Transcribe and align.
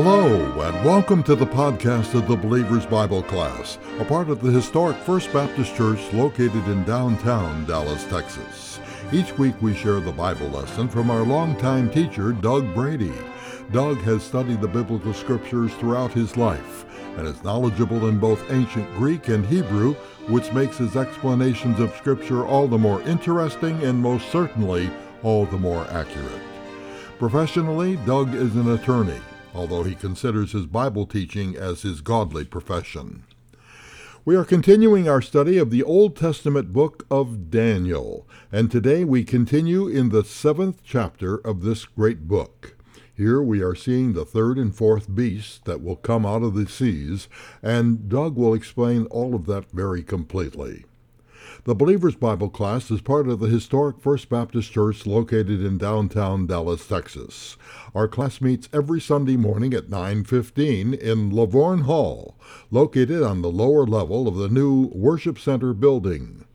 Hello, 0.00 0.60
and 0.60 0.84
welcome 0.84 1.24
to 1.24 1.34
the 1.34 1.44
podcast 1.44 2.14
of 2.14 2.28
the 2.28 2.36
Believer's 2.36 2.86
Bible 2.86 3.20
Class, 3.24 3.78
a 3.98 4.04
part 4.04 4.30
of 4.30 4.40
the 4.40 4.48
historic 4.52 4.96
First 4.98 5.32
Baptist 5.32 5.74
Church 5.74 5.98
located 6.12 6.64
in 6.68 6.84
downtown 6.84 7.64
Dallas, 7.64 8.04
Texas. 8.04 8.78
Each 9.10 9.36
week 9.38 9.60
we 9.60 9.74
share 9.74 9.98
the 9.98 10.12
Bible 10.12 10.46
lesson 10.50 10.88
from 10.88 11.10
our 11.10 11.24
longtime 11.24 11.90
teacher, 11.90 12.30
Doug 12.30 12.72
Brady. 12.76 13.12
Doug 13.72 13.98
has 14.02 14.22
studied 14.22 14.60
the 14.60 14.68
biblical 14.68 15.12
scriptures 15.12 15.74
throughout 15.74 16.12
his 16.12 16.36
life 16.36 16.84
and 17.16 17.26
is 17.26 17.42
knowledgeable 17.42 18.08
in 18.08 18.20
both 18.20 18.52
ancient 18.52 18.88
Greek 18.94 19.26
and 19.26 19.44
Hebrew, 19.46 19.94
which 20.28 20.52
makes 20.52 20.76
his 20.76 20.94
explanations 20.94 21.80
of 21.80 21.92
Scripture 21.96 22.46
all 22.46 22.68
the 22.68 22.78
more 22.78 23.02
interesting 23.02 23.82
and 23.82 24.00
most 24.00 24.30
certainly 24.30 24.92
all 25.24 25.44
the 25.46 25.58
more 25.58 25.88
accurate. 25.90 26.40
Professionally, 27.18 27.96
Doug 28.06 28.32
is 28.32 28.54
an 28.54 28.70
attorney 28.70 29.20
although 29.54 29.82
he 29.82 29.94
considers 29.94 30.52
his 30.52 30.66
Bible 30.66 31.06
teaching 31.06 31.56
as 31.56 31.82
his 31.82 32.00
godly 32.00 32.44
profession. 32.44 33.24
We 34.24 34.36
are 34.36 34.44
continuing 34.44 35.08
our 35.08 35.22
study 35.22 35.56
of 35.56 35.70
the 35.70 35.82
Old 35.82 36.14
Testament 36.14 36.72
book 36.72 37.06
of 37.10 37.50
Daniel, 37.50 38.28
and 38.52 38.70
today 38.70 39.02
we 39.04 39.24
continue 39.24 39.88
in 39.88 40.10
the 40.10 40.22
seventh 40.22 40.82
chapter 40.84 41.36
of 41.36 41.62
this 41.62 41.86
great 41.86 42.28
book. 42.28 42.76
Here 43.14 43.42
we 43.42 43.62
are 43.62 43.74
seeing 43.74 44.12
the 44.12 44.24
third 44.24 44.58
and 44.58 44.74
fourth 44.74 45.12
beasts 45.14 45.60
that 45.64 45.82
will 45.82 45.96
come 45.96 46.26
out 46.26 46.42
of 46.42 46.54
the 46.54 46.68
seas, 46.68 47.26
and 47.62 48.08
Doug 48.08 48.36
will 48.36 48.54
explain 48.54 49.06
all 49.06 49.34
of 49.34 49.46
that 49.46 49.70
very 49.72 50.02
completely. 50.02 50.84
The 51.68 51.74
Believer's 51.74 52.14
Bible 52.14 52.48
class 52.48 52.90
is 52.90 53.02
part 53.02 53.28
of 53.28 53.40
the 53.40 53.46
historic 53.46 54.00
First 54.00 54.30
Baptist 54.30 54.72
Church 54.72 55.04
located 55.04 55.62
in 55.62 55.76
downtown 55.76 56.46
Dallas, 56.46 56.88
Texas. 56.88 57.58
Our 57.94 58.08
class 58.08 58.40
meets 58.40 58.70
every 58.72 59.02
Sunday 59.02 59.36
morning 59.36 59.74
at 59.74 59.90
9:15 59.90 60.94
in 60.94 61.30
Lavorne 61.30 61.82
Hall, 61.82 62.38
located 62.70 63.22
on 63.22 63.42
the 63.42 63.50
lower 63.50 63.86
level 63.86 64.26
of 64.26 64.36
the 64.36 64.48
new 64.48 64.86
Worship 64.94 65.38
Center 65.38 65.74
building. 65.74 66.46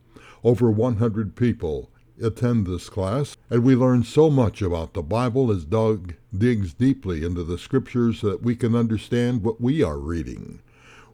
Over 0.44 0.72
100 0.72 1.36
people 1.36 1.92
attend 2.20 2.66
this 2.66 2.90
class, 2.90 3.38
and 3.52 3.64
we 3.64 3.76
learn 3.76 4.02
so 4.02 4.32
much 4.32 4.64
about 4.64 4.96
the 4.96 5.04
Bible 5.04 5.52
as 5.52 5.64
Doug 5.64 6.16
digs 6.36 6.74
deeply 6.74 7.24
into 7.24 7.44
the 7.44 7.60
scriptures 7.60 8.22
so 8.22 8.30
that 8.30 8.42
we 8.42 8.56
can 8.56 8.74
understand 8.74 9.44
what 9.44 9.62
we 9.62 9.84
are 9.84 10.00
reading. 10.00 10.62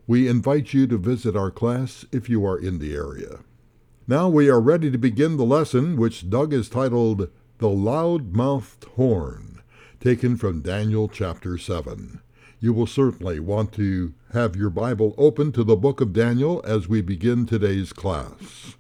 We 0.08 0.30
invite 0.30 0.74
you 0.74 0.88
to 0.88 0.98
visit 0.98 1.36
our 1.36 1.52
class 1.52 2.06
if 2.14 2.30
you 2.30 2.46
are 2.46 2.58
in 2.58 2.80
the 2.80 2.94
area. 2.94 3.40
Now 4.10 4.28
we 4.28 4.50
are 4.50 4.60
ready 4.60 4.90
to 4.90 4.98
begin 4.98 5.38
the 5.38 5.46
lesson, 5.46 5.96
which 5.96 6.32
Doug 6.32 6.52
has 6.52 6.68
titled 6.68 7.30
The 7.60 7.70
Loud 7.70 8.34
Mouthed 8.34 8.86
Horn, 8.96 9.62
taken 10.00 10.36
from 10.36 10.64
Daniel 10.64 11.08
chapter 11.08 11.60
7. 11.60 12.20
You 12.60 12.74
will 12.74 12.88
certainly 12.88 13.40
want 13.40 13.72
to 13.74 14.16
have 14.34 14.56
your 14.56 14.72
Bible 14.72 15.14
open 15.16 15.52
to 15.52 15.64
the 15.64 15.76
book 15.76 16.02
of 16.02 16.12
Daniel 16.12 16.60
as 16.66 16.90
we 16.90 17.02
begin 17.02 17.46
today's 17.46 17.94
class. 17.94 18.78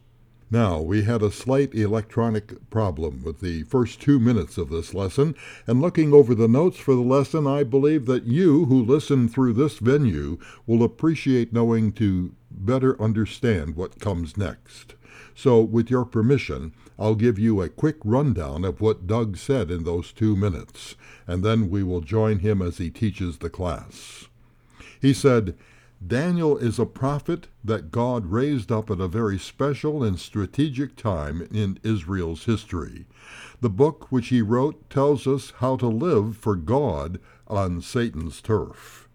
Now, 0.50 0.82
we 0.82 1.04
had 1.04 1.22
a 1.22 1.30
slight 1.30 1.76
electronic 1.76 2.68
problem 2.72 3.22
with 3.24 3.40
the 3.40 3.62
first 3.66 4.02
two 4.02 4.20
minutes 4.20 4.58
of 4.58 4.70
this 4.70 4.96
lesson, 4.96 5.36
and 5.68 5.80
looking 5.80 6.12
over 6.12 6.34
the 6.34 6.48
notes 6.48 6.80
for 6.80 6.96
the 6.96 7.02
lesson, 7.02 7.46
I 7.46 7.62
believe 7.62 8.08
that 8.08 8.24
you 8.24 8.66
who 8.66 8.84
listen 8.84 9.30
through 9.30 9.54
this 9.54 9.78
venue 9.78 10.40
will 10.66 10.82
appreciate 10.82 11.54
knowing 11.54 11.92
to 11.92 12.34
better 12.50 13.00
understand 13.00 13.76
what 13.76 14.00
comes 14.00 14.36
next. 14.36 14.96
So, 15.42 15.62
with 15.62 15.90
your 15.90 16.04
permission, 16.04 16.74
I'll 17.00 17.16
give 17.16 17.40
you 17.40 17.62
a 17.62 17.70
quick 17.70 17.96
rundown 18.04 18.66
of 18.66 18.82
what 18.82 19.08
Doug 19.08 19.38
said 19.38 19.72
in 19.72 19.86
those 19.86 20.12
two 20.12 20.36
minutes, 20.36 20.98
and 21.26 21.46
then 21.46 21.70
we 21.70 21.82
will 21.82 22.02
join 22.02 22.40
him 22.40 22.62
as 22.62 22.78
he 22.78 22.90
teaches 22.90 23.38
the 23.38 23.50
class. 23.50 24.28
He 25.02 25.14
said, 25.14 25.56
Daniel 26.06 26.58
is 26.58 26.78
a 26.78 26.86
prophet 26.86 27.48
that 27.64 27.90
God 27.90 28.26
raised 28.26 28.70
up 28.70 28.92
at 28.92 29.00
a 29.00 29.08
very 29.08 29.40
special 29.40 30.04
and 30.04 30.20
strategic 30.20 30.98
time 30.98 31.48
in 31.54 31.80
Israel's 31.84 32.44
history. 32.44 33.06
The 33.62 33.70
book 33.70 34.12
which 34.12 34.28
he 34.28 34.42
wrote 34.42 34.90
tells 34.90 35.26
us 35.26 35.54
how 35.60 35.78
to 35.78 35.88
live 35.88 36.36
for 36.36 36.58
God 36.58 37.18
on 37.48 37.80
Satan's 37.80 38.42
turf. 38.42 39.09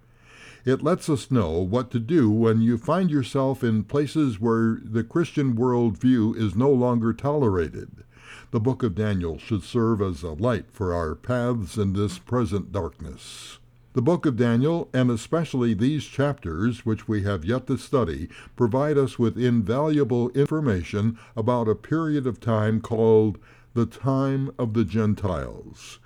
It 0.65 0.83
lets 0.83 1.11
us 1.11 1.31
know 1.31 1.59
what 1.59 1.91
to 1.91 2.01
do 2.01 2.31
when 2.31 2.63
you 2.63 2.79
find 2.79 3.11
yourself 3.11 3.63
in 3.63 3.85
places 3.85 4.41
where 4.41 4.81
the 4.83 5.05
Christian 5.05 5.57
worldview 5.57 6.35
is 6.37 6.57
no 6.57 6.71
longer 6.71 7.13
tolerated. 7.13 8.03
The 8.51 8.61
book 8.61 8.83
of 8.83 8.95
Daniel 8.95 9.37
should 9.37 9.63
serve 9.63 10.01
as 10.01 10.23
a 10.23 10.33
light 10.33 10.71
for 10.71 10.95
our 10.95 11.15
paths 11.15 11.77
in 11.77 11.93
this 11.93 12.19
present 12.19 12.73
darkness. 12.73 13.59
The 13.93 14.01
book 14.01 14.25
of 14.25 14.39
Daniel, 14.39 14.89
and 14.95 15.11
especially 15.11 15.75
these 15.75 16.07
chapters 16.07 16.87
which 16.87 17.07
we 17.07 17.25
have 17.25 17.45
yet 17.45 17.67
to 17.67 17.77
study, 17.77 18.31
provide 18.57 18.97
us 18.97 19.19
with 19.19 19.37
invaluable 19.37 20.31
information 20.31 21.19
about 21.37 21.69
a 21.69 21.75
period 21.75 22.27
of 22.27 22.41
time 22.41 22.81
called 22.81 23.37
the 23.75 23.85
time 23.85 24.51
of 24.59 24.73
the 24.73 24.85
Gentiles 24.85 25.99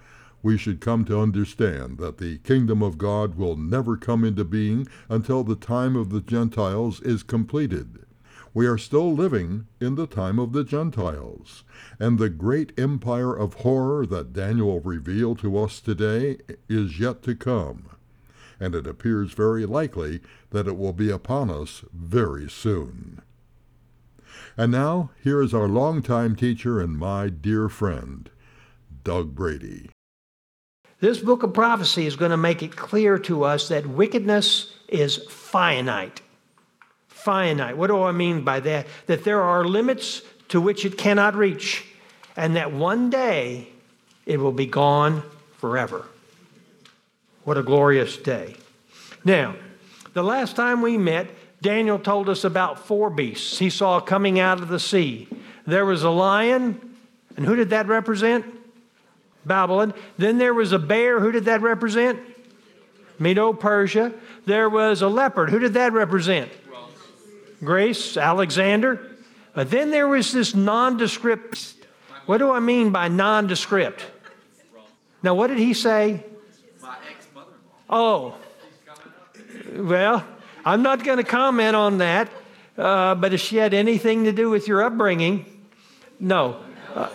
we 0.48 0.56
should 0.56 0.80
come 0.80 1.04
to 1.04 1.20
understand 1.20 1.98
that 1.98 2.16
the 2.16 2.38
kingdom 2.38 2.82
of 2.82 2.96
God 2.96 3.34
will 3.34 3.54
never 3.54 3.98
come 3.98 4.24
into 4.24 4.44
being 4.44 4.88
until 5.10 5.44
the 5.44 5.54
time 5.54 5.94
of 5.94 6.08
the 6.08 6.22
Gentiles 6.22 7.02
is 7.02 7.22
completed. 7.22 8.06
We 8.54 8.66
are 8.66 8.78
still 8.78 9.12
living 9.12 9.66
in 9.78 9.96
the 9.96 10.06
time 10.06 10.38
of 10.38 10.54
the 10.54 10.64
Gentiles, 10.64 11.64
and 12.00 12.18
the 12.18 12.30
great 12.30 12.72
empire 12.78 13.36
of 13.36 13.60
horror 13.60 14.06
that 14.06 14.32
Daniel 14.32 14.80
revealed 14.80 15.38
to 15.40 15.58
us 15.58 15.82
today 15.82 16.38
is 16.66 16.98
yet 16.98 17.22
to 17.24 17.34
come, 17.34 17.90
and 18.58 18.74
it 18.74 18.86
appears 18.86 19.34
very 19.34 19.66
likely 19.66 20.22
that 20.48 20.66
it 20.66 20.78
will 20.78 20.94
be 20.94 21.10
upon 21.10 21.50
us 21.50 21.84
very 21.92 22.48
soon. 22.48 23.20
And 24.56 24.72
now, 24.72 25.10
here 25.22 25.42
is 25.42 25.52
our 25.52 25.68
longtime 25.68 26.36
teacher 26.36 26.80
and 26.80 26.96
my 26.96 27.28
dear 27.28 27.68
friend, 27.68 28.30
Doug 29.04 29.34
Brady. 29.34 29.90
This 31.00 31.18
book 31.18 31.44
of 31.44 31.54
prophecy 31.54 32.06
is 32.06 32.16
going 32.16 32.32
to 32.32 32.36
make 32.36 32.62
it 32.62 32.74
clear 32.74 33.18
to 33.20 33.44
us 33.44 33.68
that 33.68 33.86
wickedness 33.86 34.74
is 34.88 35.18
finite. 35.28 36.20
Finite. 37.08 37.76
What 37.76 37.86
do 37.86 38.02
I 38.02 38.12
mean 38.12 38.42
by 38.42 38.60
that? 38.60 38.86
That 39.06 39.22
there 39.22 39.42
are 39.42 39.64
limits 39.64 40.22
to 40.48 40.60
which 40.60 40.84
it 40.84 40.98
cannot 40.98 41.36
reach, 41.36 41.84
and 42.36 42.56
that 42.56 42.72
one 42.72 43.10
day 43.10 43.68
it 44.26 44.38
will 44.40 44.52
be 44.52 44.66
gone 44.66 45.22
forever. 45.58 46.04
What 47.44 47.58
a 47.58 47.62
glorious 47.62 48.16
day. 48.16 48.56
Now, 49.24 49.54
the 50.14 50.22
last 50.22 50.56
time 50.56 50.82
we 50.82 50.98
met, 50.98 51.28
Daniel 51.62 51.98
told 51.98 52.28
us 52.28 52.44
about 52.44 52.86
four 52.86 53.10
beasts 53.10 53.58
he 53.58 53.70
saw 53.70 54.00
coming 54.00 54.40
out 54.40 54.60
of 54.60 54.68
the 54.68 54.80
sea. 54.80 55.28
There 55.66 55.84
was 55.84 56.02
a 56.02 56.10
lion, 56.10 56.96
and 57.36 57.46
who 57.46 57.54
did 57.54 57.70
that 57.70 57.86
represent? 57.86 58.44
Babylon. 59.48 59.94
Then 60.16 60.38
there 60.38 60.54
was 60.54 60.72
a 60.72 60.78
bear. 60.78 61.18
Who 61.20 61.32
did 61.32 61.46
that 61.46 61.62
represent? 61.62 62.20
Medo 63.18 63.52
Persia. 63.52 64.12
There 64.46 64.70
was 64.70 65.02
a 65.02 65.08
leopard. 65.08 65.50
Who 65.50 65.58
did 65.58 65.74
that 65.74 65.92
represent? 65.92 66.50
Grace, 67.64 68.16
Alexander. 68.16 69.16
But 69.54 69.70
then 69.70 69.90
there 69.90 70.06
was 70.06 70.30
this 70.32 70.54
nondescript. 70.54 71.74
What 72.26 72.38
do 72.38 72.52
I 72.52 72.60
mean 72.60 72.90
by 72.90 73.08
nondescript? 73.08 74.04
Now, 75.22 75.34
what 75.34 75.48
did 75.48 75.58
he 75.58 75.74
say? 75.74 76.24
Oh, 77.90 78.36
well, 79.74 80.24
I'm 80.64 80.82
not 80.82 81.02
going 81.02 81.16
to 81.16 81.24
comment 81.24 81.74
on 81.74 81.98
that, 81.98 82.30
uh, 82.76 83.14
but 83.14 83.32
if 83.32 83.40
she 83.40 83.56
had 83.56 83.72
anything 83.72 84.24
to 84.24 84.32
do 84.32 84.50
with 84.50 84.68
your 84.68 84.82
upbringing, 84.82 85.46
no. 86.20 86.60
Uh, 86.94 87.08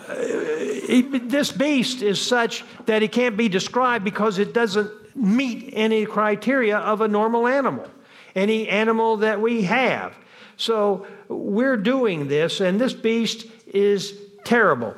this 0.86 1.52
beast 1.52 2.02
is 2.02 2.20
such 2.20 2.64
that 2.86 3.02
it 3.02 3.12
can't 3.12 3.36
be 3.36 3.48
described 3.48 4.04
because 4.04 4.38
it 4.38 4.52
doesn't 4.52 4.90
meet 5.16 5.70
any 5.72 6.06
criteria 6.06 6.78
of 6.78 7.00
a 7.00 7.08
normal 7.08 7.46
animal, 7.46 7.88
any 8.34 8.68
animal 8.68 9.18
that 9.18 9.40
we 9.40 9.62
have. 9.62 10.14
So 10.56 11.06
we're 11.28 11.76
doing 11.76 12.28
this, 12.28 12.60
and 12.60 12.80
this 12.80 12.92
beast 12.92 13.46
is 13.66 14.18
terrible. 14.44 14.96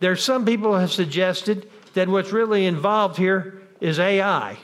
There's 0.00 0.22
some 0.22 0.44
people 0.44 0.76
have 0.76 0.92
suggested 0.92 1.70
that 1.94 2.08
what's 2.08 2.32
really 2.32 2.66
involved 2.66 3.16
here 3.16 3.62
is 3.80 3.98
AI 3.98 4.56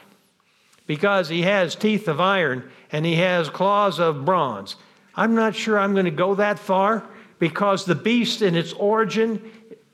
because 0.87 1.29
he 1.29 1.43
has 1.43 1.75
teeth 1.75 2.09
of 2.09 2.21
iron 2.21 2.69
and 2.91 3.07
he 3.07 3.17
has 3.17 3.49
claws 3.49 4.01
of 4.01 4.25
bronze. 4.25 4.77
I'm 5.15 5.35
not 5.35 5.55
sure 5.55 5.79
I'm 5.79 5.93
going 5.93 6.07
to 6.07 6.11
go 6.11 6.35
that 6.35 6.59
far 6.59 7.05
because 7.39 7.85
the 7.85 7.95
beast 7.95 8.43
in 8.43 8.57
its 8.57 8.73
origin 8.73 9.51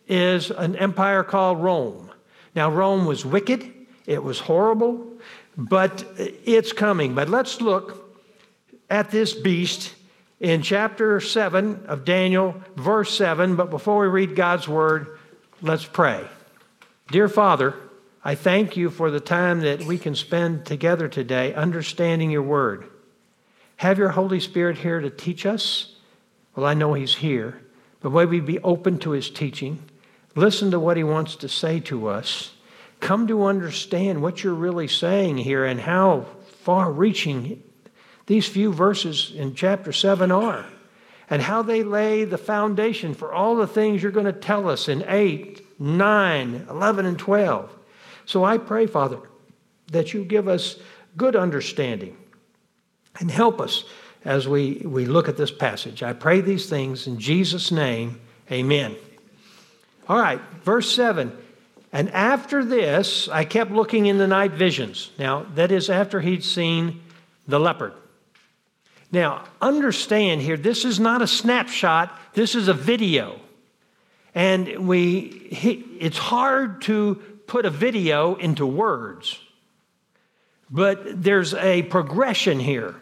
is 0.06 0.50
an 0.50 0.76
empire 0.76 1.23
called 1.23 1.62
Rome. 1.62 2.11
Now, 2.55 2.70
Rome 2.70 3.06
was 3.06 3.25
wicked, 3.25 3.73
it 4.06 4.23
was 4.23 4.41
horrible, 4.41 5.06
but 5.56 6.05
it's 6.19 6.73
coming. 6.73 7.14
But 7.14 7.29
let's 7.29 7.61
look 7.61 8.14
at 8.88 9.11
this 9.11 9.35
beast 9.35 9.94
in 10.41 10.62
chapter 10.62 11.20
7 11.20 11.87
of 11.87 12.05
Daniel, 12.05 12.55
verse 12.76 13.17
7. 13.17 13.56
But 13.56 13.70
before 13.70 14.00
we 14.00 14.08
read 14.08 14.37
God's 14.37 14.69
word, 14.69 15.19
let's 15.61 15.85
pray. 15.85 16.25
Dear 17.09 17.29
Father, 17.29 17.75
I 18.25 18.35
thank 18.35 18.76
you 18.76 18.91
for 18.91 19.11
the 19.11 19.20
time 19.20 19.61
that 19.61 19.85
we 19.85 19.99
can 19.99 20.14
spend 20.14 20.67
together 20.67 21.09
today 21.09 21.55
understanding 21.55 22.31
your 22.31 22.43
word. 22.43 22.87
Have 23.76 23.99
your 23.99 24.09
Holy 24.11 24.41
Spirit 24.41 24.79
here 24.79 25.00
to 25.00 25.11
teach 25.11 25.47
us. 25.47 25.94
Well, 26.55 26.67
I 26.67 26.75
know 26.75 26.94
he's 26.94 27.17
here, 27.17 27.61
but 28.00 28.11
may 28.11 28.25
we 28.25 28.41
be 28.41 28.59
open 28.61 28.99
to 29.00 29.11
his 29.11 29.31
teaching, 29.31 29.82
listen 30.37 30.71
to 30.71 30.79
what 30.79 30.97
he 30.97 31.03
wants 31.03 31.35
to 31.37 31.49
say 31.49 31.81
to 31.81 32.06
us, 32.06 32.53
come 33.00 33.27
to 33.27 33.44
understand 33.44 34.23
what 34.23 34.44
you're 34.44 34.55
really 34.55 34.87
saying 34.87 35.38
here 35.38 35.65
and 35.65 35.81
how 35.81 36.27
far 36.62 36.93
reaching 36.93 37.62
these 38.27 38.47
few 38.47 38.73
verses 38.73 39.33
in 39.35 39.55
chapter 39.55 39.93
7 39.93 40.31
are, 40.31 40.67
and 41.31 41.43
how 41.43 41.62
they 41.62 41.83
lay 41.83 42.25
the 42.25 42.38
foundation 42.38 43.15
for 43.15 43.33
all 43.33 43.56
the 43.56 43.67
things 43.67 44.03
you're 44.03 44.12
going 44.12 44.27
to 44.27 44.33
tell 44.33 44.69
us 44.69 44.88
in 44.88 45.05
8, 45.09 45.81
9, 45.81 46.67
11, 46.69 47.06
and 47.06 47.19
12. 47.19 47.73
So 48.25 48.44
I 48.44 48.59
pray, 48.59 48.87
Father, 48.87 49.19
that 49.93 50.12
you 50.12 50.25
give 50.25 50.49
us 50.49 50.77
good 51.17 51.37
understanding 51.37 52.17
and 53.19 53.31
help 53.31 53.61
us 53.61 53.85
as 54.25 54.49
we, 54.49 54.83
we 54.85 55.06
look 55.06 55.29
at 55.29 55.37
this 55.37 55.53
passage. 55.53 56.03
I 56.03 56.12
pray 56.12 56.41
these 56.41 56.69
things 56.69 57.06
in 57.06 57.19
Jesus' 57.19 57.71
name. 57.71 58.21
Amen. 58.50 58.97
All 60.08 60.19
right, 60.19 60.41
verse 60.62 60.94
7. 60.94 61.37
And 61.93 62.11
after 62.11 62.64
this, 62.64 63.29
I 63.29 63.44
kept 63.44 63.70
looking 63.70 64.06
in 64.06 64.19
the 64.19 64.26
night 64.26 64.53
visions. 64.53 65.11
Now, 65.19 65.47
that 65.55 65.73
is 65.73 65.88
after 65.88 66.20
he'd 66.20 66.44
seen 66.44 67.03
the 67.49 67.58
leopard. 67.58 67.94
Now, 69.11 69.44
understand 69.61 70.43
here, 70.43 70.56
this 70.56 70.85
is 70.85 71.00
not 71.00 71.23
a 71.23 71.26
snapshot, 71.26 72.17
this 72.35 72.55
is 72.55 72.69
a 72.69 72.75
video. 72.75 73.41
And 74.35 74.87
we, 74.87 75.49
it's 75.99 76.19
hard 76.19 76.82
to 76.82 77.14
put 77.47 77.64
a 77.64 77.70
video 77.70 78.35
into 78.35 78.67
words. 78.67 79.41
But 80.70 81.23
there's 81.23 81.55
a 81.55 81.82
progression 81.85 82.61
here. 82.61 82.97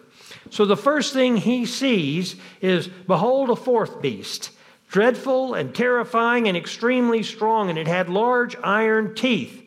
So 0.51 0.67
the 0.67 0.77
first 0.77 1.13
thing 1.13 1.37
he 1.37 1.67
sees 1.67 2.37
is 2.61 2.87
Behold, 2.87 3.51
a 3.51 3.57
fourth 3.57 4.01
beast, 4.01 4.51
dreadful 4.89 5.55
and 5.55 5.75
terrifying 5.75 6.49
and 6.49 6.57
extremely 6.57 7.23
strong, 7.23 7.71
and 7.71 7.79
it 7.79 7.89
had 7.89 8.09
large 8.09 8.57
iron 8.63 9.15
teeth. 9.15 9.63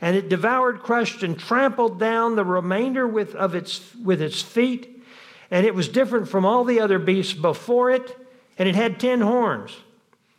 And 0.00 0.14
it 0.16 0.28
devoured, 0.28 0.80
crushed, 0.80 1.22
and 1.22 1.38
trampled 1.38 1.98
down 1.98 2.36
the 2.36 2.44
remainder 2.44 3.06
with, 3.06 3.34
of 3.34 3.54
its, 3.54 3.94
with 3.96 4.20
its 4.20 4.42
feet. 4.42 5.02
And 5.50 5.64
it 5.64 5.74
was 5.74 5.88
different 5.88 6.28
from 6.28 6.44
all 6.44 6.64
the 6.64 6.80
other 6.80 6.98
beasts 6.98 7.32
before 7.32 7.90
it, 7.90 8.16
and 8.58 8.68
it 8.68 8.74
had 8.74 9.00
ten 9.00 9.20
horns. 9.20 9.76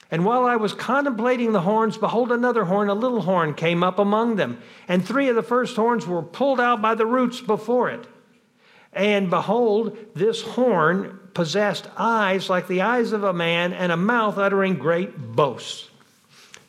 And 0.10 0.24
while 0.24 0.46
I 0.46 0.56
was 0.56 0.74
contemplating 0.74 1.52
the 1.52 1.62
horns, 1.62 1.98
behold, 1.98 2.32
another 2.32 2.66
horn, 2.66 2.90
a 2.90 2.94
little 2.94 3.22
horn, 3.22 3.54
came 3.54 3.84
up 3.84 4.00
among 4.00 4.36
them. 4.38 4.62
And 4.88 5.06
three 5.06 5.28
of 5.28 5.36
the 5.36 5.44
first 5.44 5.76
horns 5.76 6.08
were 6.08 6.22
pulled 6.22 6.62
out 6.62 6.82
by 6.82 6.96
the 6.96 7.06
roots 7.06 7.42
before 7.42 7.90
it. 7.90 8.08
And 8.94 9.30
behold, 9.30 9.98
this 10.16 10.42
horn 10.42 11.20
possessed 11.38 11.88
eyes 11.96 12.50
like 12.50 12.66
the 12.66 12.82
eyes 12.82 13.12
of 13.12 13.24
a 13.24 13.32
man, 13.32 13.72
and 13.72 13.92
a 13.92 13.96
mouth 13.96 14.40
uttering 14.40 14.74
great 14.74 15.16
boasts. 15.16 15.88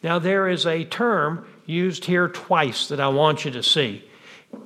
Now, 0.03 0.19
there 0.19 0.47
is 0.47 0.67
a 0.67 0.85
term 0.85 1.47
used 1.65 2.05
here 2.05 2.29
twice 2.29 2.89
that 2.89 3.01
I 3.01 3.09
want 3.09 3.47
you 3.47 3.51
to 3.53 3.63
see. 3.63 4.05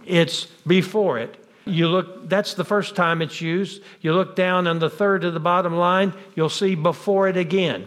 It's 0.05 0.47
before 0.67 1.21
it. 1.21 1.37
You 1.67 1.87
look, 1.87 2.29
that's 2.29 2.55
the 2.55 2.65
first 2.65 2.97
time 2.97 3.23
it's 3.23 3.41
used. 3.41 3.81
You 4.01 4.13
look 4.13 4.35
down 4.35 4.67
on 4.67 4.81
the 4.81 4.91
third 4.91 5.21
to 5.21 5.31
the 5.31 5.39
bottom 5.39 5.77
line, 5.77 6.15
you'll 6.35 6.49
see 6.49 6.75
before 6.75 7.29
it 7.29 7.37
again. 7.37 7.87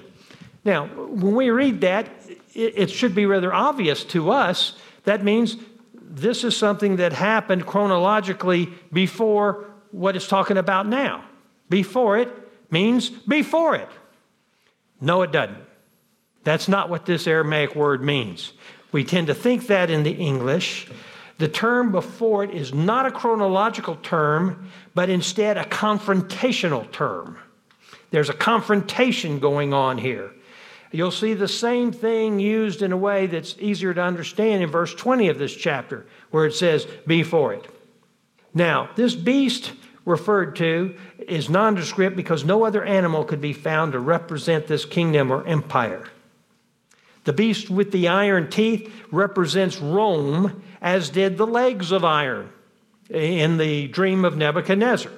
Now, 0.63 0.85
when 0.85 1.35
we 1.35 1.49
read 1.49 1.81
that, 1.81 2.07
it 2.53 2.89
should 2.91 3.13
be 3.13 3.25
rather 3.25 3.53
obvious 3.53 4.05
to 4.05 4.31
us. 4.31 4.77
That 5.03 5.21
means 5.21 5.57
this 5.93 6.45
is 6.45 6.55
something 6.55 6.95
that 6.95 7.11
happened 7.11 7.65
chronologically 7.65 8.69
before 8.93 9.65
what 9.91 10.15
it's 10.15 10.29
talking 10.29 10.55
about 10.55 10.87
now. 10.87 11.25
Before 11.69 12.17
it 12.17 12.29
means 12.71 13.09
before 13.09 13.75
it. 13.75 13.89
No, 15.01 15.21
it 15.21 15.31
doesn't. 15.31 15.63
That's 16.43 16.67
not 16.67 16.89
what 16.89 17.05
this 17.05 17.27
Aramaic 17.27 17.75
word 17.75 18.03
means. 18.03 18.53
We 18.91 19.03
tend 19.03 19.27
to 19.27 19.33
think 19.33 19.67
that 19.67 19.89
in 19.89 20.03
the 20.03 20.11
English. 20.11 20.87
The 21.37 21.47
term 21.49 21.91
before 21.91 22.43
it 22.43 22.51
is 22.51 22.73
not 22.73 23.05
a 23.05 23.11
chronological 23.11 23.97
term, 23.97 24.69
but 24.93 25.09
instead 25.09 25.57
a 25.57 25.65
confrontational 25.65 26.89
term. 26.91 27.37
There's 28.11 28.29
a 28.29 28.33
confrontation 28.33 29.39
going 29.39 29.73
on 29.73 29.97
here. 29.97 30.31
You'll 30.91 31.11
see 31.11 31.33
the 31.33 31.49
same 31.49 31.91
thing 31.91 32.39
used 32.39 32.81
in 32.81 32.93
a 32.93 32.97
way 32.97 33.27
that's 33.27 33.55
easier 33.59 33.93
to 33.93 34.01
understand 34.01 34.63
in 34.63 34.69
verse 34.69 34.95
20 34.95 35.27
of 35.27 35.37
this 35.37 35.53
chapter, 35.53 36.05
where 36.31 36.45
it 36.45 36.53
says, 36.53 36.87
Before 37.05 37.53
it. 37.53 37.67
Now, 38.53 38.89
this 38.95 39.13
beast 39.13 39.73
referred 40.05 40.55
to 40.57 40.95
is 41.27 41.49
nondescript 41.49 42.15
because 42.15 42.45
no 42.45 42.63
other 42.63 42.83
animal 42.83 43.23
could 43.23 43.41
be 43.41 43.53
found 43.53 43.91
to 43.91 43.99
represent 43.99 44.67
this 44.67 44.85
kingdom 44.85 45.31
or 45.31 45.45
empire. 45.45 46.07
The 47.25 47.33
beast 47.33 47.69
with 47.71 47.91
the 47.91 48.07
iron 48.07 48.49
teeth 48.49 48.91
represents 49.11 49.79
Rome, 49.79 50.61
as 50.81 51.09
did 51.09 51.37
the 51.37 51.47
legs 51.47 51.91
of 51.91 52.05
iron 52.05 52.49
in 53.09 53.57
the 53.57 53.87
dream 53.87 54.23
of 54.23 54.37
Nebuchadnezzar. 54.37 55.11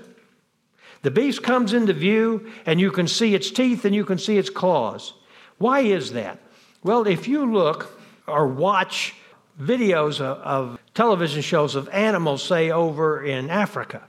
The 1.02 1.12
beast 1.12 1.44
comes 1.44 1.74
into 1.74 1.94
view, 1.94 2.50
and 2.66 2.80
you 2.80 2.92
can 2.92 3.08
see 3.08 3.36
its 3.36 3.52
teeth 3.52 3.86
and 3.86 3.94
you 3.94 4.06
can 4.06 4.18
see 4.18 4.38
its 4.38 4.50
claws. 4.50 5.14
Why 5.58 5.82
is 5.82 6.14
that? 6.14 6.40
Well, 6.84 7.06
if 7.06 7.28
you 7.28 7.52
look 7.52 8.00
or 8.26 8.48
watch 8.48 9.16
videos 9.60 10.22
of, 10.22 10.80
television 10.94 11.42
shows 11.42 11.76
of 11.76 11.88
animals, 11.90 12.42
say 12.42 12.72
over 12.72 13.24
in 13.24 13.50
Africa, 13.50 14.07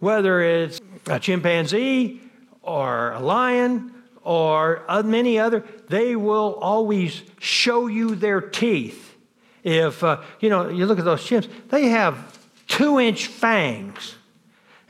whether 0.00 0.40
it's 0.40 0.80
a 1.06 1.20
chimpanzee 1.20 2.20
or 2.62 3.12
a 3.12 3.20
lion 3.20 3.94
or 4.22 4.84
many 5.04 5.38
other, 5.38 5.64
they 5.88 6.16
will 6.16 6.58
always 6.60 7.22
show 7.38 7.86
you 7.86 8.14
their 8.14 8.40
teeth. 8.40 9.16
If, 9.62 10.02
uh, 10.02 10.22
you 10.40 10.48
know, 10.48 10.68
you 10.68 10.86
look 10.86 10.98
at 10.98 11.04
those 11.04 11.22
chimps, 11.22 11.48
they 11.68 11.88
have 11.88 12.38
two 12.66 12.98
inch 12.98 13.26
fangs. 13.26 14.16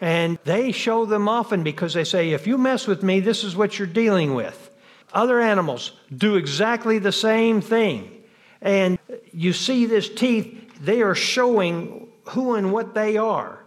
And 0.00 0.38
they 0.44 0.72
show 0.72 1.04
them 1.04 1.28
often 1.28 1.62
because 1.62 1.92
they 1.92 2.04
say, 2.04 2.30
if 2.30 2.46
you 2.46 2.56
mess 2.56 2.86
with 2.86 3.02
me, 3.02 3.20
this 3.20 3.44
is 3.44 3.54
what 3.54 3.78
you're 3.78 3.86
dealing 3.86 4.34
with. 4.34 4.70
Other 5.12 5.40
animals 5.40 5.92
do 6.16 6.36
exactly 6.36 6.98
the 6.98 7.12
same 7.12 7.60
thing. 7.60 8.22
And 8.62 8.98
you 9.32 9.52
see 9.52 9.86
this 9.86 10.08
teeth, 10.08 10.79
they 10.81 11.02
are 11.02 11.14
showing 11.14 12.08
who 12.26 12.55
and 12.55 12.72
what 12.72 12.94
they 12.94 13.17
are. 13.17 13.59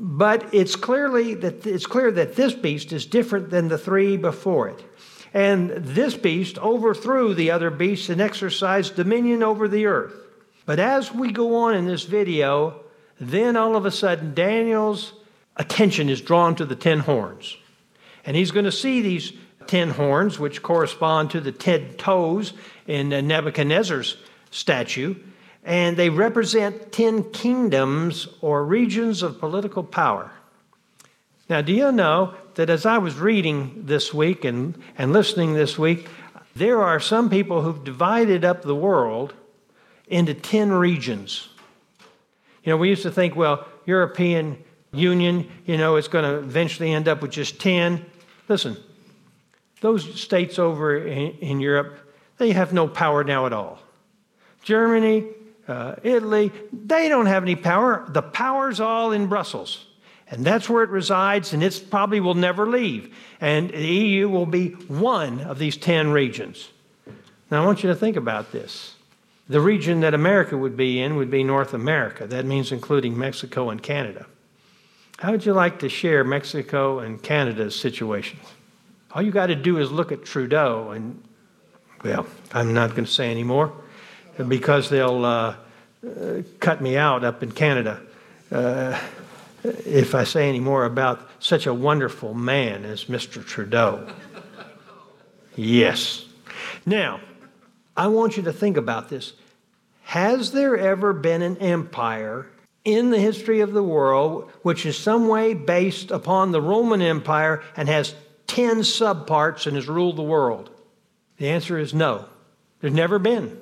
But 0.00 0.54
it's 0.54 0.76
clearly 0.76 1.34
that 1.34 1.66
it's 1.66 1.86
clear 1.86 2.12
that 2.12 2.36
this 2.36 2.54
beast 2.54 2.92
is 2.92 3.04
different 3.04 3.50
than 3.50 3.66
the 3.66 3.76
three 3.76 4.16
before 4.16 4.68
it. 4.68 4.84
And 5.34 5.70
this 5.70 6.16
beast 6.16 6.56
overthrew 6.58 7.34
the 7.34 7.50
other 7.50 7.70
beasts 7.70 8.08
and 8.08 8.20
exercised 8.20 8.94
dominion 8.94 9.42
over 9.42 9.66
the 9.66 9.86
earth. 9.86 10.14
But 10.66 10.78
as 10.78 11.12
we 11.12 11.32
go 11.32 11.56
on 11.56 11.74
in 11.74 11.86
this 11.86 12.04
video, 12.04 12.80
then 13.20 13.56
all 13.56 13.74
of 13.74 13.84
a 13.84 13.90
sudden 13.90 14.34
Daniel's 14.34 15.14
attention 15.56 16.08
is 16.08 16.20
drawn 16.20 16.54
to 16.56 16.64
the 16.64 16.76
ten 16.76 17.00
horns. 17.00 17.56
And 18.24 18.36
he's 18.36 18.52
going 18.52 18.66
to 18.66 18.72
see 18.72 19.00
these 19.02 19.32
ten 19.66 19.90
horns, 19.90 20.38
which 20.38 20.62
correspond 20.62 21.32
to 21.32 21.40
the 21.40 21.52
ten 21.52 21.94
toes 21.94 22.52
in 22.86 23.08
Nebuchadnezzar's 23.08 24.16
statue, 24.50 25.16
and 25.64 25.96
they 25.96 26.10
represent 26.10 26.92
ten 26.92 27.30
kingdoms 27.32 28.28
or 28.40 28.64
regions 28.64 29.22
of 29.22 29.38
political 29.38 29.82
power. 29.82 30.30
Now, 31.48 31.62
do 31.62 31.72
you 31.72 31.92
know 31.92 32.34
that 32.54 32.68
as 32.68 32.84
I 32.84 32.98
was 32.98 33.16
reading 33.16 33.84
this 33.86 34.12
week 34.12 34.44
and, 34.44 34.76
and 34.98 35.12
listening 35.12 35.54
this 35.54 35.78
week, 35.78 36.08
there 36.54 36.82
are 36.82 37.00
some 37.00 37.30
people 37.30 37.62
who've 37.62 37.84
divided 37.84 38.44
up 38.44 38.62
the 38.62 38.74
world 38.74 39.32
into 40.08 40.34
10 40.34 40.72
regions. 40.72 41.48
You 42.64 42.72
know, 42.72 42.76
we 42.76 42.88
used 42.88 43.02
to 43.04 43.10
think, 43.10 43.36
well, 43.36 43.66
European 43.86 44.62
Union, 44.92 45.48
you 45.64 45.76
know, 45.76 45.96
it's 45.96 46.08
going 46.08 46.24
to 46.24 46.38
eventually 46.38 46.92
end 46.92 47.08
up 47.08 47.22
with 47.22 47.30
just 47.30 47.60
10. 47.60 48.04
Listen, 48.48 48.76
those 49.80 50.20
states 50.20 50.58
over 50.58 50.98
in, 50.98 51.30
in 51.38 51.60
Europe, 51.60 51.98
they 52.38 52.52
have 52.52 52.72
no 52.72 52.88
power 52.88 53.22
now 53.24 53.46
at 53.46 53.52
all. 53.52 53.78
Germany, 54.62 55.26
uh, 55.68 55.96
Italy, 56.02 56.50
they 56.72 57.08
don't 57.08 57.26
have 57.26 57.42
any 57.42 57.56
power. 57.56 58.04
The 58.08 58.22
power's 58.22 58.80
all 58.80 59.12
in 59.12 59.26
Brussels. 59.26 59.84
And 60.30 60.44
that's 60.44 60.68
where 60.68 60.82
it 60.82 60.90
resides, 60.90 61.54
and 61.54 61.62
it 61.62 61.84
probably 61.90 62.20
will 62.20 62.34
never 62.34 62.66
leave. 62.66 63.16
And 63.40 63.70
the 63.70 63.86
EU 63.86 64.28
will 64.28 64.46
be 64.46 64.70
one 64.70 65.40
of 65.40 65.58
these 65.58 65.76
10 65.76 66.10
regions. 66.10 66.68
Now, 67.50 67.62
I 67.62 67.66
want 67.66 67.82
you 67.82 67.88
to 67.88 67.94
think 67.94 68.16
about 68.16 68.52
this. 68.52 68.94
The 69.48 69.60
region 69.60 70.00
that 70.00 70.12
America 70.12 70.56
would 70.58 70.76
be 70.76 71.00
in 71.00 71.16
would 71.16 71.30
be 71.30 71.42
North 71.42 71.72
America. 71.72 72.26
That 72.26 72.44
means 72.44 72.72
including 72.72 73.16
Mexico 73.16 73.70
and 73.70 73.82
Canada. 73.82 74.26
How 75.18 75.30
would 75.30 75.46
you 75.46 75.54
like 75.54 75.78
to 75.78 75.88
share 75.88 76.22
Mexico 76.24 76.98
and 76.98 77.22
Canada's 77.22 77.74
situations? 77.74 78.42
All 79.12 79.22
you 79.22 79.32
got 79.32 79.46
to 79.46 79.56
do 79.56 79.78
is 79.78 79.90
look 79.90 80.12
at 80.12 80.24
Trudeau, 80.24 80.90
and 80.90 81.22
well, 82.04 82.26
I'm 82.52 82.74
not 82.74 82.90
going 82.90 83.06
to 83.06 83.10
say 83.10 83.30
anymore 83.30 83.72
because 84.46 84.88
they'll 84.88 85.24
uh, 85.24 85.56
uh, 86.06 86.42
cut 86.60 86.80
me 86.80 86.96
out 86.96 87.24
up 87.24 87.42
in 87.42 87.50
Canada 87.50 88.00
uh, 88.52 88.98
if 89.62 90.14
I 90.14 90.24
say 90.24 90.48
any 90.48 90.60
more 90.60 90.84
about 90.84 91.28
such 91.40 91.66
a 91.66 91.74
wonderful 91.74 92.34
man 92.34 92.84
as 92.84 93.06
Mr. 93.06 93.44
Trudeau. 93.44 94.08
Yes. 95.56 96.24
Now, 96.86 97.20
I 97.96 98.06
want 98.06 98.36
you 98.36 98.44
to 98.44 98.52
think 98.52 98.76
about 98.76 99.08
this. 99.08 99.32
Has 100.04 100.52
there 100.52 100.76
ever 100.76 101.12
been 101.12 101.42
an 101.42 101.58
empire 101.58 102.46
in 102.84 103.10
the 103.10 103.18
history 103.18 103.60
of 103.60 103.72
the 103.72 103.82
world 103.82 104.50
which 104.62 104.86
is 104.86 104.96
some 104.96 105.28
way 105.28 105.52
based 105.52 106.10
upon 106.10 106.52
the 106.52 106.62
Roman 106.62 107.02
Empire 107.02 107.62
and 107.76 107.88
has 107.88 108.14
10 108.46 108.78
subparts 108.78 109.66
and 109.66 109.76
has 109.76 109.88
ruled 109.88 110.16
the 110.16 110.22
world? 110.22 110.70
The 111.38 111.48
answer 111.48 111.78
is 111.78 111.92
no. 111.92 112.26
There's 112.80 112.94
never 112.94 113.18
been. 113.18 113.58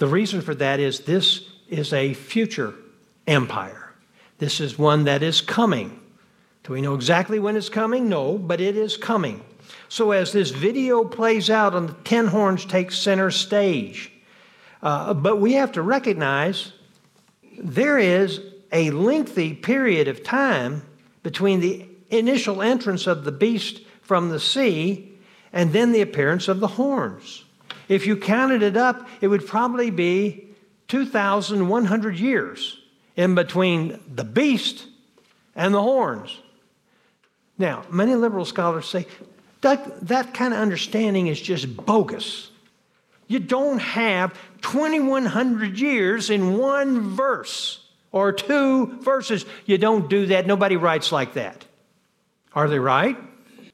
The 0.00 0.06
reason 0.06 0.40
for 0.40 0.54
that 0.54 0.80
is 0.80 1.00
this 1.00 1.46
is 1.68 1.92
a 1.92 2.14
future 2.14 2.72
empire. 3.26 3.92
This 4.38 4.58
is 4.58 4.78
one 4.78 5.04
that 5.04 5.22
is 5.22 5.42
coming. 5.42 6.00
Do 6.64 6.72
we 6.72 6.80
know 6.80 6.94
exactly 6.94 7.38
when 7.38 7.54
it's 7.54 7.68
coming? 7.68 8.08
No, 8.08 8.38
but 8.38 8.62
it 8.62 8.78
is 8.78 8.96
coming. 8.96 9.44
So 9.90 10.12
as 10.12 10.32
this 10.32 10.52
video 10.52 11.04
plays 11.04 11.50
out 11.50 11.74
and 11.74 11.90
the 11.90 11.92
ten 11.92 12.28
horns 12.28 12.64
take 12.64 12.92
center 12.92 13.30
stage, 13.30 14.10
uh, 14.82 15.12
but 15.12 15.36
we 15.36 15.52
have 15.52 15.72
to 15.72 15.82
recognize 15.82 16.72
there 17.58 17.98
is 17.98 18.40
a 18.72 18.90
lengthy 18.92 19.52
period 19.52 20.08
of 20.08 20.24
time 20.24 20.80
between 21.22 21.60
the 21.60 21.86
initial 22.08 22.62
entrance 22.62 23.06
of 23.06 23.24
the 23.24 23.32
beast 23.32 23.82
from 24.00 24.30
the 24.30 24.40
sea 24.40 25.12
and 25.52 25.74
then 25.74 25.92
the 25.92 26.00
appearance 26.00 26.48
of 26.48 26.60
the 26.60 26.68
horns. 26.68 27.44
If 27.90 28.06
you 28.06 28.16
counted 28.16 28.62
it 28.62 28.76
up, 28.76 29.08
it 29.20 29.26
would 29.26 29.44
probably 29.44 29.90
be 29.90 30.46
2,100 30.86 32.18
years 32.20 32.80
in 33.16 33.34
between 33.34 33.98
the 34.06 34.22
beast 34.22 34.86
and 35.56 35.74
the 35.74 35.82
horns. 35.82 36.38
Now, 37.58 37.82
many 37.90 38.14
liberal 38.14 38.44
scholars 38.44 38.86
say 38.86 39.08
that, 39.62 40.06
that 40.06 40.32
kind 40.34 40.54
of 40.54 40.60
understanding 40.60 41.26
is 41.26 41.40
just 41.40 41.76
bogus. 41.76 42.52
You 43.26 43.40
don't 43.40 43.80
have 43.80 44.38
2,100 44.62 45.80
years 45.80 46.30
in 46.30 46.58
one 46.58 47.10
verse 47.10 47.84
or 48.12 48.32
two 48.32 49.00
verses. 49.00 49.44
You 49.66 49.78
don't 49.78 50.08
do 50.08 50.26
that. 50.26 50.46
Nobody 50.46 50.76
writes 50.76 51.10
like 51.10 51.34
that. 51.34 51.64
Are 52.52 52.68
they 52.68 52.78
right? 52.78 53.18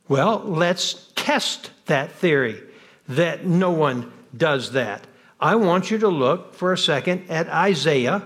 Well, 0.08 0.38
let's 0.38 1.12
test 1.16 1.70
that 1.84 2.12
theory 2.12 2.62
that 3.08 3.46
no 3.46 3.70
one 3.70 4.12
does 4.36 4.72
that. 4.72 5.06
I 5.40 5.56
want 5.56 5.90
you 5.90 5.98
to 5.98 6.08
look 6.08 6.54
for 6.54 6.72
a 6.72 6.78
second 6.78 7.30
at 7.30 7.48
Isaiah 7.48 8.22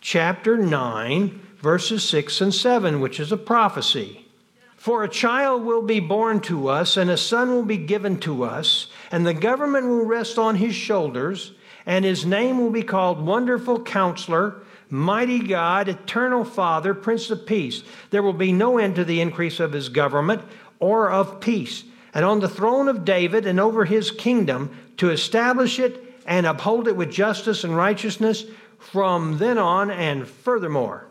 chapter 0.00 0.56
9, 0.56 1.40
verses 1.58 2.08
6 2.08 2.40
and 2.40 2.54
7, 2.54 3.00
which 3.00 3.20
is 3.20 3.32
a 3.32 3.36
prophecy. 3.36 4.26
For 4.76 5.02
a 5.02 5.08
child 5.08 5.64
will 5.64 5.82
be 5.82 6.00
born 6.00 6.40
to 6.42 6.68
us, 6.68 6.96
and 6.96 7.10
a 7.10 7.16
son 7.16 7.50
will 7.50 7.64
be 7.64 7.76
given 7.76 8.18
to 8.20 8.44
us, 8.44 8.86
and 9.10 9.26
the 9.26 9.34
government 9.34 9.86
will 9.86 10.04
rest 10.04 10.38
on 10.38 10.54
his 10.54 10.74
shoulders, 10.74 11.52
and 11.84 12.04
his 12.04 12.24
name 12.24 12.58
will 12.58 12.70
be 12.70 12.82
called 12.82 13.20
Wonderful 13.20 13.82
Counselor, 13.82 14.62
Mighty 14.88 15.40
God, 15.40 15.88
Eternal 15.88 16.44
Father, 16.44 16.94
Prince 16.94 17.30
of 17.30 17.46
Peace. 17.46 17.82
There 18.10 18.22
will 18.22 18.32
be 18.32 18.52
no 18.52 18.78
end 18.78 18.94
to 18.94 19.04
the 19.04 19.20
increase 19.20 19.58
of 19.58 19.72
his 19.72 19.88
government 19.88 20.42
or 20.78 21.10
of 21.10 21.40
peace, 21.40 21.82
and 22.16 22.24
on 22.24 22.40
the 22.40 22.48
throne 22.48 22.88
of 22.88 23.04
David 23.04 23.44
and 23.44 23.60
over 23.60 23.84
his 23.84 24.10
kingdom 24.10 24.74
to 24.96 25.10
establish 25.10 25.78
it 25.78 26.02
and 26.24 26.46
uphold 26.46 26.88
it 26.88 26.96
with 26.96 27.12
justice 27.12 27.62
and 27.62 27.76
righteousness 27.76 28.46
from 28.78 29.36
then 29.36 29.58
on 29.58 29.90
and 29.90 30.26
furthermore. 30.26 31.06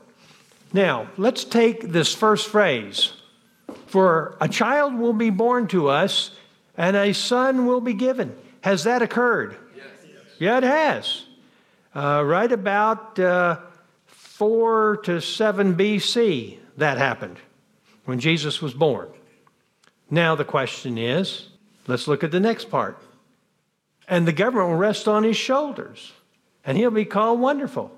Now, 0.73 1.07
let's 1.15 1.43
take 1.43 1.89
this 1.89 2.15
first 2.15 2.47
phrase 2.47 3.13
For 3.85 4.35
a 4.41 4.49
child 4.49 4.95
will 4.95 5.13
be 5.13 5.29
born 5.29 5.67
to 5.67 5.89
us, 5.89 6.31
and 6.75 6.95
a 6.95 7.13
son 7.13 7.67
will 7.67 7.81
be 7.81 7.93
given. 7.93 8.35
Has 8.61 8.85
that 8.85 9.03
occurred? 9.03 9.55
Yes. 9.77 9.85
Yeah, 10.39 10.57
it 10.57 10.63
has. 10.63 11.25
Uh, 11.95 12.23
right 12.25 12.51
about 12.51 13.19
uh, 13.19 13.59
4 14.07 14.97
to 15.03 15.21
7 15.21 15.75
BC, 15.75 16.57
that 16.77 16.97
happened 16.97 17.37
when 18.05 18.19
Jesus 18.19 18.59
was 18.59 18.73
born. 18.73 19.07
Now, 20.09 20.35
the 20.35 20.45
question 20.45 20.97
is 20.97 21.47
let's 21.87 22.07
look 22.07 22.23
at 22.23 22.31
the 22.31 22.39
next 22.39 22.69
part 22.69 23.01
and 24.07 24.27
the 24.27 24.33
government 24.33 24.69
will 24.69 24.77
rest 24.77 25.07
on 25.07 25.23
his 25.23 25.37
shoulders, 25.37 26.13
and 26.63 26.77
he'll 26.77 26.91
be 26.91 27.05
called 27.05 27.39
wonderful. 27.39 27.91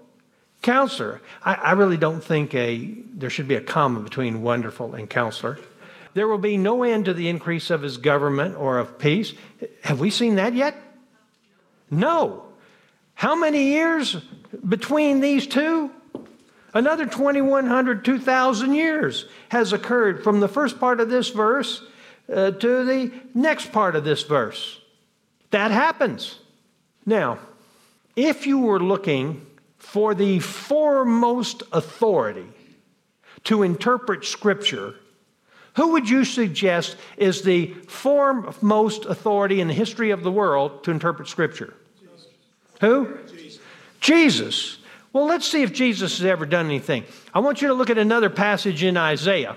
Counselor. 0.61 1.21
I, 1.43 1.53
I 1.55 1.71
really 1.73 1.97
don't 1.97 2.23
think 2.23 2.55
a, 2.55 2.95
there 3.13 3.29
should 3.29 3.47
be 3.47 3.55
a 3.55 3.61
comma 3.61 3.99
between 3.99 4.41
wonderful 4.41 4.95
and 4.95 5.09
counselor. 5.09 5.59
There 6.13 6.27
will 6.27 6.39
be 6.39 6.57
no 6.57 6.83
end 6.83 7.05
to 7.05 7.13
the 7.13 7.29
increase 7.29 7.69
of 7.69 7.83
his 7.83 7.97
government 7.97 8.55
or 8.55 8.79
of 8.79 8.97
peace. 8.97 9.33
Have 9.83 9.99
we 9.99 10.09
seen 10.09 10.35
that 10.35 10.53
yet? 10.55 10.75
No. 11.91 12.45
How 13.13 13.35
many 13.35 13.65
years 13.65 14.15
between 14.67 15.19
these 15.19 15.45
two? 15.45 15.91
Another 16.73 17.05
2,100, 17.05 18.03
2,000 18.03 18.73
years 18.73 19.25
has 19.49 19.73
occurred 19.73 20.23
from 20.23 20.39
the 20.39 20.47
first 20.47 20.79
part 20.79 20.99
of 20.99 21.09
this 21.09 21.29
verse 21.29 21.83
uh, 22.31 22.51
to 22.51 22.83
the 22.83 23.11
next 23.33 23.71
part 23.71 23.95
of 23.95 24.03
this 24.03 24.23
verse. 24.23 24.79
That 25.51 25.71
happens. 25.71 26.39
Now, 27.05 27.39
if 28.15 28.45
you 28.45 28.59
were 28.59 28.79
looking 28.79 29.45
for 29.77 30.13
the 30.13 30.39
foremost 30.39 31.63
authority 31.71 32.47
to 33.45 33.63
interpret 33.63 34.25
Scripture, 34.25 34.95
who 35.75 35.93
would 35.93 36.09
you 36.09 36.25
suggest 36.25 36.97
is 37.17 37.43
the 37.43 37.67
foremost 37.87 39.05
authority 39.05 39.61
in 39.61 39.67
the 39.67 39.73
history 39.73 40.11
of 40.11 40.23
the 40.23 40.31
world 40.31 40.83
to 40.83 40.91
interpret 40.91 41.27
Scripture? 41.27 41.73
Jesus. 42.01 42.27
Who? 42.81 43.17
Jesus. 43.31 43.61
Jesus. 44.01 44.77
Well, 45.13 45.25
let's 45.25 45.47
see 45.47 45.61
if 45.61 45.71
Jesus 45.71 46.17
has 46.17 46.25
ever 46.25 46.45
done 46.45 46.65
anything. 46.65 47.03
I 47.33 47.39
want 47.39 47.61
you 47.61 47.69
to 47.69 47.73
look 47.73 47.89
at 47.89 47.97
another 47.97 48.29
passage 48.29 48.83
in 48.83 48.97
Isaiah. 48.97 49.55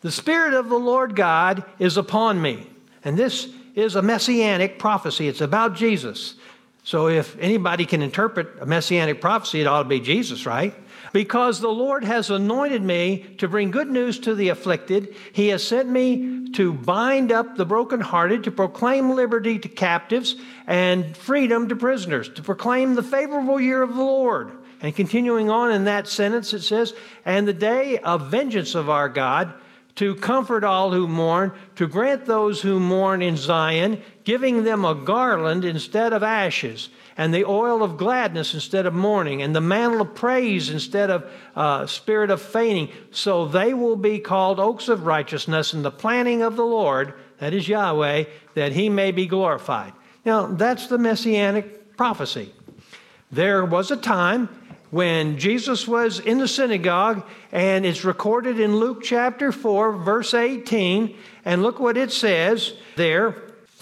The 0.00 0.10
Spirit 0.10 0.54
of 0.54 0.68
the 0.68 0.78
Lord 0.78 1.14
God 1.14 1.64
is 1.78 1.96
upon 1.96 2.40
me. 2.40 2.66
And 3.04 3.16
this 3.16 3.48
is 3.74 3.96
a 3.96 4.02
messianic 4.02 4.78
prophecy. 4.78 5.28
It's 5.28 5.40
about 5.40 5.74
Jesus. 5.74 6.34
So 6.82 7.08
if 7.08 7.36
anybody 7.38 7.84
can 7.84 8.00
interpret 8.00 8.48
a 8.60 8.66
messianic 8.66 9.20
prophecy, 9.20 9.60
it 9.60 9.66
ought 9.66 9.82
to 9.82 9.88
be 9.88 10.00
Jesus, 10.00 10.46
right? 10.46 10.74
Because 11.12 11.60
the 11.60 11.68
Lord 11.68 12.04
has 12.04 12.30
anointed 12.30 12.82
me 12.82 13.34
to 13.38 13.48
bring 13.48 13.70
good 13.70 13.90
news 13.90 14.18
to 14.20 14.34
the 14.34 14.48
afflicted. 14.48 15.14
He 15.32 15.48
has 15.48 15.62
sent 15.62 15.88
me 15.88 16.50
to 16.52 16.72
bind 16.72 17.32
up 17.32 17.56
the 17.56 17.66
brokenhearted, 17.66 18.44
to 18.44 18.50
proclaim 18.50 19.10
liberty 19.10 19.58
to 19.58 19.68
captives 19.68 20.36
and 20.66 21.16
freedom 21.16 21.68
to 21.68 21.76
prisoners, 21.76 22.28
to 22.30 22.42
proclaim 22.42 22.94
the 22.94 23.02
favorable 23.02 23.60
year 23.60 23.82
of 23.82 23.94
the 23.94 24.02
Lord. 24.02 24.52
And 24.80 24.96
continuing 24.96 25.50
on 25.50 25.72
in 25.72 25.84
that 25.84 26.08
sentence, 26.08 26.54
it 26.54 26.62
says, 26.62 26.94
And 27.26 27.46
the 27.46 27.52
day 27.52 27.98
of 27.98 28.30
vengeance 28.30 28.74
of 28.74 28.88
our 28.88 29.10
God 29.10 29.52
to 29.96 30.14
comfort 30.14 30.64
all 30.64 30.92
who 30.92 31.06
mourn, 31.06 31.52
to 31.76 31.86
grant 31.86 32.26
those 32.26 32.62
who 32.62 32.80
mourn 32.80 33.22
in 33.22 33.36
Zion, 33.36 34.00
giving 34.24 34.64
them 34.64 34.84
a 34.84 34.94
garland 34.94 35.64
instead 35.64 36.12
of 36.12 36.22
ashes, 36.22 36.88
and 37.16 37.34
the 37.34 37.44
oil 37.44 37.82
of 37.82 37.96
gladness 37.96 38.54
instead 38.54 38.86
of 38.86 38.94
mourning, 38.94 39.42
and 39.42 39.54
the 39.54 39.60
mantle 39.60 40.02
of 40.02 40.14
praise 40.14 40.70
instead 40.70 41.10
of 41.10 41.30
uh, 41.56 41.86
spirit 41.86 42.30
of 42.30 42.40
fainting. 42.40 42.88
So 43.10 43.46
they 43.46 43.74
will 43.74 43.96
be 43.96 44.18
called 44.20 44.60
oaks 44.60 44.88
of 44.88 45.06
righteousness 45.06 45.72
and 45.72 45.84
the 45.84 45.90
planting 45.90 46.42
of 46.42 46.56
the 46.56 46.64
Lord, 46.64 47.14
that 47.38 47.52
is 47.52 47.68
Yahweh, 47.68 48.24
that 48.54 48.72
he 48.72 48.88
may 48.88 49.10
be 49.10 49.26
glorified. 49.26 49.92
Now, 50.24 50.46
that's 50.46 50.86
the 50.86 50.98
messianic 50.98 51.96
prophecy. 51.96 52.54
There 53.32 53.64
was 53.64 53.90
a 53.90 53.96
time 53.96 54.48
when 54.90 55.38
Jesus 55.38 55.86
was 55.86 56.18
in 56.18 56.38
the 56.38 56.48
synagogue, 56.48 57.24
and 57.52 57.86
it's 57.86 58.04
recorded 58.04 58.58
in 58.58 58.76
Luke 58.76 59.02
chapter 59.02 59.52
4, 59.52 59.92
verse 59.92 60.34
18. 60.34 61.16
And 61.44 61.62
look 61.62 61.78
what 61.78 61.96
it 61.96 62.10
says 62.12 62.74
there 62.96 63.36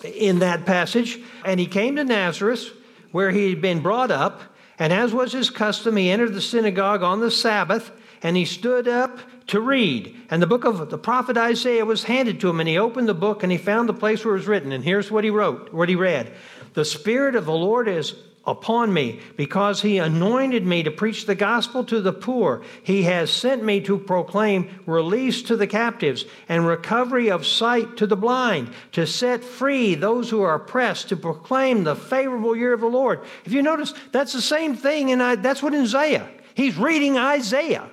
in 0.05 0.41
that 0.41 0.67
passage. 0.67 1.19
And 1.45 1.59
he 1.59 1.67
came 1.67 1.97
to 1.97 2.05
Nazareth, 2.05 2.71
where 3.11 3.31
he 3.31 3.51
had 3.51 3.63
been 3.63 3.81
brought 3.81 4.11
up, 4.11 4.43
and 4.79 4.93
as 4.93 5.13
was 5.13 5.33
his 5.33 5.51
custom, 5.51 5.97
he 5.97 6.11
entered 6.11 6.35
the 6.35 6.41
synagogue 6.41 7.03
on 7.03 7.21
the 7.21 7.31
Sabbath, 7.31 7.91
and 8.23 8.37
he 8.37 8.45
stood 8.45 8.87
up 8.87 9.19
to 9.49 9.61
read. 9.61 10.15
And 10.31 10.43
the 10.43 10.47
book 10.47 10.65
of 10.65 10.91
the 10.91 10.99
prophet 10.99 11.37
Isaiah 11.37 11.85
was 11.85 12.05
handed 12.05 12.41
to 12.41 12.51
him, 12.51 12.61
and 12.61 12.69
he 12.69 12.79
opened 12.79 13.09
the 13.09 13.15
book, 13.15 13.43
and 13.43 13.51
he 13.51 13.59
found 13.59 13.89
the 13.89 13.95
place 13.95 14.25
where 14.25 14.35
it 14.35 14.39
was 14.39 14.47
written. 14.47 14.73
And 14.73 14.85
here's 14.85 15.11
what 15.11 15.25
he 15.25 15.31
wrote, 15.31 15.73
what 15.73 15.89
he 15.89 15.97
read 15.97 16.33
The 16.75 16.85
Spirit 16.85 17.35
of 17.35 17.47
the 17.47 17.53
Lord 17.53 17.89
is 17.89 18.15
upon 18.49 18.93
me 18.93 19.21
because 19.37 19.83
he 19.83 19.99
anointed 19.99 20.67
me 20.67 20.83
to 20.83 20.91
preach 20.91 21.27
the 21.27 21.35
gospel 21.35 21.85
to 21.85 22.01
the 22.01 22.13
poor. 22.13 22.63
He 22.83 23.03
has 23.05 23.31
sent 23.31 23.63
me 23.63 23.81
to 23.83 23.99
proclaim 23.99 24.83
release 24.87 25.43
to 25.43 25.57
the 25.57 25.67
captives 25.67 26.25
and 26.49 26.67
recovery 26.67 27.31
of 27.31 27.47
sight 27.47 27.97
to 27.99 28.07
the 28.07 28.17
blind, 28.17 28.71
to 28.93 29.07
set 29.07 29.45
free 29.45 29.95
those 29.95 30.31
who 30.31 30.43
are 30.43 30.55
oppressed, 30.55 31.11
to 31.11 31.17
proclaim 31.17 31.85
the 31.85 31.97
favorable 31.97 32.57
year 32.57 32.73
of 32.73 32.81
the 32.81 32.87
Lord. 32.87 33.21
If 33.45 33.53
you 33.53 33.63
notice, 33.63 33.95
that's 34.13 34.33
the 34.33 34.43
same 34.43 34.75
thing, 34.75 35.13
and 35.13 35.43
that's 35.43 35.63
what 35.63 35.75
in 35.75 35.83
Isaiah. 35.83 36.29
He's 36.55 36.77
reading 36.77 37.17
Isaiah. 37.17 37.89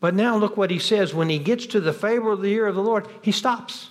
But 0.00 0.14
now 0.14 0.36
look 0.36 0.56
what 0.56 0.70
he 0.70 0.78
says 0.78 1.14
when 1.14 1.28
he 1.28 1.38
gets 1.38 1.66
to 1.66 1.80
the 1.80 1.92
favorable 1.92 2.44
year 2.44 2.66
of 2.66 2.74
the 2.74 2.82
Lord, 2.82 3.08
he 3.22 3.32
stops. 3.32 3.90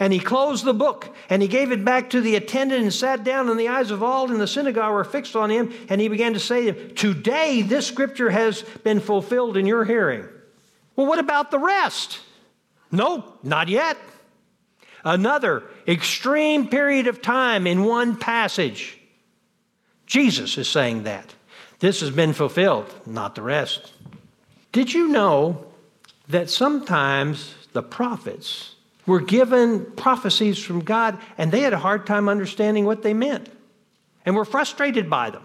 And 0.00 0.14
he 0.14 0.18
closed 0.18 0.64
the 0.64 0.72
book 0.72 1.14
and 1.28 1.42
he 1.42 1.46
gave 1.46 1.70
it 1.70 1.84
back 1.84 2.10
to 2.10 2.22
the 2.22 2.34
attendant 2.34 2.82
and 2.82 2.92
sat 2.92 3.22
down, 3.22 3.50
and 3.50 3.60
the 3.60 3.68
eyes 3.68 3.90
of 3.90 4.02
all 4.02 4.30
in 4.30 4.38
the 4.38 4.46
synagogue 4.46 4.94
were 4.94 5.04
fixed 5.04 5.36
on 5.36 5.50
him. 5.50 5.72
And 5.90 6.00
he 6.00 6.08
began 6.08 6.32
to 6.32 6.40
say 6.40 6.72
to 6.72 6.88
Today 6.94 7.60
this 7.60 7.86
scripture 7.86 8.30
has 8.30 8.62
been 8.82 8.98
fulfilled 8.98 9.58
in 9.58 9.66
your 9.66 9.84
hearing. 9.84 10.26
Well, 10.96 11.06
what 11.06 11.18
about 11.18 11.50
the 11.50 11.58
rest? 11.58 12.18
No, 12.90 13.24
not 13.42 13.68
yet. 13.68 13.98
Another 15.04 15.64
extreme 15.86 16.68
period 16.68 17.06
of 17.06 17.22
time 17.22 17.66
in 17.66 17.84
one 17.84 18.16
passage. 18.16 18.98
Jesus 20.06 20.56
is 20.58 20.68
saying 20.68 21.04
that. 21.04 21.34
This 21.78 22.00
has 22.00 22.10
been 22.10 22.32
fulfilled, 22.32 22.92
not 23.06 23.34
the 23.34 23.42
rest. 23.42 23.92
Did 24.72 24.92
you 24.92 25.08
know 25.08 25.66
that 26.28 26.50
sometimes 26.50 27.54
the 27.72 27.82
prophets 27.82 28.74
were 29.10 29.20
given 29.20 29.84
prophecies 29.96 30.56
from 30.56 30.84
God 30.84 31.18
and 31.36 31.50
they 31.50 31.62
had 31.62 31.72
a 31.72 31.78
hard 31.78 32.06
time 32.06 32.28
understanding 32.28 32.84
what 32.84 33.02
they 33.02 33.12
meant 33.12 33.48
and 34.24 34.36
were 34.36 34.44
frustrated 34.44 35.10
by 35.10 35.30
them. 35.30 35.44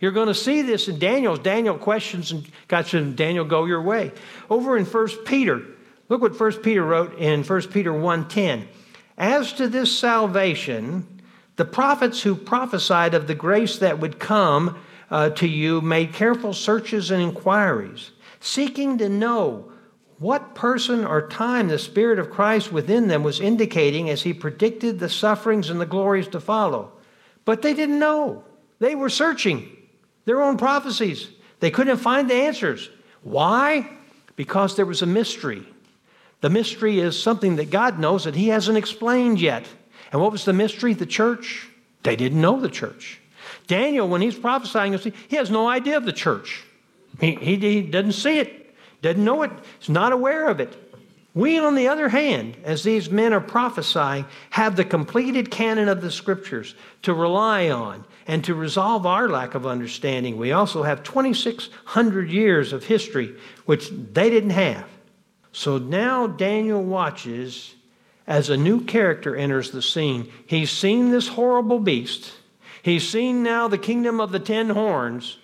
You're 0.00 0.10
going 0.10 0.26
to 0.26 0.34
see 0.34 0.62
this 0.62 0.88
in 0.88 0.98
Daniel's. 0.98 1.38
Daniel 1.38 1.78
questions 1.78 2.32
and 2.32 2.44
God 2.66 2.88
said, 2.88 3.14
Daniel, 3.14 3.44
go 3.44 3.66
your 3.66 3.82
way. 3.82 4.10
Over 4.50 4.76
in 4.76 4.84
1 4.84 5.08
Peter, 5.26 5.62
look 6.08 6.22
what 6.22 6.38
1 6.38 6.54
Peter 6.54 6.82
wrote 6.82 7.16
in 7.16 7.44
1 7.44 7.62
Peter 7.68 7.92
1.10. 7.92 8.66
As 9.16 9.52
to 9.52 9.68
this 9.68 9.96
salvation, 9.96 11.22
the 11.54 11.64
prophets 11.64 12.20
who 12.20 12.34
prophesied 12.34 13.14
of 13.14 13.28
the 13.28 13.36
grace 13.36 13.78
that 13.78 14.00
would 14.00 14.18
come 14.18 14.76
uh, 15.08 15.30
to 15.30 15.46
you 15.46 15.80
made 15.80 16.12
careful 16.12 16.52
searches 16.52 17.12
and 17.12 17.22
inquiries, 17.22 18.10
seeking 18.40 18.98
to 18.98 19.08
know 19.08 19.70
what 20.24 20.54
person 20.54 21.04
or 21.04 21.28
time 21.28 21.68
the 21.68 21.78
Spirit 21.78 22.18
of 22.18 22.30
Christ 22.30 22.72
within 22.72 23.08
them 23.08 23.22
was 23.22 23.42
indicating 23.42 24.08
as 24.08 24.22
he 24.22 24.32
predicted 24.32 24.98
the 24.98 25.10
sufferings 25.10 25.68
and 25.68 25.78
the 25.78 25.84
glories 25.84 26.28
to 26.28 26.40
follow. 26.40 26.92
But 27.44 27.60
they 27.60 27.74
didn't 27.74 27.98
know. 27.98 28.42
They 28.78 28.94
were 28.94 29.10
searching 29.10 29.68
their 30.24 30.40
own 30.40 30.56
prophecies. 30.56 31.28
They 31.60 31.70
couldn't 31.70 31.98
find 31.98 32.30
the 32.30 32.36
answers. 32.36 32.88
Why? 33.22 33.86
Because 34.34 34.76
there 34.76 34.86
was 34.86 35.02
a 35.02 35.06
mystery. 35.06 35.62
The 36.40 36.48
mystery 36.48 37.00
is 37.00 37.22
something 37.22 37.56
that 37.56 37.68
God 37.68 37.98
knows 37.98 38.24
that 38.24 38.34
He 38.34 38.48
hasn't 38.48 38.78
explained 38.78 39.42
yet. 39.42 39.66
And 40.10 40.22
what 40.22 40.32
was 40.32 40.46
the 40.46 40.54
mystery? 40.54 40.94
The 40.94 41.04
church. 41.04 41.68
They 42.02 42.16
didn't 42.16 42.40
know 42.40 42.58
the 42.58 42.70
church. 42.70 43.20
Daniel, 43.66 44.08
when 44.08 44.22
he's 44.22 44.38
prophesying, 44.38 44.98
he 45.28 45.36
has 45.36 45.50
no 45.50 45.68
idea 45.68 45.98
of 45.98 46.06
the 46.06 46.14
church. 46.14 46.64
He, 47.20 47.34
he, 47.34 47.56
he 47.56 47.82
doesn't 47.82 48.12
see 48.12 48.38
it 48.38 48.63
doesn't 49.04 49.22
know 49.22 49.42
it, 49.42 49.50
is 49.80 49.90
not 49.90 50.12
aware 50.12 50.48
of 50.48 50.60
it. 50.60 50.76
We, 51.34 51.58
on 51.58 51.74
the 51.74 51.88
other 51.88 52.08
hand, 52.08 52.56
as 52.64 52.84
these 52.84 53.10
men 53.10 53.34
are 53.34 53.40
prophesying, 53.40 54.24
have 54.50 54.76
the 54.76 54.84
completed 54.84 55.50
canon 55.50 55.88
of 55.88 56.00
the 56.00 56.10
scriptures 56.10 56.74
to 57.02 57.12
rely 57.12 57.68
on 57.68 58.06
and 58.26 58.42
to 58.44 58.54
resolve 58.54 59.04
our 59.04 59.28
lack 59.28 59.54
of 59.54 59.66
understanding. 59.66 60.38
We 60.38 60.52
also 60.52 60.84
have 60.84 61.02
2,600 61.02 62.30
years 62.30 62.72
of 62.72 62.84
history, 62.84 63.36
which 63.66 63.90
they 63.90 64.30
didn't 64.30 64.50
have. 64.50 64.86
So 65.52 65.76
now 65.76 66.26
Daniel 66.26 66.82
watches 66.82 67.74
as 68.26 68.48
a 68.48 68.56
new 68.56 68.80
character 68.80 69.36
enters 69.36 69.70
the 69.70 69.82
scene. 69.82 70.32
He's 70.46 70.70
seen 70.70 71.10
this 71.10 71.28
horrible 71.28 71.78
beast, 71.78 72.32
he's 72.82 73.06
seen 73.06 73.42
now 73.42 73.68
the 73.68 73.76
kingdom 73.76 74.18
of 74.18 74.32
the 74.32 74.40
ten 74.40 74.70
horns, 74.70 75.36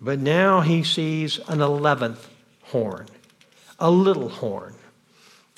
but 0.00 0.20
now 0.20 0.60
he 0.60 0.84
sees 0.84 1.40
an 1.48 1.60
eleventh 1.60 2.28
horn, 2.76 3.06
a 3.78 3.90
little 3.90 4.28
horn. 4.28 4.74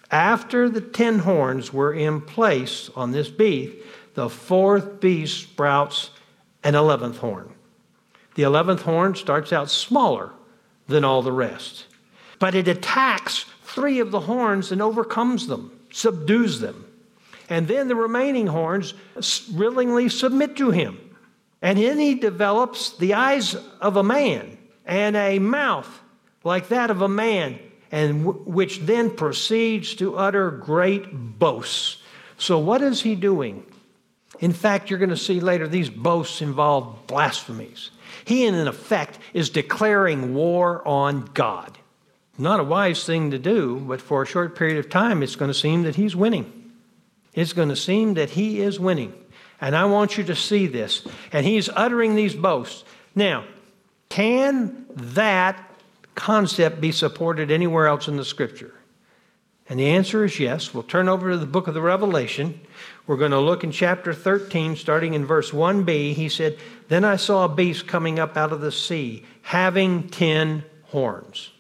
After 0.09 0.69
the 0.69 0.81
ten 0.81 1.19
horns 1.19 1.73
were 1.73 1.93
in 1.93 2.21
place 2.21 2.91
on 2.95 3.11
this 3.11 3.29
beast, 3.29 3.77
the 4.15 4.31
fourth 4.31 5.01
beast 5.01 5.43
sprouts 5.43 6.11
an 6.63 6.77
eleventh 6.77 7.19
horn. 7.19 7.53
The 8.37 8.45
eleventh 8.45 8.83
horn 8.83 9.17
starts 9.17 9.53
out 9.53 9.69
smaller 9.69 10.31
than 10.87 11.05
all 11.05 11.23
the 11.23 11.33
rest, 11.33 11.87
but 12.39 12.55
it 12.55 12.69
attacks 12.69 13.47
three 13.65 13.99
of 13.99 14.13
the 14.13 14.21
horns 14.21 14.71
and 14.71 14.81
overcomes 14.81 15.49
them, 15.49 15.73
subdues 15.91 16.61
them. 16.61 16.85
And 17.49 17.67
then 17.67 17.89
the 17.89 17.97
remaining 17.97 18.47
horns 18.47 18.95
willingly 19.53 20.09
submit 20.09 20.57
to 20.59 20.71
him. 20.71 20.99
And 21.63 21.79
then 21.79 21.99
he 21.99 22.15
develops 22.15 22.97
the 22.97 23.15
eyes 23.15 23.57
of 23.81 23.97
a 23.97 24.05
man 24.05 24.57
and 24.87 25.17
a 25.17 25.41
mouth 25.41 25.89
like 26.49 26.69
that 26.69 26.91
of 26.91 27.03
a 27.03 27.09
man, 27.09 27.61
and 27.93 28.25
w- 28.25 28.45
which 28.45 28.81
then 28.81 29.11
proceeds 29.15 29.95
to 29.95 30.17
utter 30.17 30.51
great 30.51 31.07
boasts. 31.13 32.03
So, 32.39 32.59
what 32.59 32.83
is 32.83 33.03
he 33.03 33.15
doing? 33.15 33.65
In 34.41 34.53
fact, 34.53 34.91
you're 34.91 34.99
going 34.99 35.11
to 35.11 35.17
see 35.17 35.41
later 35.41 35.67
these 35.67 35.91
boasts 35.91 36.43
involve 36.43 37.07
blasphemies. 37.07 37.91
He, 38.25 38.45
in 38.45 38.55
effect, 38.67 39.19
is 39.33 39.51
declaring 39.51 40.35
war 40.35 40.87
on 40.87 41.31
God. 41.35 41.79
Not 42.37 42.61
a 42.61 42.65
wise 42.65 43.05
thing 43.05 43.33
to 43.33 43.39
do, 43.39 43.81
but 43.81 44.01
for 44.01 44.23
a 44.23 44.27
short 44.27 44.57
period 44.57 44.79
of 44.79 44.89
time, 44.89 45.23
it's 45.23 45.35
going 45.35 45.51
to 45.51 45.59
seem 45.59 45.83
that 45.83 45.97
he's 45.97 46.15
winning. 46.15 46.73
It's 47.35 47.53
going 47.53 47.69
to 47.69 47.77
seem 47.77 48.15
that 48.15 48.31
he 48.31 48.61
is 48.61 48.79
winning. 48.79 49.13
And 49.61 49.75
I 49.75 49.87
want 49.87 50.17
you 50.17 50.25
to 50.25 50.37
see 50.37 50.69
this. 50.69 51.07
And 51.33 51.45
he's 51.45 51.69
uttering 51.69 52.15
these 52.15 52.35
boasts. 52.35 52.85
Now, 53.15 53.45
can 54.09 54.87
that 54.91 55.68
concept 56.19 56.81
be 56.81 56.93
supported 56.93 57.51
anywhere 57.51 57.87
else 57.87 58.09
in 58.09 58.17
the 58.17 58.25
scripture? 58.25 58.75
And 59.69 59.79
the 59.79 59.89
answer 59.89 60.25
is 60.25 60.41
yes. 60.41 60.75
We'll 60.75 60.83
turn 60.83 61.09
over 61.09 61.31
to 61.31 61.39
the 61.39 61.47
book 61.47 61.69
of 61.69 61.75
the 61.75 61.83
Revelation. 61.83 62.61
We're 63.07 63.17
going 63.17 63.33
to 63.33 63.41
look 63.41 63.65
in 63.65 63.71
chapter 63.71 64.13
13, 64.13 64.77
starting 64.77 65.15
in 65.15 65.27
verse 65.27 65.51
1b. 65.51 66.15
He 66.15 66.29
said, 66.29 66.59
Then 66.89 67.05
I 67.05 67.17
saw 67.17 67.45
a 67.45 67.55
beast 67.55 67.87
coming 67.87 68.19
up 68.19 68.37
out 68.37 68.53
of 68.53 68.61
the 68.61 68.73
sea, 68.73 69.25
having 69.43 70.09
ten 70.09 70.65
horns 70.85 71.51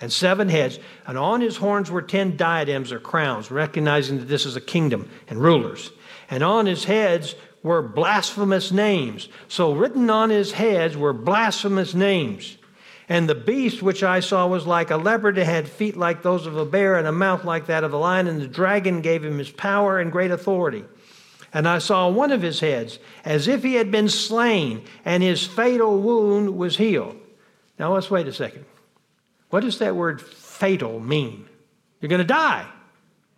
and 0.00 0.12
seven 0.12 0.48
heads, 0.48 0.78
and 1.06 1.18
on 1.18 1.40
his 1.40 1.58
horns 1.58 1.90
were 1.90 2.02
ten 2.02 2.36
diadems 2.36 2.90
or 2.90 2.98
crowns, 2.98 3.50
recognizing 3.50 4.18
that 4.18 4.28
this 4.28 4.46
is 4.46 4.56
a 4.56 4.60
kingdom 4.60 5.10
and 5.28 5.38
rulers. 5.38 5.90
And 6.30 6.42
on 6.42 6.66
his 6.66 6.84
heads 6.84 7.34
were 7.62 7.82
blasphemous 7.82 8.72
names. 8.72 9.28
So 9.48 9.72
written 9.72 10.08
on 10.08 10.30
his 10.30 10.52
heads 10.52 10.96
were 10.96 11.12
blasphemous 11.12 11.94
names. 11.94 12.56
And 13.10 13.28
the 13.28 13.34
beast 13.34 13.82
which 13.82 14.04
I 14.04 14.20
saw 14.20 14.46
was 14.46 14.68
like 14.68 14.92
a 14.92 14.96
leopard. 14.96 15.36
It 15.36 15.44
had 15.44 15.68
feet 15.68 15.96
like 15.96 16.22
those 16.22 16.46
of 16.46 16.56
a 16.56 16.64
bear 16.64 16.96
and 16.96 17.08
a 17.08 17.12
mouth 17.12 17.44
like 17.44 17.66
that 17.66 17.82
of 17.82 17.92
a 17.92 17.96
lion. 17.96 18.28
And 18.28 18.40
the 18.40 18.46
dragon 18.46 19.00
gave 19.00 19.24
him 19.24 19.36
his 19.36 19.50
power 19.50 19.98
and 19.98 20.12
great 20.12 20.30
authority. 20.30 20.84
And 21.52 21.66
I 21.66 21.80
saw 21.80 22.08
one 22.08 22.30
of 22.30 22.40
his 22.40 22.60
heads 22.60 23.00
as 23.24 23.48
if 23.48 23.64
he 23.64 23.74
had 23.74 23.90
been 23.90 24.08
slain, 24.08 24.84
and 25.04 25.24
his 25.24 25.44
fatal 25.44 26.00
wound 26.00 26.56
was 26.56 26.76
healed. 26.76 27.16
Now 27.80 27.92
let's 27.94 28.12
wait 28.12 28.28
a 28.28 28.32
second. 28.32 28.64
What 29.48 29.64
does 29.64 29.80
that 29.80 29.96
word 29.96 30.22
fatal 30.22 31.00
mean? 31.00 31.48
You're 32.00 32.08
going 32.08 32.20
to 32.20 32.24
die. 32.24 32.64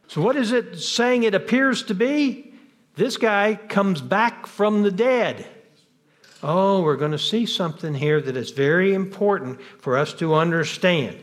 So, 0.07 0.21
what 0.21 0.37
is 0.37 0.53
it 0.53 0.79
saying 0.79 1.23
it 1.23 1.35
appears 1.35 1.85
to 1.85 1.95
be? 1.95 2.53
This 2.97 3.17
guy 3.17 3.59
comes 3.69 4.03
back 4.03 4.47
from 4.47 4.83
the 4.83 4.91
dead. 4.91 5.47
Oh, 6.43 6.83
we're 6.83 6.97
going 6.97 7.13
to 7.13 7.19
see 7.19 7.47
something 7.47 7.95
here 7.95 8.21
that 8.21 8.37
is 8.37 8.51
very 8.51 8.95
important 8.95 9.61
for 9.79 9.97
us 9.97 10.13
to 10.15 10.35
understand. 10.35 11.23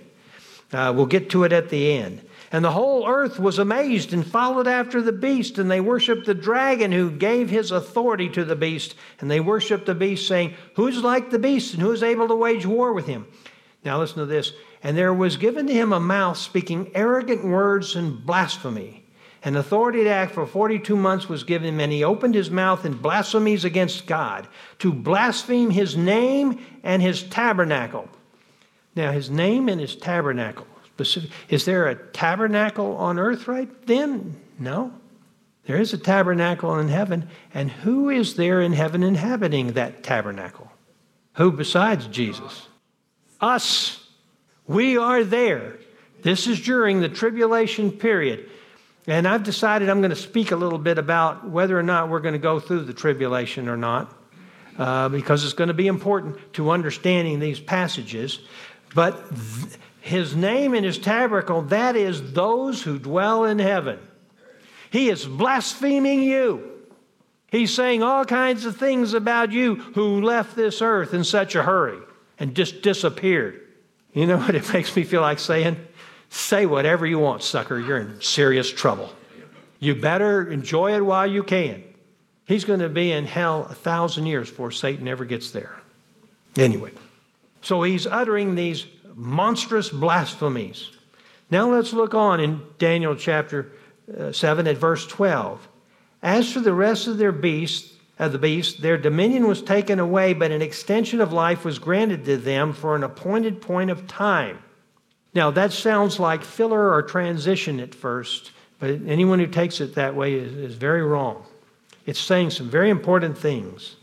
Uh, 0.72 0.94
we'll 0.96 1.06
get 1.06 1.32
to 1.32 1.44
it 1.44 1.52
at 1.52 1.70
the 1.70 1.94
end. 1.94 2.22
And 2.52 2.64
the 2.64 2.72
whole 2.72 3.08
earth 3.08 3.38
was 3.40 3.60
amazed 3.60 4.14
and 4.14 4.26
followed 4.26 4.68
after 4.68 5.02
the 5.02 5.12
beast, 5.12 5.60
and 5.60 5.70
they 5.70 5.82
worshiped 5.82 6.26
the 6.26 6.34
dragon 6.34 6.92
who 6.92 7.12
gave 7.12 7.50
his 7.50 7.72
authority 7.72 8.30
to 8.30 8.44
the 8.46 8.56
beast. 8.56 8.96
And 9.20 9.30
they 9.30 9.40
worshiped 9.40 9.86
the 9.86 9.94
beast, 9.94 10.28
saying, 10.28 10.56
Who's 10.76 11.04
like 11.04 11.30
the 11.30 11.40
beast, 11.40 11.74
and 11.74 11.84
who 11.84 11.92
is 11.92 12.02
able 12.02 12.28
to 12.28 12.36
wage 12.36 12.66
war 12.66 12.94
with 12.94 13.06
him? 13.06 13.28
Now 13.84 14.00
listen 14.00 14.18
to 14.18 14.26
this. 14.26 14.54
And 14.82 14.98
there 14.98 15.14
was 15.14 15.38
given 15.38 15.68
to 15.68 15.74
him 15.74 15.92
a 15.92 16.00
mouth 16.00 16.38
speaking 16.38 16.92
arrogant 16.96 17.44
words 17.44 17.96
and 17.96 18.26
blasphemy. 18.26 19.06
An 19.44 19.56
authority 19.56 20.04
to 20.04 20.10
act 20.10 20.34
for 20.34 20.46
42 20.46 20.96
months 20.96 21.30
was 21.30 21.44
given 21.44 21.70
him, 21.70 21.80
and 21.80 21.92
he 21.92 22.04
opened 22.04 22.36
his 22.36 22.52
mouth 22.52 22.86
in 22.86 22.94
blasphemies 22.94 23.64
against 23.64 24.06
God, 24.06 24.48
to 24.80 24.92
blaspheme 24.92 25.70
his 25.70 25.96
name 25.96 26.60
and 26.84 27.02
his 27.02 27.24
tabernacle. 27.24 28.10
Now, 28.96 29.12
his 29.12 29.30
name 29.30 29.70
and 29.70 29.80
his 29.80 29.96
tabernacle. 29.96 30.68
Specific, 30.86 31.32
is 31.48 31.64
there 31.64 31.88
a 31.88 31.96
tabernacle 31.96 32.98
on 32.98 33.18
earth 33.18 33.48
right 33.48 33.70
then? 33.88 34.36
No. 34.60 34.92
There 35.66 35.80
is 35.80 35.94
a 35.94 35.98
tabernacle 35.98 36.78
in 36.78 36.90
heaven, 36.90 37.30
and 37.54 37.72
who 37.72 38.10
is 38.10 38.36
there 38.36 38.60
in 38.60 38.74
heaven 38.74 39.04
inhabiting 39.04 39.74
that 39.74 40.04
tabernacle? 40.04 40.70
Who 41.34 41.52
besides 41.52 42.08
Jesus? 42.08 42.68
Us. 43.40 44.06
We 44.68 44.98
are 44.98 45.24
there. 45.24 45.78
This 46.22 46.48
is 46.48 46.60
during 46.60 47.00
the 47.00 47.08
tribulation 47.08 47.92
period. 47.92 48.50
And 49.10 49.28
I've 49.28 49.42
decided 49.42 49.90
I'm 49.90 50.02
going 50.02 50.12
to 50.12 50.16
speak 50.16 50.52
a 50.52 50.56
little 50.56 50.78
bit 50.78 51.00
about 51.00 51.50
whether 51.50 51.78
or 51.78 51.82
not 51.82 52.10
we're 52.10 52.20
going 52.20 52.34
to 52.34 52.40
go 52.40 52.60
through 52.60 52.84
the 52.84 52.94
tribulation 52.94 53.68
or 53.68 53.76
not, 53.76 54.14
uh, 54.78 55.10
because 55.10 55.44
it's 55.44 55.54
going 55.54 55.70
to 55.70 55.74
be 55.74 55.88
important 55.88 56.38
to 56.54 56.70
understanding 56.70 57.40
these 57.40 57.60
passages. 57.60 58.40
But 58.94 59.14
th- 59.30 59.74
his 60.02 60.36
name 60.36 60.76
and 60.76 60.86
his 60.86 61.00
tabernacle, 61.00 61.64
that 61.64 61.96
is 61.96 62.34
those 62.34 62.84
who 62.84 63.00
dwell 63.00 63.46
in 63.46 63.58
heaven. 63.58 63.98
He 64.92 65.10
is 65.10 65.26
blaspheming 65.26 66.22
you. 66.22 66.70
He's 67.48 67.74
saying 67.74 68.04
all 68.04 68.26
kinds 68.26 68.66
of 68.66 68.78
things 68.78 69.16
about 69.16 69.52
you 69.52 69.76
who 69.76 70.22
left 70.22 70.56
this 70.56 70.84
earth 70.84 71.16
in 71.16 71.24
such 71.24 71.56
a 71.56 71.64
hurry 71.64 72.00
and 72.38 72.54
just 72.54 72.84
disappeared. 72.84 73.60
You 74.14 74.28
know 74.28 74.38
what 74.46 74.54
it 74.54 74.72
makes 74.72 74.96
me 74.96 75.04
feel 75.04 75.22
like 75.22 75.40
saying? 75.40 75.78
Say 76.30 76.66
whatever 76.66 77.06
you 77.06 77.20
want, 77.20 77.44
sucker. 77.44 77.80
You're 77.80 77.98
in 77.98 78.22
serious 78.22 78.72
trouble. 78.72 79.14
You 79.80 79.96
better 79.96 80.50
enjoy 80.52 80.96
it 80.96 81.02
while 81.02 81.26
you 81.26 81.44
can. 81.44 81.84
He's 82.46 82.66
going 82.66 82.80
to 82.80 82.90
be 82.90 83.12
in 83.12 83.26
hell 83.26 83.68
a 83.70 83.76
thousand 83.76 84.26
years 84.26 84.50
before 84.50 84.72
Satan 84.72 85.08
ever 85.08 85.26
gets 85.26 85.52
there. 85.52 85.80
Anyway, 86.58 86.92
so 87.62 87.84
he's 87.84 88.08
uttering 88.08 88.56
these 88.56 88.86
monstrous 89.16 89.90
blasphemies. 89.90 90.90
Now 91.52 91.72
let's 91.72 91.94
look 91.94 92.14
on 92.14 92.40
in 92.40 92.62
Daniel 92.78 93.16
chapter 93.16 93.72
uh, 94.18 94.32
7 94.32 94.68
at 94.68 94.78
verse 94.78 95.06
12. 95.08 95.68
As 96.22 96.52
for 96.52 96.60
the 96.60 96.74
rest 96.74 97.08
of 97.08 97.18
their 97.18 97.32
beasts, 97.32 97.96
of 98.20 98.34
the 98.34 98.38
beast, 98.38 98.82
their 98.82 98.98
dominion 98.98 99.48
was 99.48 99.62
taken 99.62 99.98
away, 99.98 100.34
but 100.34 100.52
an 100.52 100.62
extension 100.62 101.22
of 101.22 101.32
life 101.32 101.64
was 101.64 101.80
granted 101.80 102.26
to 102.26 102.36
them 102.36 102.74
for 102.74 102.96
an 102.96 103.04
appointed 103.04 103.62
point 103.62 103.90
of 103.90 104.08
time. 104.08 104.60
Now, 105.34 105.52
that 105.52 105.72
sounds 105.72 106.20
like 106.20 106.44
filler 106.44 106.92
or 106.92 107.04
transition 107.04 107.80
at 107.80 107.94
first, 107.94 108.52
but 108.80 108.90
anyone 109.06 109.40
who 109.40 109.48
takes 109.48 109.80
it 109.80 109.96
that 109.96 110.16
way 110.16 110.34
is, 110.34 110.54
is 110.54 110.76
very 110.76 111.04
wrong. 111.04 111.46
It's 112.06 112.20
saying 112.20 112.50
some 112.52 112.70
very 112.70 112.90
important 112.90 113.38
things. 113.38 113.96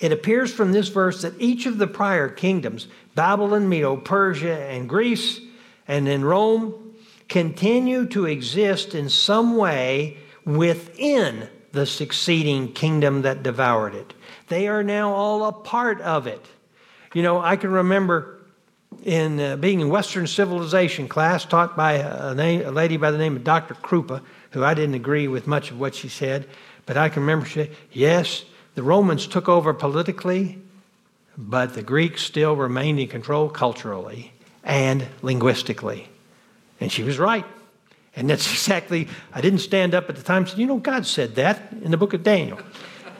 It 0.00 0.12
appears 0.12 0.52
from 0.52 0.72
this 0.72 0.88
verse 0.88 1.22
that 1.22 1.40
each 1.40 1.66
of 1.66 1.78
the 1.78 1.86
prior 1.86 2.28
kingdoms, 2.28 2.88
Babylon, 3.14 3.68
Medo, 3.68 3.96
Persia, 3.96 4.58
and 4.68 4.88
Greece, 4.88 5.40
and 5.88 6.06
then 6.06 6.24
Rome, 6.24 6.94
continue 7.28 8.06
to 8.08 8.26
exist 8.26 8.94
in 8.94 9.08
some 9.08 9.56
way 9.56 10.18
within 10.44 11.48
the 11.72 11.86
succeeding 11.86 12.72
kingdom 12.72 13.22
that 13.22 13.42
devoured 13.42 13.94
it. 13.94 14.12
They 14.48 14.68
are 14.68 14.82
now 14.82 15.12
all 15.12 15.44
a 15.46 15.52
part 15.52 16.00
of 16.02 16.26
it. 16.26 16.44
You 17.14 17.22
know, 17.22 17.40
I 17.40 17.56
can 17.56 17.70
remember 17.70 18.43
in 19.02 19.40
uh, 19.40 19.56
being 19.56 19.80
in 19.80 19.88
Western 19.88 20.26
civilization 20.26 21.08
class 21.08 21.44
taught 21.44 21.76
by 21.76 21.94
a, 21.94 22.34
name, 22.34 22.64
a, 22.64 22.70
lady 22.70 22.96
by 22.96 23.10
the 23.10 23.18
name 23.18 23.36
of 23.36 23.44
Dr. 23.44 23.74
Krupa, 23.74 24.22
who 24.50 24.62
I 24.62 24.74
didn't 24.74 24.94
agree 24.94 25.28
with 25.28 25.46
much 25.46 25.70
of 25.70 25.80
what 25.80 25.94
she 25.94 26.08
said, 26.08 26.46
but 26.86 26.96
I 26.96 27.08
can 27.08 27.22
remember 27.22 27.46
she 27.46 27.70
yes, 27.92 28.44
the 28.74 28.82
Romans 28.82 29.26
took 29.26 29.48
over 29.48 29.74
politically, 29.74 30.58
but 31.36 31.74
the 31.74 31.82
Greeks 31.82 32.22
still 32.22 32.54
remained 32.54 33.00
in 33.00 33.08
control 33.08 33.48
culturally 33.48 34.32
and 34.62 35.06
linguistically. 35.22 36.08
And 36.80 36.90
she 36.90 37.02
was 37.02 37.18
right. 37.18 37.44
And 38.16 38.30
that's 38.30 38.50
exactly, 38.52 39.08
I 39.32 39.40
didn't 39.40 39.60
stand 39.60 39.94
up 39.94 40.08
at 40.08 40.16
the 40.16 40.22
time 40.22 40.42
and 40.42 40.48
said, 40.48 40.58
you 40.58 40.66
know, 40.66 40.78
God 40.78 41.06
said 41.06 41.34
that 41.36 41.72
in 41.82 41.90
the 41.90 41.96
book 41.96 42.14
of 42.14 42.22
Daniel. 42.22 42.58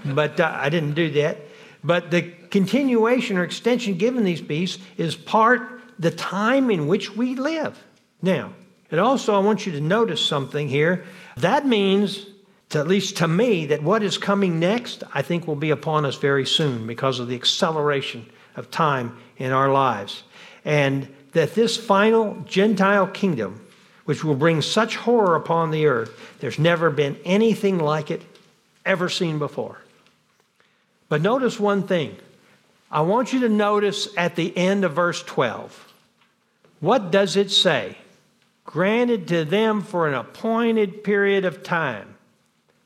but 0.04 0.38
uh, 0.38 0.52
I 0.54 0.68
didn't 0.68 0.94
do 0.94 1.10
that. 1.12 1.38
But 1.84 2.10
the 2.10 2.22
continuation 2.22 3.36
or 3.36 3.44
extension 3.44 3.98
given 3.98 4.24
these 4.24 4.40
beasts 4.40 4.82
is 4.96 5.14
part 5.14 5.82
the 5.98 6.10
time 6.10 6.70
in 6.70 6.86
which 6.86 7.14
we 7.14 7.34
live. 7.34 7.78
Now, 8.22 8.54
and 8.90 8.98
also 8.98 9.34
I 9.34 9.38
want 9.40 9.66
you 9.66 9.72
to 9.72 9.80
notice 9.80 10.24
something 10.24 10.68
here. 10.68 11.04
That 11.36 11.66
means, 11.66 12.26
to, 12.70 12.78
at 12.78 12.88
least 12.88 13.18
to 13.18 13.28
me, 13.28 13.66
that 13.66 13.82
what 13.82 14.02
is 14.02 14.16
coming 14.16 14.58
next, 14.58 15.02
I 15.12 15.20
think 15.20 15.46
will 15.46 15.56
be 15.56 15.70
upon 15.70 16.06
us 16.06 16.16
very 16.16 16.46
soon 16.46 16.86
because 16.86 17.20
of 17.20 17.28
the 17.28 17.34
acceleration 17.34 18.30
of 18.56 18.70
time 18.70 19.18
in 19.36 19.52
our 19.52 19.70
lives. 19.70 20.24
And 20.64 21.12
that 21.32 21.54
this 21.54 21.76
final 21.76 22.40
Gentile 22.46 23.08
kingdom, 23.08 23.66
which 24.06 24.24
will 24.24 24.36
bring 24.36 24.62
such 24.62 24.96
horror 24.96 25.36
upon 25.36 25.70
the 25.70 25.86
earth, 25.86 26.38
there's 26.40 26.58
never 26.58 26.88
been 26.88 27.18
anything 27.24 27.78
like 27.78 28.10
it 28.10 28.22
ever 28.86 29.08
seen 29.08 29.38
before. 29.38 29.83
But 31.14 31.22
notice 31.22 31.60
one 31.60 31.84
thing. 31.84 32.16
I 32.90 33.02
want 33.02 33.32
you 33.32 33.38
to 33.42 33.48
notice 33.48 34.08
at 34.16 34.34
the 34.34 34.52
end 34.56 34.84
of 34.84 34.94
verse 34.94 35.22
12. 35.22 35.92
What 36.80 37.12
does 37.12 37.36
it 37.36 37.52
say? 37.52 37.98
Granted 38.64 39.28
to 39.28 39.44
them 39.44 39.82
for 39.82 40.08
an 40.08 40.14
appointed 40.14 41.04
period 41.04 41.44
of 41.44 41.62
time. 41.62 42.16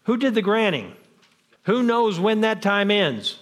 Who 0.03 0.19
did 0.19 0.35
the 0.35 0.43
granting? 0.43 0.93
Who 1.63 1.83
knows 1.83 2.21
when 2.21 2.43
that 2.43 2.61
time 2.61 2.91
ends? 2.91 3.39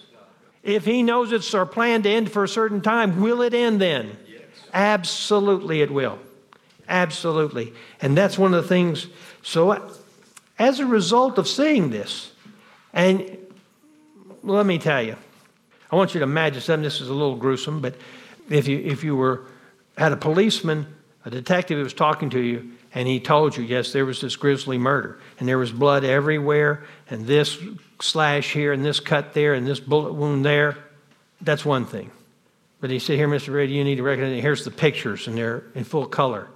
If 0.63 0.85
he 0.85 1.03
knows 1.03 1.33
it's 1.33 1.53
our 1.53 1.65
plan 1.65 2.03
to 2.03 2.09
end 2.09 2.31
for 2.31 2.45
a 2.45 2.47
certain 2.47 2.79
time, 2.79 3.19
will 3.19 3.41
it 3.41 3.53
end 3.53 3.81
then? 3.81 4.15
Yes. 4.25 4.41
Absolutely, 4.73 5.81
it 5.81 5.91
will. 5.91 6.17
Absolutely. 6.87 7.73
And 7.99 8.15
that's 8.15 8.37
one 8.37 8.53
of 8.53 8.63
the 8.63 8.69
things. 8.69 9.07
So, 9.43 9.85
as 10.57 10.79
a 10.79 10.85
result 10.85 11.37
of 11.37 11.45
seeing 11.45 11.89
this, 11.89 12.31
and 12.93 13.37
let 14.55 14.65
me 14.65 14.77
tell 14.77 15.01
you, 15.01 15.15
I 15.91 15.95
want 15.95 16.13
you 16.13 16.19
to 16.19 16.23
imagine 16.23 16.61
something. 16.61 16.83
This 16.83 17.01
is 17.01 17.09
a 17.09 17.13
little 17.13 17.35
gruesome, 17.35 17.81
but 17.81 17.95
if 18.49 18.67
you 18.67 18.79
if 18.79 19.03
you 19.03 19.15
were 19.15 19.45
had 19.97 20.11
a 20.11 20.17
policeman, 20.17 20.87
a 21.25 21.29
detective 21.29 21.77
who 21.77 21.83
was 21.83 21.93
talking 21.93 22.29
to 22.31 22.39
you, 22.39 22.71
and 22.93 23.07
he 23.07 23.19
told 23.19 23.57
you, 23.57 23.63
yes, 23.63 23.93
there 23.93 24.05
was 24.05 24.21
this 24.21 24.35
grisly 24.35 24.77
murder, 24.77 25.19
and 25.39 25.47
there 25.47 25.57
was 25.57 25.71
blood 25.71 26.03
everywhere, 26.03 26.83
and 27.09 27.25
this 27.25 27.57
slash 27.99 28.53
here, 28.53 28.73
and 28.73 28.85
this 28.85 28.99
cut 28.99 29.33
there, 29.33 29.53
and 29.53 29.67
this 29.67 29.79
bullet 29.79 30.13
wound 30.13 30.45
there, 30.45 30.77
that's 31.41 31.65
one 31.65 31.85
thing. 31.85 32.11
But 32.79 32.91
he 32.91 32.99
said, 32.99 33.17
here, 33.17 33.27
Mr. 33.27 33.47
Brady, 33.47 33.73
you 33.73 33.83
need 33.83 33.95
to 33.95 34.03
recognize, 34.03 34.41
here's 34.41 34.63
the 34.63 34.71
pictures, 34.71 35.27
and 35.27 35.37
they're 35.37 35.63
in 35.73 35.83
full 35.83 36.05
color. 36.05 36.47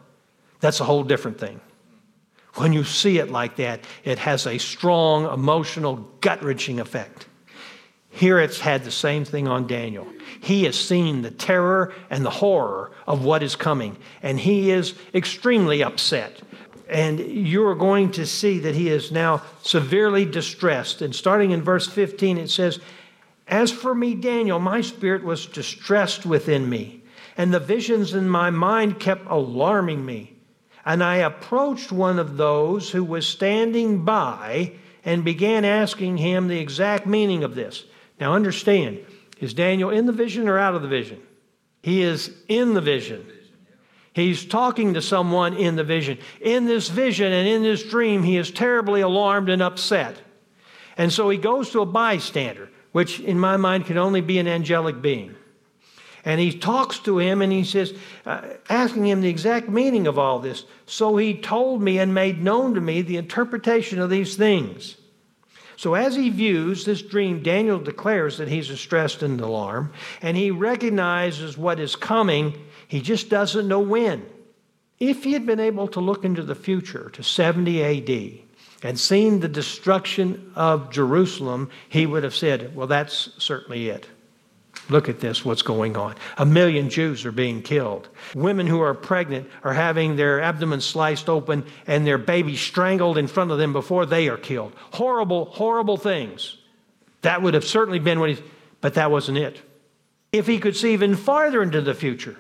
That's 0.59 0.79
a 0.79 0.83
whole 0.83 1.03
different 1.03 1.39
thing. 1.39 1.59
When 2.55 2.73
you 2.73 2.83
see 2.83 3.17
it 3.17 3.31
like 3.31 3.55
that, 3.55 3.81
it 4.03 4.19
has 4.19 4.45
a 4.45 4.57
strong 4.57 5.31
emotional, 5.33 5.95
gut 6.21 6.43
wrenching 6.43 6.79
effect. 6.79 7.27
Here 8.11 8.39
it's 8.39 8.59
had 8.59 8.83
the 8.83 8.91
same 8.91 9.23
thing 9.23 9.47
on 9.47 9.67
Daniel. 9.67 10.05
He 10.41 10.65
has 10.65 10.77
seen 10.77 11.21
the 11.21 11.31
terror 11.31 11.93
and 12.09 12.25
the 12.25 12.29
horror 12.29 12.91
of 13.07 13.23
what 13.23 13.41
is 13.41 13.55
coming, 13.55 13.97
and 14.21 14.39
he 14.39 14.69
is 14.69 14.95
extremely 15.13 15.81
upset. 15.81 16.41
And 16.89 17.19
you're 17.19 17.73
going 17.73 18.11
to 18.11 18.25
see 18.25 18.59
that 18.59 18.75
he 18.75 18.89
is 18.89 19.13
now 19.13 19.43
severely 19.63 20.25
distressed. 20.25 21.01
And 21.01 21.15
starting 21.15 21.51
in 21.51 21.61
verse 21.61 21.87
15, 21.87 22.37
it 22.37 22.49
says, 22.49 22.81
As 23.47 23.71
for 23.71 23.95
me, 23.95 24.13
Daniel, 24.13 24.59
my 24.59 24.81
spirit 24.81 25.23
was 25.23 25.45
distressed 25.45 26.25
within 26.25 26.69
me, 26.69 27.01
and 27.37 27.53
the 27.53 27.61
visions 27.61 28.13
in 28.13 28.27
my 28.27 28.49
mind 28.49 28.99
kept 28.99 29.25
alarming 29.27 30.05
me. 30.05 30.33
And 30.83 31.01
I 31.01 31.17
approached 31.17 31.93
one 31.93 32.19
of 32.19 32.35
those 32.35 32.89
who 32.89 33.05
was 33.05 33.25
standing 33.25 34.03
by 34.03 34.73
and 35.05 35.23
began 35.23 35.63
asking 35.63 36.17
him 36.17 36.49
the 36.49 36.59
exact 36.59 37.05
meaning 37.05 37.45
of 37.45 37.55
this. 37.55 37.85
Now 38.21 38.35
understand, 38.35 38.99
is 39.39 39.55
Daniel 39.55 39.89
in 39.89 40.05
the 40.05 40.13
vision 40.13 40.47
or 40.47 40.59
out 40.59 40.75
of 40.75 40.83
the 40.83 40.87
vision? 40.87 41.19
He 41.81 42.03
is 42.03 42.31
in 42.47 42.75
the 42.75 42.81
vision. 42.81 43.25
He's 44.13 44.45
talking 44.45 44.93
to 44.93 45.01
someone 45.01 45.55
in 45.55 45.75
the 45.75 45.83
vision. 45.83 46.19
In 46.39 46.65
this 46.65 46.87
vision 46.87 47.33
and 47.33 47.47
in 47.47 47.63
this 47.63 47.83
dream, 47.83 48.21
he 48.21 48.37
is 48.37 48.51
terribly 48.51 49.01
alarmed 49.01 49.49
and 49.49 49.61
upset. 49.61 50.17
And 50.97 51.11
so 51.11 51.29
he 51.29 51.37
goes 51.39 51.71
to 51.71 51.81
a 51.81 51.85
bystander, 51.85 52.69
which 52.91 53.19
in 53.19 53.39
my 53.39 53.57
mind 53.57 53.87
can 53.87 53.97
only 53.97 54.21
be 54.21 54.37
an 54.37 54.47
angelic 54.47 55.01
being. 55.01 55.33
And 56.23 56.39
he 56.39 56.55
talks 56.55 56.99
to 56.99 57.17
him 57.17 57.41
and 57.41 57.51
he 57.51 57.63
says, 57.63 57.95
uh, 58.27 58.41
asking 58.69 59.07
him 59.07 59.21
the 59.21 59.29
exact 59.29 59.67
meaning 59.67 60.05
of 60.05 60.19
all 60.19 60.37
this. 60.37 60.65
So 60.85 61.17
he 61.17 61.33
told 61.33 61.81
me 61.81 61.97
and 61.97 62.13
made 62.13 62.43
known 62.43 62.75
to 62.75 62.81
me 62.81 63.01
the 63.01 63.17
interpretation 63.17 63.97
of 63.97 64.11
these 64.11 64.35
things. 64.35 64.97
So, 65.81 65.95
as 65.95 66.15
he 66.15 66.29
views 66.29 66.85
this 66.85 67.01
dream, 67.01 67.41
Daniel 67.41 67.79
declares 67.79 68.37
that 68.37 68.47
he's 68.47 68.67
distressed 68.67 69.23
and 69.23 69.41
alarmed, 69.41 69.89
and 70.21 70.37
he 70.37 70.51
recognizes 70.51 71.57
what 71.57 71.79
is 71.79 71.95
coming. 71.95 72.53
He 72.87 73.01
just 73.01 73.29
doesn't 73.29 73.67
know 73.67 73.79
when. 73.79 74.23
If 74.99 75.23
he 75.23 75.33
had 75.33 75.47
been 75.47 75.59
able 75.59 75.87
to 75.87 75.99
look 75.99 76.23
into 76.23 76.43
the 76.43 76.53
future 76.53 77.09
to 77.13 77.23
70 77.23 77.83
AD 77.83 78.43
and 78.83 78.99
seen 78.99 79.39
the 79.39 79.47
destruction 79.47 80.51
of 80.55 80.91
Jerusalem, 80.91 81.71
he 81.89 82.05
would 82.05 82.23
have 82.23 82.35
said, 82.35 82.75
Well, 82.75 82.85
that's 82.85 83.31
certainly 83.39 83.89
it. 83.89 84.07
Look 84.89 85.07
at 85.07 85.19
this, 85.19 85.45
what's 85.45 85.61
going 85.61 85.95
on. 85.95 86.15
A 86.37 86.45
million 86.45 86.89
Jews 86.89 87.25
are 87.25 87.31
being 87.31 87.61
killed. 87.61 88.09
Women 88.35 88.67
who 88.67 88.81
are 88.81 88.93
pregnant 88.93 89.49
are 89.63 89.73
having 89.73 90.15
their 90.15 90.41
abdomen 90.41 90.81
sliced 90.81 91.29
open 91.29 91.65
and 91.87 92.05
their 92.05 92.17
baby 92.17 92.55
strangled 92.55 93.17
in 93.17 93.27
front 93.27 93.51
of 93.51 93.57
them 93.57 93.73
before 93.73 94.05
they 94.05 94.27
are 94.27 94.37
killed. 94.37 94.73
Horrible, 94.93 95.45
horrible 95.45 95.97
things. 95.97 96.57
That 97.21 97.41
would 97.41 97.53
have 97.53 97.63
certainly 97.63 97.99
been 97.99 98.19
what 98.19 98.31
he, 98.31 98.43
but 98.81 98.95
that 98.95 99.11
wasn't 99.11 99.37
it. 99.37 99.61
If 100.31 100.47
he 100.47 100.59
could 100.59 100.75
see 100.75 100.93
even 100.93 101.15
farther 101.15 101.61
into 101.61 101.81
the 101.81 101.93
future, 101.93 102.37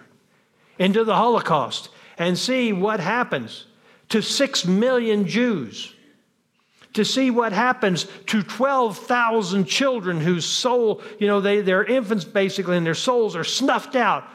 into 0.79 1.03
the 1.03 1.15
Holocaust, 1.15 1.89
and 2.17 2.37
see 2.37 2.73
what 2.73 2.99
happens 2.99 3.65
to 4.09 4.21
six 4.21 4.65
million 4.65 5.27
Jews 5.27 5.93
to 6.93 7.05
see 7.05 7.31
what 7.31 7.53
happens 7.53 8.05
to 8.27 8.43
12,000 8.43 9.65
children 9.65 10.19
whose 10.19 10.45
soul, 10.45 11.01
you 11.19 11.27
know, 11.27 11.39
they, 11.39 11.61
they're 11.61 11.85
infants 11.85 12.25
basically, 12.25 12.77
and 12.77 12.85
their 12.85 12.93
souls 12.93 13.35
are 13.35 13.43
snuffed 13.43 13.95
out 13.95 14.25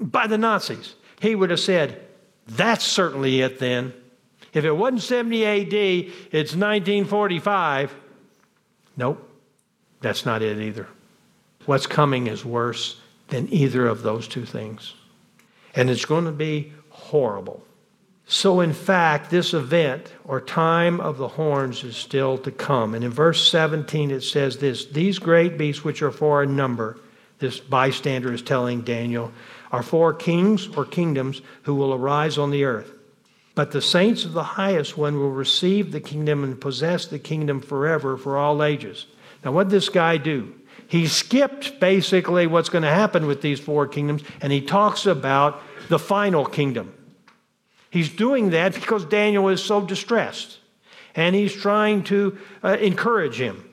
by 0.00 0.26
the 0.26 0.38
Nazis. 0.38 0.94
He 1.20 1.34
would 1.34 1.50
have 1.50 1.60
said, 1.60 2.06
That's 2.46 2.84
certainly 2.84 3.40
it 3.40 3.58
then. 3.58 3.94
If 4.52 4.64
it 4.64 4.72
wasn't 4.72 5.02
70 5.02 5.46
AD, 5.46 5.72
it's 5.72 6.54
1945. 6.56 7.94
Nope, 8.96 9.30
that's 10.00 10.26
not 10.26 10.42
it 10.42 10.58
either. 10.58 10.88
What's 11.66 11.86
coming 11.86 12.26
is 12.26 12.44
worse 12.44 13.00
than 13.28 13.52
either 13.52 13.86
of 13.86 14.02
those 14.02 14.26
two 14.26 14.44
things. 14.44 14.94
And 15.74 15.88
it's 15.88 16.04
going 16.04 16.24
to 16.24 16.32
be 16.32 16.72
horrible. 16.88 17.62
So, 18.32 18.60
in 18.60 18.72
fact, 18.72 19.28
this 19.28 19.54
event 19.54 20.12
or 20.24 20.40
time 20.40 21.00
of 21.00 21.18
the 21.18 21.26
horns 21.26 21.82
is 21.82 21.96
still 21.96 22.38
to 22.38 22.52
come. 22.52 22.94
And 22.94 23.02
in 23.02 23.10
verse 23.10 23.50
17, 23.50 24.12
it 24.12 24.20
says 24.20 24.58
this 24.58 24.86
These 24.86 25.18
great 25.18 25.58
beasts, 25.58 25.82
which 25.82 26.00
are 26.00 26.12
four 26.12 26.44
in 26.44 26.54
number, 26.54 26.96
this 27.40 27.58
bystander 27.58 28.32
is 28.32 28.40
telling 28.40 28.82
Daniel, 28.82 29.32
are 29.72 29.82
four 29.82 30.14
kings 30.14 30.68
or 30.76 30.84
kingdoms 30.84 31.42
who 31.62 31.74
will 31.74 31.92
arise 31.92 32.38
on 32.38 32.52
the 32.52 32.62
earth. 32.62 32.92
But 33.56 33.72
the 33.72 33.82
saints 33.82 34.24
of 34.24 34.32
the 34.32 34.44
highest 34.44 34.96
one 34.96 35.18
will 35.18 35.32
receive 35.32 35.90
the 35.90 36.00
kingdom 36.00 36.44
and 36.44 36.60
possess 36.60 37.06
the 37.06 37.18
kingdom 37.18 37.60
forever 37.60 38.16
for 38.16 38.38
all 38.38 38.62
ages. 38.62 39.06
Now, 39.44 39.50
what 39.50 39.64
did 39.64 39.72
this 39.72 39.88
guy 39.88 40.18
do? 40.18 40.54
He 40.86 41.08
skipped 41.08 41.80
basically 41.80 42.46
what's 42.46 42.68
going 42.68 42.84
to 42.84 42.90
happen 42.90 43.26
with 43.26 43.42
these 43.42 43.58
four 43.58 43.88
kingdoms, 43.88 44.22
and 44.40 44.52
he 44.52 44.60
talks 44.60 45.04
about 45.04 45.60
the 45.88 45.98
final 45.98 46.44
kingdom. 46.44 46.94
He's 47.90 48.08
doing 48.08 48.50
that 48.50 48.74
because 48.74 49.04
Daniel 49.04 49.48
is 49.48 49.62
so 49.62 49.80
distressed. 49.80 50.58
And 51.16 51.34
he's 51.34 51.52
trying 51.52 52.04
to 52.04 52.38
uh, 52.62 52.76
encourage 52.80 53.40
him. 53.40 53.68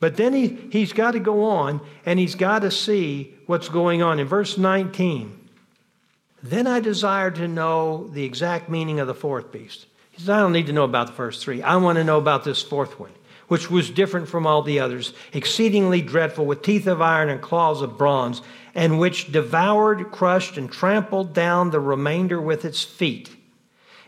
But 0.00 0.16
then 0.16 0.32
he, 0.32 0.58
he's 0.72 0.94
got 0.94 1.10
to 1.10 1.20
go 1.20 1.44
on 1.44 1.82
and 2.06 2.18
he's 2.18 2.34
got 2.34 2.60
to 2.60 2.70
see 2.70 3.34
what's 3.44 3.68
going 3.68 4.02
on. 4.02 4.18
In 4.18 4.26
verse 4.26 4.56
19, 4.56 5.36
then 6.42 6.66
I 6.66 6.80
desire 6.80 7.30
to 7.32 7.46
know 7.46 8.08
the 8.08 8.24
exact 8.24 8.70
meaning 8.70 8.98
of 8.98 9.06
the 9.06 9.14
fourth 9.14 9.52
beast. 9.52 9.86
He 10.10 10.20
says, 10.20 10.30
I 10.30 10.40
don't 10.40 10.54
need 10.54 10.68
to 10.68 10.72
know 10.72 10.84
about 10.84 11.08
the 11.08 11.12
first 11.12 11.44
three. 11.44 11.62
I 11.62 11.76
want 11.76 11.98
to 11.98 12.04
know 12.04 12.16
about 12.16 12.44
this 12.44 12.62
fourth 12.62 12.98
one, 12.98 13.12
which 13.48 13.70
was 13.70 13.90
different 13.90 14.26
from 14.26 14.46
all 14.46 14.62
the 14.62 14.80
others, 14.80 15.12
exceedingly 15.34 16.00
dreadful, 16.00 16.46
with 16.46 16.62
teeth 16.62 16.86
of 16.86 17.02
iron 17.02 17.28
and 17.28 17.42
claws 17.42 17.82
of 17.82 17.98
bronze, 17.98 18.40
and 18.74 18.98
which 18.98 19.30
devoured, 19.30 20.10
crushed, 20.10 20.56
and 20.56 20.72
trampled 20.72 21.34
down 21.34 21.70
the 21.70 21.80
remainder 21.80 22.40
with 22.40 22.64
its 22.64 22.82
feet 22.82 23.36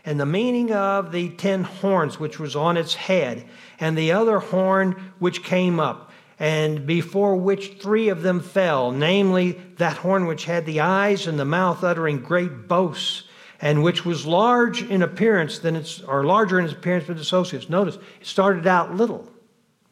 and 0.05 0.19
the 0.19 0.25
meaning 0.25 0.71
of 0.73 1.11
the 1.11 1.29
ten 1.29 1.63
horns 1.63 2.19
which 2.19 2.39
was 2.39 2.55
on 2.55 2.77
its 2.77 2.93
head, 2.93 3.45
and 3.79 3.97
the 3.97 4.11
other 4.11 4.39
horn 4.39 5.13
which 5.19 5.43
came 5.43 5.79
up, 5.79 6.11
and 6.39 6.85
before 6.85 7.35
which 7.35 7.77
three 7.79 8.09
of 8.09 8.21
them 8.21 8.39
fell, 8.39 8.91
namely 8.91 9.53
that 9.77 9.97
horn 9.97 10.25
which 10.25 10.45
had 10.45 10.65
the 10.65 10.79
eyes 10.81 11.27
and 11.27 11.39
the 11.39 11.45
mouth 11.45 11.83
uttering 11.83 12.19
great 12.19 12.67
boasts, 12.67 13.23
and 13.61 13.81
which 13.81 14.05
was 14.05 14.25
large 14.25 14.83
in 14.83 15.01
appearance 15.01 15.59
than 15.59 15.75
its 15.75 16.01
or 16.01 16.25
larger 16.25 16.59
in 16.59 16.65
its 16.65 16.73
appearance 16.73 17.07
than 17.07 17.15
its 17.15 17.25
associates. 17.25 17.69
Notice 17.69 17.95
it 17.95 18.27
started 18.27 18.67
out 18.67 18.93
little, 18.93 19.31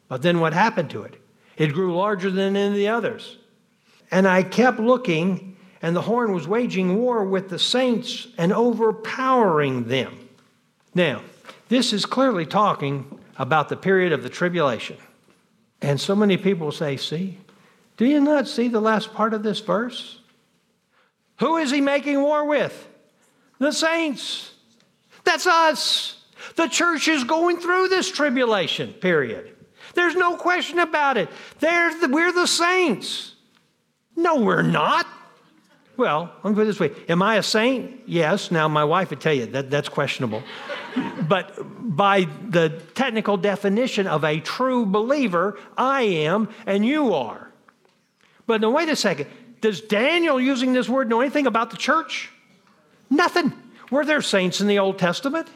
but 0.08 0.20
then 0.20 0.40
what 0.40 0.52
happened 0.52 0.90
to 0.90 1.02
it? 1.04 1.16
It 1.56 1.72
grew 1.72 1.96
larger 1.96 2.30
than 2.30 2.54
any 2.56 2.68
of 2.68 2.74
the 2.74 2.88
others. 2.88 3.38
And 4.10 4.28
I 4.28 4.42
kept 4.42 4.78
looking 4.78 5.51
and 5.82 5.96
the 5.96 6.02
horn 6.02 6.32
was 6.32 6.46
waging 6.46 6.96
war 6.96 7.24
with 7.24 7.48
the 7.48 7.58
saints 7.58 8.28
and 8.38 8.52
overpowering 8.52 9.88
them. 9.88 10.28
Now, 10.94 11.22
this 11.68 11.92
is 11.92 12.06
clearly 12.06 12.46
talking 12.46 13.18
about 13.36 13.68
the 13.68 13.76
period 13.76 14.12
of 14.12 14.22
the 14.22 14.28
tribulation. 14.28 14.96
And 15.80 16.00
so 16.00 16.14
many 16.14 16.36
people 16.36 16.70
say, 16.70 16.96
See, 16.96 17.38
do 17.96 18.06
you 18.06 18.20
not 18.20 18.46
see 18.46 18.68
the 18.68 18.80
last 18.80 19.12
part 19.12 19.34
of 19.34 19.42
this 19.42 19.58
verse? 19.58 20.20
Who 21.40 21.56
is 21.56 21.72
he 21.72 21.80
making 21.80 22.22
war 22.22 22.44
with? 22.44 22.88
The 23.58 23.72
saints. 23.72 24.52
That's 25.24 25.46
us. 25.46 26.22
The 26.56 26.68
church 26.68 27.08
is 27.08 27.24
going 27.24 27.58
through 27.58 27.88
this 27.88 28.10
tribulation 28.10 28.92
period. 28.92 29.56
There's 29.94 30.14
no 30.14 30.36
question 30.36 30.78
about 30.78 31.16
it. 31.16 31.28
The, 31.58 32.08
we're 32.10 32.32
the 32.32 32.46
saints. 32.46 33.34
No, 34.16 34.40
we're 34.40 34.62
not. 34.62 35.06
Well, 36.02 36.32
let 36.42 36.50
me 36.50 36.56
put 36.56 36.62
it 36.62 36.64
this 36.64 36.80
way 36.80 36.90
Am 37.08 37.22
I 37.22 37.36
a 37.36 37.44
saint? 37.44 38.00
Yes. 38.06 38.50
Now, 38.50 38.66
my 38.66 38.82
wife 38.82 39.10
would 39.10 39.20
tell 39.20 39.32
you 39.32 39.46
that 39.46 39.70
that's 39.70 39.88
questionable. 39.88 40.42
but 41.28 41.54
by 41.96 42.26
the 42.48 42.70
technical 42.94 43.36
definition 43.36 44.08
of 44.08 44.24
a 44.24 44.40
true 44.40 44.84
believer, 44.84 45.60
I 45.78 46.02
am 46.02 46.48
and 46.66 46.84
you 46.84 47.14
are. 47.14 47.52
But 48.48 48.62
now, 48.62 48.70
wait 48.70 48.88
a 48.88 48.96
second. 48.96 49.28
Does 49.60 49.80
Daniel 49.80 50.40
using 50.40 50.72
this 50.72 50.88
word 50.88 51.08
know 51.08 51.20
anything 51.20 51.46
about 51.46 51.70
the 51.70 51.76
church? 51.76 52.32
Nothing. 53.08 53.52
Were 53.92 54.04
there 54.04 54.22
saints 54.22 54.60
in 54.60 54.66
the 54.66 54.80
Old 54.80 54.98
Testament? 54.98 55.46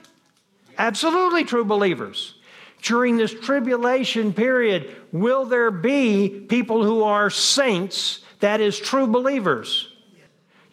Absolutely 0.78 1.42
true 1.42 1.64
believers. 1.64 2.36
During 2.82 3.16
this 3.16 3.34
tribulation 3.34 4.32
period, 4.32 4.94
will 5.10 5.44
there 5.44 5.72
be 5.72 6.46
people 6.48 6.84
who 6.84 7.02
are 7.02 7.30
saints, 7.30 8.20
that 8.38 8.60
is, 8.60 8.78
true 8.78 9.08
believers? 9.08 9.92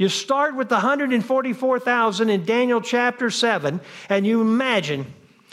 You 0.04 0.10
start 0.10 0.58
with 0.58 0.68
the 0.68 0.76
144,000 0.76 2.30
in 2.30 2.44
Daniel 2.44 2.82
chapter 2.82 3.30
7, 3.30 3.80
and 4.10 4.28
you 4.28 4.42
imagine, 4.42 5.04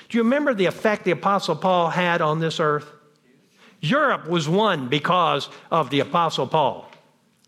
do 0.09 0.19
you 0.19 0.25
remember 0.25 0.55
the 0.55 0.67
effect 0.67 1.05
the 1.05 1.13
Apostle 1.13 1.55
Paul 1.55 1.89
had 1.89 2.21
on 2.21 2.41
this 2.41 2.59
earth? 2.59 2.91
Europe 3.81 4.29
was 4.29 4.49
won 4.49 4.89
because 4.89 5.49
of 5.71 5.91
the 5.91 6.01
Apostle 6.01 6.49
Paul. 6.49 6.91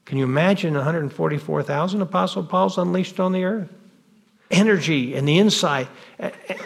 Can 0.05 0.17
you 0.17 0.23
imagine 0.23 0.75
144,000 0.75 2.03
Apostle 2.03 2.45
Pauls 2.45 2.79
unleashed 2.79 3.19
on 3.19 3.33
the 3.33 3.43
earth? 3.43 3.69
Energy 4.53 5.17
and 5.17 5.27
the 5.27 5.41
insight 5.41 5.89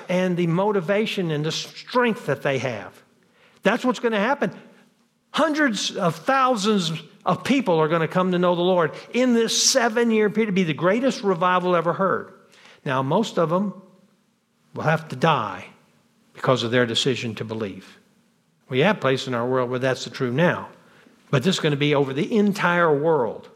and 0.06 0.36
the 0.36 0.48
motivation 0.48 1.30
and 1.30 1.46
the 1.46 1.52
strength 1.52 2.26
that 2.26 2.42
they 2.42 2.58
have. 2.58 2.92
That's 3.62 3.86
what's 3.86 4.00
going 4.00 4.12
to 4.12 4.18
happen. 4.18 4.52
Hundreds 5.30 5.96
of 5.96 6.14
thousands 6.14 6.92
of 7.26 7.42
people 7.42 7.80
are 7.80 7.88
going 7.88 8.02
to 8.02 8.08
come 8.08 8.30
to 8.30 8.38
know 8.38 8.54
the 8.54 8.62
Lord 8.62 8.92
in 9.12 9.34
this 9.34 9.70
seven 9.70 10.12
year 10.12 10.30
period 10.30 10.46
to 10.46 10.52
be 10.52 10.62
the 10.62 10.72
greatest 10.72 11.22
revival 11.22 11.74
ever 11.74 11.92
heard. 11.92 12.32
Now, 12.84 13.02
most 13.02 13.36
of 13.36 13.50
them 13.50 13.82
will 14.74 14.84
have 14.84 15.08
to 15.08 15.16
die 15.16 15.66
because 16.34 16.62
of 16.62 16.70
their 16.70 16.86
decision 16.86 17.34
to 17.34 17.44
believe. 17.44 17.98
We 18.68 18.78
have 18.80 19.00
places 19.00 19.26
in 19.28 19.34
our 19.34 19.46
world 19.46 19.70
where 19.70 19.80
that's 19.80 20.04
the 20.04 20.10
true 20.10 20.30
now, 20.30 20.68
but 21.30 21.42
this 21.42 21.56
is 21.56 21.60
going 21.60 21.72
to 21.72 21.76
be 21.76 21.96
over 21.96 22.12
the 22.12 22.36
entire 22.36 22.96
world. 22.96 23.48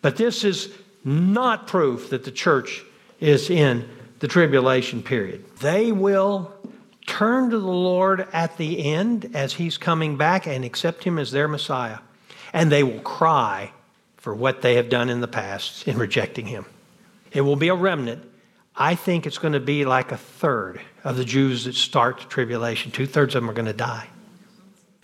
But 0.00 0.16
this 0.16 0.42
is 0.42 0.72
not 1.04 1.66
proof 1.66 2.10
that 2.10 2.24
the 2.24 2.30
church 2.30 2.82
is 3.20 3.50
in 3.50 3.88
the 4.20 4.28
tribulation 4.28 5.02
period. 5.02 5.44
They 5.58 5.92
will 5.92 6.54
turn 7.06 7.50
to 7.50 7.58
the 7.58 7.66
Lord 7.66 8.26
at 8.32 8.56
the 8.56 8.84
end 8.86 9.32
as 9.34 9.52
He's 9.54 9.76
coming 9.76 10.16
back 10.16 10.46
and 10.46 10.64
accept 10.64 11.04
Him 11.04 11.18
as 11.18 11.30
their 11.30 11.48
Messiah 11.48 11.98
and 12.52 12.70
they 12.70 12.82
will 12.82 13.00
cry 13.00 13.72
for 14.16 14.34
what 14.34 14.62
they 14.62 14.74
have 14.74 14.88
done 14.88 15.08
in 15.08 15.20
the 15.20 15.28
past 15.28 15.86
in 15.86 15.96
rejecting 15.96 16.46
him. 16.46 16.66
It 17.32 17.42
will 17.42 17.56
be 17.56 17.68
a 17.68 17.74
remnant. 17.74 18.24
I 18.74 18.94
think 18.94 19.26
it's 19.26 19.38
going 19.38 19.54
to 19.54 19.60
be 19.60 19.84
like 19.84 20.12
a 20.12 20.16
third 20.16 20.80
of 21.04 21.16
the 21.16 21.24
Jews 21.24 21.64
that 21.64 21.74
start 21.74 22.20
the 22.20 22.26
tribulation. 22.26 22.92
Two 22.92 23.06
thirds 23.06 23.34
of 23.34 23.42
them 23.42 23.50
are 23.50 23.54
going 23.54 23.66
to 23.66 23.72
die. 23.72 24.08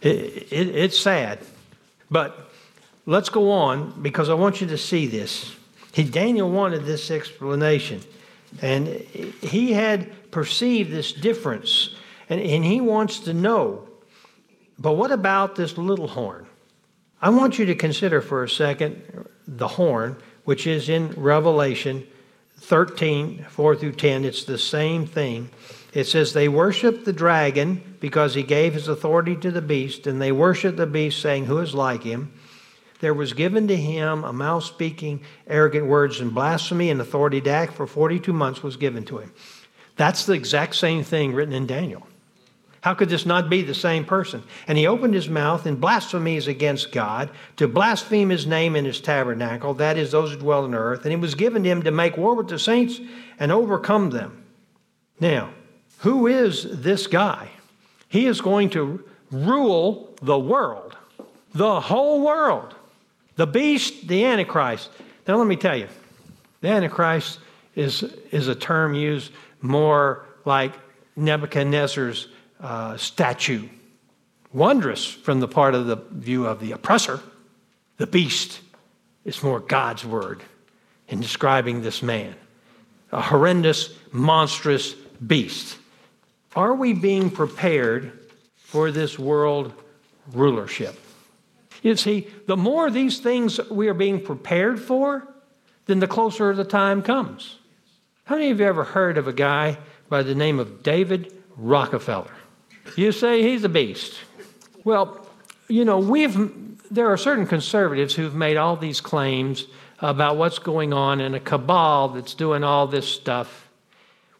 It, 0.00 0.52
it, 0.52 0.68
it's 0.76 0.98
sad. 0.98 1.40
But 2.11 2.50
let's 3.07 3.28
go 3.28 3.50
on 3.50 4.02
because 4.02 4.28
I 4.28 4.35
want 4.35 4.61
you 4.61 4.66
to 4.68 4.78
see 4.78 5.07
this. 5.07 5.54
He, 5.92 6.04
Daniel 6.04 6.50
wanted 6.50 6.85
this 6.85 7.11
explanation. 7.11 8.00
And 8.62 8.87
he 8.88 9.72
had 9.72 10.30
perceived 10.30 10.92
this 10.92 11.12
difference. 11.12 11.94
And, 12.28 12.40
and 12.40 12.64
he 12.64 12.80
wants 12.80 13.20
to 13.20 13.35
know. 13.35 13.88
But 14.78 14.92
what 14.92 15.11
about 15.11 15.57
this 15.57 15.76
little 15.78 16.09
horn? 16.09 16.46
I 17.25 17.31
want 17.31 17.59
you 17.59 17.65
to 17.65 17.75
consider 17.75 18.21
for 18.21 18.45
a 18.45 18.49
second 18.51 19.03
the 19.49 19.67
horn, 19.67 20.19
which 20.45 20.67
is 20.67 20.91
in 20.91 21.09
Revelation 21.13 22.07
13, 22.59 23.47
4 23.49 23.77
through 23.77 23.93
10. 23.93 24.27
It's 24.27 24.45
the 24.45 24.59
same 24.59 25.07
thing. 25.07 25.49
It 25.95 26.05
says, 26.05 26.35
They 26.35 26.51
worship 26.51 27.07
the 27.07 27.15
dragon 27.15 27.97
because 27.99 28.35
he 28.35 28.43
gave 28.43 28.75
his 28.75 28.89
authority 28.89 29.37
to 29.37 29.51
the 29.51 29.63
beast, 29.63 30.07
and 30.07 30.21
they 30.21 30.33
worship 30.33 30.77
the 30.77 30.87
beast, 30.87 31.23
saying, 31.23 31.47
Who 31.47 31.61
is 31.61 31.75
like 31.75 32.03
him? 32.03 32.31
there 33.01 33.15
was 33.15 33.33
given 33.33 33.69
to 33.69 33.77
him 33.77 34.23
a 34.25 34.33
mouth 34.33 34.65
speaking 34.65 35.23
arrogant 35.47 35.87
words 35.87 36.21
and 36.21 36.35
blasphemy, 36.35 36.91
and 36.91 37.01
authority 37.01 37.41
to 37.41 37.51
act 37.51 37.73
for 37.73 37.87
42 37.87 38.35
months 38.35 38.63
was 38.63 38.77
given 38.77 39.03
to 39.07 39.17
him. 39.17 39.33
That's 39.97 40.27
the 40.27 40.35
exact 40.35 40.75
same 40.75 41.03
thing 41.05 41.33
written 41.33 41.55
in 41.55 41.67
Daniel. 41.67 42.07
How 42.85 42.92
could 42.92 43.09
this 43.09 43.25
not 43.25 43.49
be 43.49 43.62
the 43.62 43.73
same 43.73 44.05
person? 44.05 44.42
And 44.68 44.77
he 44.77 44.87
opened 44.87 45.14
his 45.14 45.27
mouth 45.27 45.66
in 45.66 45.77
blasphemies 45.77 46.47
against 46.49 46.92
God, 46.92 47.31
to 47.57 47.66
blaspheme 47.66 48.29
his 48.29 48.47
name 48.47 48.77
in 48.77 48.85
his 48.85 49.01
tabernacle, 49.01 49.73
that 49.73 49.97
is, 49.97 50.11
those 50.11 50.33
who 50.33 50.38
dwell 50.38 50.64
on 50.64 50.75
earth. 50.75 51.05
And 51.05 51.12
it 51.14 51.18
was 51.18 51.35
given 51.35 51.62
to 51.62 51.70
him 51.70 51.83
to 51.85 51.90
make 51.90 52.18
war 52.18 52.35
with 52.35 52.49
the 52.49 52.59
saints 52.59 53.01
and 53.38 53.51
overcome 53.51 54.11
them. 54.11 54.44
Now, 55.18 55.49
who 56.01 56.27
is 56.27 56.83
this 56.83 57.07
guy? 57.07 57.49
He 58.11 58.27
is 58.27 58.42
going 58.42 58.68
to 58.70 59.03
rule 59.31 60.14
the 60.20 60.38
world, 60.38 60.94
the 61.55 61.81
whole 61.81 62.23
world. 62.23 62.75
The 63.37 63.47
beast, 63.47 64.09
the 64.09 64.27
Antichrist. 64.27 64.90
Now, 65.27 65.38
let 65.38 65.47
me 65.47 65.57
tell 65.57 65.75
you, 65.75 65.88
the 66.61 66.68
Antichrist 66.68 67.38
is, 67.77 68.03
is 68.31 68.49
a 68.49 68.55
term 68.55 68.94
used 68.94 69.33
more 69.62 70.27
like 70.44 70.75
Nebuchadnezzar's 71.16 72.29
uh, 72.64 72.96
statue. 72.96 73.68
Wondrous 74.53 75.05
from 75.05 75.40
the 75.40 75.48
part 75.48 75.74
of 75.74 75.87
the 75.87 75.96
view 75.96 76.46
of 76.46 76.61
the 76.61 76.72
oppressor. 76.72 77.20
The 77.98 78.07
beast 78.07 78.61
is 79.24 79.42
more 79.42 79.61
God's 79.61 80.05
word 80.05 80.42
in 81.09 81.20
describing 81.20 81.83
this 81.83 82.03
man. 82.03 82.35
A 83.12 83.20
horrendous, 83.20 83.90
monstrous 84.12 84.94
beast. 84.94 85.77
Are 86.57 86.74
we 86.74 86.94
being 86.94 87.31
prepared 87.31 88.18
for 88.57 88.90
this 88.90 89.18
world 89.18 89.72
rulership? 90.33 90.98
You 91.83 91.96
see, 91.96 92.29
the 92.46 92.57
more 92.57 92.90
these 92.90 93.18
things 93.18 93.61
we 93.70 93.88
are 93.88 93.94
being 93.94 94.24
prepared 94.24 94.81
for, 94.81 95.29
then 95.85 95.98
the 95.98 96.07
closer 96.07 96.55
the 96.55 96.64
time 96.64 97.03
comes. 97.03 97.59
How 98.24 98.37
many 98.37 98.50
of 98.50 98.59
you 98.59 98.66
ever 98.66 98.85
heard 98.85 99.18
of 99.18 99.29
a 99.29 99.35
guy 99.35 99.77
by 100.09 100.22
the 100.22 100.35
name 100.35 100.59
of 100.59 100.83
David 100.83 101.31
Rockefeller? 101.57 102.33
You 102.97 103.12
say 103.12 103.42
he's 103.42 103.64
a 103.64 103.68
beast. 103.68 104.14
Well, 104.85 105.27
you 105.68 105.85
know, 105.85 105.99
we've 105.99 106.53
there 106.90 107.11
are 107.11 107.16
certain 107.16 107.47
conservatives 107.47 108.14
who've 108.14 108.35
made 108.35 108.57
all 108.57 108.77
these 108.77 109.01
claims 109.01 109.66
about 109.99 110.37
what's 110.37 110.59
going 110.59 110.92
on 110.92 111.20
in 111.20 111.35
a 111.35 111.40
cabal 111.40 112.09
that's 112.11 112.35
doing 112.35 112.62
all 112.62 112.87
this 112.87 113.09
stuff. 113.09 113.68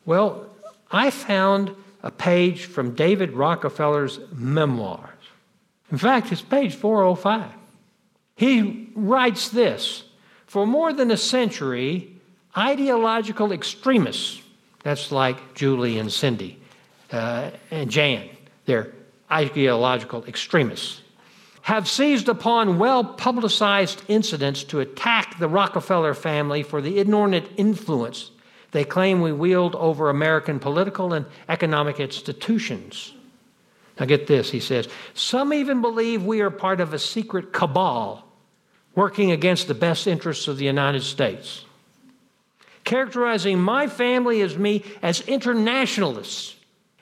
Well, 0.05 0.47
I 0.91 1.11
found 1.11 1.75
a 2.03 2.11
page 2.11 2.67
from 2.67 2.95
David 2.95 3.33
Rockefeller's 3.33 4.21
memoirs. 4.33 5.09
In 5.91 5.99
fact, 5.99 6.31
it's 6.33 6.43
page 6.43 6.75
405. 6.75 7.51
He 8.37 8.91
writes 8.95 9.49
this 9.49 10.05
For 10.47 10.67
more 10.67 10.93
than 10.93 11.11
a 11.11 11.17
century, 11.17 12.13
ideological 12.57 13.53
extremists, 13.53 14.43
that's 14.83 15.11
like 15.11 15.55
Julie 15.55 15.99
and 15.99 16.13
Cindy 16.13 16.61
uh, 17.11 17.51
and 17.71 17.91
Jan, 17.91 18.29
they're 18.67 18.93
ideological 19.31 20.25
extremists, 20.27 21.01
have 21.63 21.89
seized 21.89 22.29
upon 22.29 22.79
well 22.79 23.05
publicized 23.05 24.03
incidents 24.09 24.65
to 24.65 24.81
attack 24.81 25.39
the 25.39 25.49
Rockefeller 25.49 26.15
family 26.15 26.63
for 26.63 26.83
the 26.83 26.99
inordinate 26.99 27.51
influence 27.57 28.31
they 28.75 28.85
claim 28.85 29.21
we 29.21 29.31
wield 29.31 29.77
over 29.77 30.11
American 30.11 30.59
political 30.59 31.13
and 31.13 31.27
economic 31.49 32.01
institutions. 32.01 33.15
Now, 34.01 34.07
get 34.07 34.27
this, 34.27 34.51
he 34.51 34.59
says. 34.59 34.89
Some 35.15 35.55
even 35.55 35.81
believe 35.81 36.25
we 36.25 36.41
are 36.41 36.51
part 36.51 36.81
of 36.81 36.93
a 36.93 36.99
secret 36.99 37.53
cabal 37.53 38.27
working 38.97 39.31
against 39.31 39.69
the 39.69 39.75
best 39.75 40.09
interests 40.09 40.49
of 40.49 40.57
the 40.57 40.65
United 40.65 41.05
States. 41.05 41.65
Characterizing 42.83 43.61
my 43.61 43.87
family 43.87 44.41
as 44.41 44.59
me 44.59 44.83
as 45.03 45.21
internationalists 45.21 46.54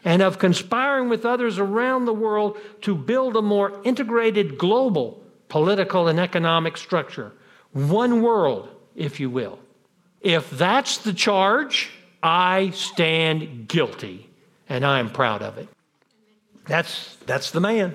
and 0.05 0.23
of 0.23 0.39
conspiring 0.39 1.09
with 1.09 1.25
others 1.25 1.59
around 1.59 2.05
the 2.05 2.13
world 2.13 2.57
to 2.83 2.95
build 2.95 3.37
a 3.37 3.43
more 3.43 3.81
integrated 3.85 4.59
global 4.59 5.23
political 5.49 6.09
and 6.09 6.19
economic 6.19 6.77
structure. 6.77 7.33
One 7.73 8.23
world, 8.23 8.69
if 8.97 9.21
you 9.21 9.31
will. 9.31 9.59
If 10.21 10.51
that's 10.51 10.99
the 10.99 11.13
charge, 11.13 11.91
I 12.23 12.71
stand 12.71 13.69
guilty, 13.69 14.29
and 14.69 14.85
I 14.85 15.01
am 15.01 15.11
proud 15.11 15.43
of 15.43 15.59
it. 15.59 15.69
That's, 16.67 17.17
that's 17.27 17.51
the 17.51 17.61
man. 17.61 17.95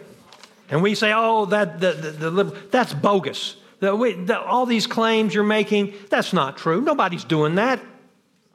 And 0.69 0.83
we 0.83 0.95
say, 0.95 1.13
oh, 1.15 1.45
that, 1.45 1.79
the, 1.79 1.93
the, 1.93 2.29
the 2.29 2.43
that's 2.69 2.93
bogus. 2.93 3.55
The, 3.79 3.95
we, 3.95 4.13
the, 4.13 4.39
all 4.39 4.65
these 4.65 4.85
claims 4.85 5.33
you're 5.33 5.43
making, 5.43 5.93
that's 6.09 6.33
not 6.33 6.57
true. 6.57 6.81
Nobody's 6.81 7.23
doing 7.23 7.55
that. 7.55 7.79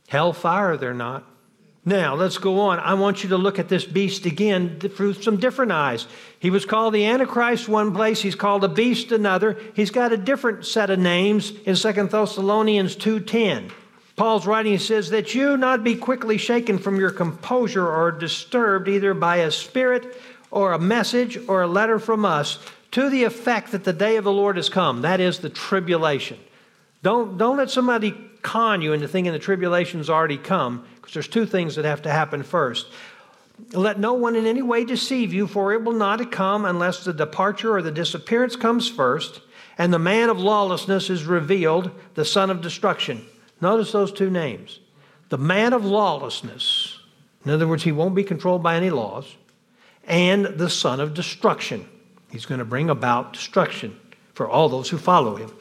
Hellfire, 0.08 0.76
they're 0.76 0.92
not. 0.92 1.24
Now, 1.85 2.14
let's 2.14 2.38
go 2.38 2.61
on. 2.61 2.79
I 2.79 2.95
want 2.95 3.25
you 3.25 3.31
to 3.31 3.37
look 3.37 3.59
at 3.59 3.68
this 3.68 3.85
beast 3.85 4.25
again 4.25 4.79
through 4.79 5.14
some 5.14 5.38
different 5.38 5.73
eyes. 5.73 6.07
He 6.38 6.49
was 6.49 6.64
called 6.64 6.95
the 6.95 7.07
Antichrist 7.07 7.68
one 7.68 7.92
place, 7.92 8.23
he's 8.23 8.37
called 8.37 8.62
a 8.62 8.68
beast 8.68 9.11
another. 9.11 9.59
He's 9.75 9.90
got 9.90 10.12
a 10.12 10.16
different 10.16 10.64
set 10.64 10.90
of 10.90 11.01
names 11.01 11.53
in 11.64 11.75
Second 11.75 12.11
Thessalonians 12.11 12.95
2:10. 12.95 13.73
Paul's 14.14 14.47
writing 14.47 14.79
says 14.79 15.11
that 15.11 15.35
you 15.35 15.57
not 15.57 15.83
be 15.83 15.97
quickly 15.97 16.38
shaken 16.38 16.79
from 16.79 17.01
your 17.01 17.11
composure 17.11 17.88
or 17.88 18.12
disturbed 18.12 18.87
either 18.87 19.14
by 19.14 19.37
a 19.38 19.51
spirit 19.51 20.16
or 20.53 20.73
a 20.73 20.79
message 20.79 21.38
or 21.49 21.62
a 21.62 21.66
letter 21.66 21.99
from 21.99 22.25
us 22.25 22.59
to 22.92 23.09
the 23.09 23.25
effect 23.25 23.73
that 23.73 23.85
the 23.85 23.92
day 23.92 24.16
of 24.16 24.25
the 24.25 24.31
Lord 24.31 24.57
has 24.57 24.68
come. 24.68 25.03
That 25.03 25.18
is 25.18 25.38
the 25.38 25.49
tribulation. 25.49 26.38
Don't, 27.03 27.38
don't 27.38 27.57
let 27.57 27.71
somebody 27.71 28.14
con 28.42 28.83
you 28.83 28.92
into 28.92 29.09
thinking 29.09 29.33
the 29.33 29.38
tribulation's 29.38 30.11
already 30.11 30.37
come, 30.37 30.85
there's 31.12 31.29
two 31.29 31.46
things 31.46 31.77
that 31.77 31.85
have 31.85 32.03
to 32.03 32.11
happen 32.11 32.42
first. 32.42 32.87
Let 33.72 33.98
no 33.98 34.14
one 34.14 34.35
in 34.35 34.46
any 34.46 34.62
way 34.62 34.85
deceive 34.85 35.33
you, 35.33 35.46
for 35.46 35.72
it 35.72 35.85
will 35.85 35.92
not 35.92 36.33
come 36.33 36.64
unless 36.64 37.05
the 37.05 37.12
departure 37.12 37.75
or 37.75 37.83
the 37.83 37.90
disappearance 37.90 38.57
comes 38.57 38.88
first, 38.88 39.40
and 39.79 39.92
the 39.92 39.98
man 39.98 40.31
of 40.31 40.38
lawlessness 40.38 41.11
is 41.11 41.25
revealed, 41.25 41.90
the 42.14 42.25
son 42.25 42.51
of 42.51 42.61
destruction. 42.61 43.27
Notice 43.61 43.92
those 43.92 44.12
two 44.12 44.31
names. 44.31 44.81
The 45.29 45.38
man 45.38 45.72
of 45.72 45.85
lawlessness, 45.85 46.98
in 47.44 47.51
other 47.51 47.68
words, 47.68 47.85
he 47.85 47.92
won't 47.92 48.14
be 48.14 48.25
controlled 48.25 48.62
by 48.62 48.77
any 48.77 48.90
laws, 48.90 49.37
and 50.05 50.44
the 50.46 50.70
son 50.70 51.01
of 51.01 51.14
destruction. 51.14 51.88
He's 52.31 52.46
going 52.46 52.59
to 52.59 52.64
bring 52.64 52.90
about 52.90 53.33
destruction 53.33 53.98
for 54.35 54.48
all 54.48 54.68
those 54.68 54.88
who 54.88 54.98
follow 54.98 55.37
him 55.37 55.53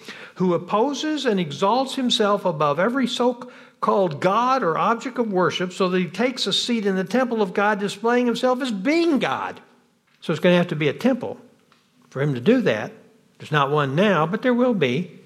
who 0.41 0.55
opposes 0.55 1.27
and 1.27 1.39
exalts 1.39 1.93
himself 1.93 2.45
above 2.45 2.79
every 2.79 3.05
so 3.05 3.51
called 3.81 4.21
God 4.21 4.63
or 4.63 4.77
object 4.77 5.17
of 5.17 5.33
worship, 5.33 5.73
so 5.73 5.89
that 5.89 5.99
he 5.99 6.07
takes 6.07 6.47
a 6.47 6.53
seat 6.53 6.85
in 6.85 6.95
the 6.95 7.03
temple 7.03 7.41
of 7.41 7.53
God, 7.53 7.79
displaying 7.79 8.27
himself 8.27 8.61
as 8.61 8.71
being 8.71 9.19
God. 9.19 9.59
So 10.21 10.31
it's 10.31 10.39
going 10.39 10.53
to 10.53 10.57
have 10.57 10.67
to 10.67 10.75
be 10.75 10.87
a 10.87 10.93
temple 10.93 11.37
for 12.09 12.21
him 12.21 12.35
to 12.35 12.39
do 12.39 12.61
that. 12.61 12.91
There's 13.39 13.51
not 13.51 13.71
one 13.71 13.95
now, 13.95 14.27
but 14.27 14.43
there 14.43 14.53
will 14.53 14.75
be. 14.75 15.19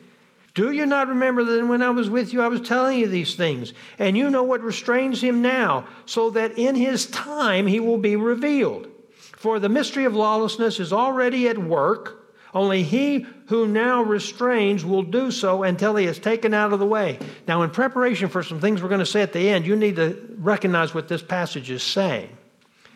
Do 0.53 0.71
you 0.71 0.85
not 0.85 1.09
remember 1.09 1.43
that 1.43 1.67
when 1.67 1.81
I 1.81 1.89
was 1.89 2.09
with 2.09 2.31
you, 2.31 2.41
I 2.41 2.47
was 2.47 2.61
telling 2.61 2.97
you 2.97 3.07
these 3.07 3.35
things? 3.35 3.73
And 3.99 4.15
you 4.15 4.29
know 4.29 4.43
what 4.43 4.61
restrains 4.61 5.21
him 5.21 5.41
now, 5.41 5.85
so 6.05 6.29
that 6.29 6.57
in 6.57 6.75
his 6.75 7.07
time 7.07 7.67
he 7.67 7.81
will 7.81 7.97
be 7.97 8.15
revealed. 8.15 8.87
For 9.19 9.59
the 9.59 9.67
mystery 9.67 10.05
of 10.05 10.15
lawlessness 10.15 10.79
is 10.79 10.93
already 10.93 11.49
at 11.49 11.57
work. 11.57 12.24
Only 12.55 12.83
he 12.83 13.25
who 13.47 13.67
now 13.67 14.01
restrains 14.01 14.85
will 14.85 15.03
do 15.03 15.29
so 15.29 15.63
until 15.63 15.97
he 15.97 16.05
is 16.05 16.17
taken 16.17 16.53
out 16.53 16.71
of 16.71 16.79
the 16.79 16.85
way. 16.85 17.19
Now, 17.49 17.63
in 17.63 17.69
preparation 17.69 18.29
for 18.29 18.43
some 18.43 18.61
things 18.61 18.81
we're 18.81 18.87
going 18.87 18.99
to 18.99 19.05
say 19.05 19.21
at 19.21 19.33
the 19.33 19.49
end, 19.49 19.67
you 19.67 19.75
need 19.75 19.97
to 19.97 20.25
recognize 20.37 20.93
what 20.93 21.09
this 21.09 21.21
passage 21.21 21.69
is 21.69 21.83
saying. 21.83 22.29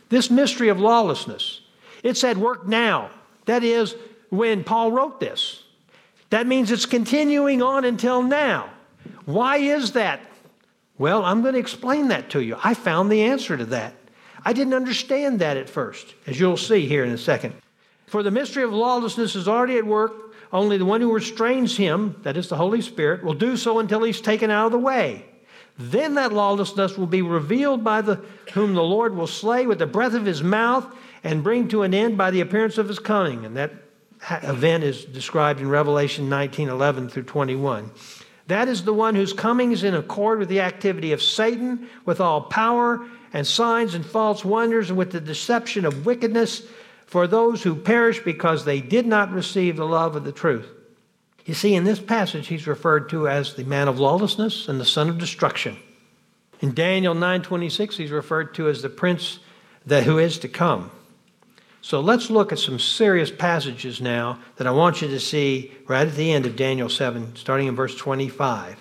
This 0.08 0.32
mystery 0.32 0.69
of 0.69 0.80
lawlessness, 0.80 1.60
it's 2.04 2.24
at 2.24 2.38
work 2.38 2.67
now. 2.67 3.12
That 3.45 3.65
is, 3.65 3.95
when 4.30 4.63
Paul 4.63 4.93
wrote 4.93 5.19
this. 5.19 5.63
That 6.30 6.48
means 6.48 6.72
it's 6.72 6.86
continuing 6.86 7.62
on 7.62 7.84
until 7.84 8.24
now. 8.24 8.69
Why 9.26 9.58
is 9.58 9.91
that? 9.91 10.22
Well, 10.98 11.26
I'm 11.26 11.41
going 11.41 11.56
to 11.56 11.60
explain 11.60 12.08
that 12.10 12.30
to 12.32 12.41
you. 12.41 12.58
I 12.63 12.76
found 12.76 13.12
the 13.12 13.24
answer 13.24 13.58
to 13.58 13.65
that. 13.65 13.93
I 14.45 14.54
didn't 14.54 14.74
understand 14.74 15.39
that 15.39 15.58
at 15.58 15.69
first, 15.69 16.15
as 16.26 16.39
you'll 16.39 16.56
see 16.56 16.86
here 16.86 17.04
in 17.04 17.12
a 17.12 17.17
second. 17.17 17.56
For 18.10 18.24
the 18.24 18.32
mystery 18.32 18.63
of 18.63 18.74
lawlessness 18.74 19.36
is 19.36 19.48
already 19.48 19.78
at 19.78 19.86
work. 19.86 20.34
Only 20.52 20.80
the 20.80 20.86
one 20.86 21.00
who 21.00 21.13
restrains 21.13 21.78
him, 21.78 22.15
that 22.24 22.36
is 22.36 22.50
the 22.50 22.56
Holy 22.56 22.82
Spirit, 22.82 23.24
will 23.24 23.36
do 23.36 23.56
so 23.56 23.78
until 23.78 24.02
he's 24.02 24.19
taken 24.19 24.50
out 24.50 24.65
of 24.65 24.72
the 24.72 24.80
way. 24.80 25.26
Then 25.78 26.15
that 26.15 26.34
lawlessness 26.34 26.98
will 26.98 27.08
be 27.08 27.22
revealed 27.22 27.84
by 27.84 28.01
the 28.01 28.20
whom 28.53 28.74
the 28.74 28.82
Lord 28.82 29.16
will 29.16 29.28
slay 29.28 29.68
with 29.68 29.78
the 29.78 29.86
breath 29.86 30.16
of 30.16 30.26
his 30.26 30.41
mouth 30.41 30.91
and 31.24 31.43
bring 31.43 31.68
to 31.68 31.84
an 31.84 31.93
end 31.93 32.18
by 32.18 32.32
the 32.32 32.41
appearance 32.41 32.80
of 32.80 32.88
his 32.88 32.97
coming. 32.97 33.45
And 33.45 33.55
that 33.55 33.72
event 34.41 34.84
is 34.84 35.05
described 35.05 35.60
in 35.60 35.70
Revelation 35.70 36.30
19 36.30 36.68
11 36.68 37.10
through 37.10 37.24
21. 37.24 37.91
That 38.47 38.68
is 38.68 38.84
the 38.84 38.93
one 38.93 39.14
whose 39.14 39.34
coming 39.34 39.72
is 39.72 39.84
in 39.84 39.93
accord 39.93 40.39
with 40.39 40.49
the 40.49 40.62
activity 40.62 41.12
of 41.12 41.22
Satan, 41.22 41.88
with 42.05 42.20
all 42.20 42.41
power 42.41 43.05
and 43.34 43.45
signs 43.45 43.93
and 43.93 44.03
false 44.03 44.43
wonders, 44.43 44.89
and 44.89 44.97
with 44.97 45.12
the 45.12 45.22
deception 45.22 45.86
of 45.86 46.07
wickedness 46.07 46.64
for 47.10 47.26
those 47.26 47.64
who 47.64 47.74
perish 47.74 48.20
because 48.20 48.66
they 48.66 48.80
did 48.80 49.07
not 49.07 49.32
receive 49.32 49.76
the 49.76 49.88
love 49.88 50.16
of 50.16 50.26
the 50.26 50.32
truth. 50.32 50.68
You 51.43 51.55
see, 51.55 51.74
in 51.74 51.84
this 51.84 51.99
passage, 51.99 52.45
he's 52.45 52.68
referred 52.68 53.10
to 53.10 53.28
as 53.28 53.55
the 53.55 53.64
man 53.64 53.88
of 53.88 53.99
lawlessness 53.99 54.68
and 54.68 54.80
the 54.80 54.86
son 54.86 55.10
of 55.10 55.18
destruction. 55.18 55.78
In 56.60 56.76
Daniel 56.76 57.16
9:26, 57.16 57.97
he's 57.97 58.12
referred 58.12 58.53
to 58.53 58.70
as 58.70 58.84
the 58.84 58.89
prince 58.89 59.39
that 59.88 60.03
who 60.03 60.20
is 60.20 60.38
to 60.38 60.47
come. 60.47 60.91
So 61.82 61.99
let's 61.99 62.30
look 62.30 62.51
at 62.51 62.60
some 62.60 62.78
serious 62.78 63.32
passages 63.32 63.99
now 63.99 64.38
that 64.57 64.68
I 64.68 64.72
want 64.72 65.01
you 65.01 65.07
to 65.07 65.20
see 65.20 65.72
right 65.88 66.07
at 66.07 66.16
the 66.16 66.32
end 66.32 66.45
of 66.45 66.55
Daniel 66.55 66.89
7, 66.89 67.36
starting 67.36 67.66
in 67.66 67.76
verse 67.76 67.95
25. 67.95 68.78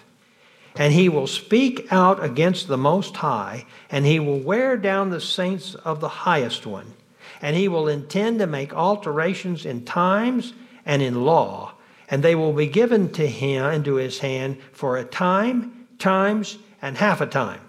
And 0.76 0.92
he 0.92 1.08
will 1.08 1.26
speak 1.26 1.90
out 1.90 2.22
against 2.22 2.68
the 2.68 2.76
Most 2.76 3.16
High, 3.16 3.64
and 3.90 4.04
he 4.04 4.20
will 4.20 4.38
wear 4.38 4.76
down 4.76 5.08
the 5.08 5.20
saints 5.20 5.74
of 5.76 6.00
the 6.00 6.08
Highest 6.08 6.66
One, 6.66 6.92
and 7.40 7.56
he 7.56 7.68
will 7.68 7.88
intend 7.88 8.38
to 8.38 8.46
make 8.46 8.72
alterations 8.74 9.64
in 9.64 9.84
times 9.84 10.52
and 10.84 11.02
in 11.02 11.24
law, 11.24 11.74
and 12.10 12.22
they 12.22 12.34
will 12.34 12.52
be 12.52 12.66
given 12.66 13.10
to 13.12 13.26
him 13.26 13.64
into 13.72 13.94
his 13.94 14.18
hand 14.18 14.58
for 14.72 14.96
a 14.96 15.04
time, 15.04 15.86
times, 15.98 16.58
and 16.80 16.96
half 16.96 17.20
a 17.20 17.26
time. 17.26 17.60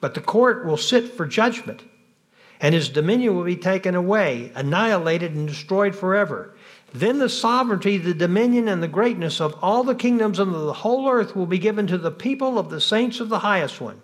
But 0.00 0.14
the 0.14 0.20
court 0.20 0.66
will 0.66 0.76
sit 0.76 1.12
for 1.12 1.26
judgment 1.26 1.82
and 2.60 2.74
his 2.74 2.88
dominion 2.88 3.36
will 3.36 3.44
be 3.44 3.56
taken 3.56 3.94
away, 3.94 4.50
annihilated, 4.54 5.34
and 5.34 5.46
destroyed 5.46 5.94
forever. 5.94 6.54
Then 6.92 7.18
the 7.18 7.28
sovereignty, 7.28 7.98
the 7.98 8.14
dominion, 8.14 8.68
and 8.68 8.82
the 8.82 8.88
greatness 8.88 9.40
of 9.40 9.58
all 9.60 9.84
the 9.84 9.94
kingdoms 9.94 10.38
of 10.38 10.50
the 10.50 10.72
whole 10.72 11.08
earth 11.08 11.36
will 11.36 11.46
be 11.46 11.58
given 11.58 11.86
to 11.88 11.98
the 11.98 12.10
people 12.10 12.58
of 12.58 12.70
the 12.70 12.80
saints 12.80 13.20
of 13.20 13.28
the 13.28 13.40
highest 13.40 13.80
one. 13.80 14.00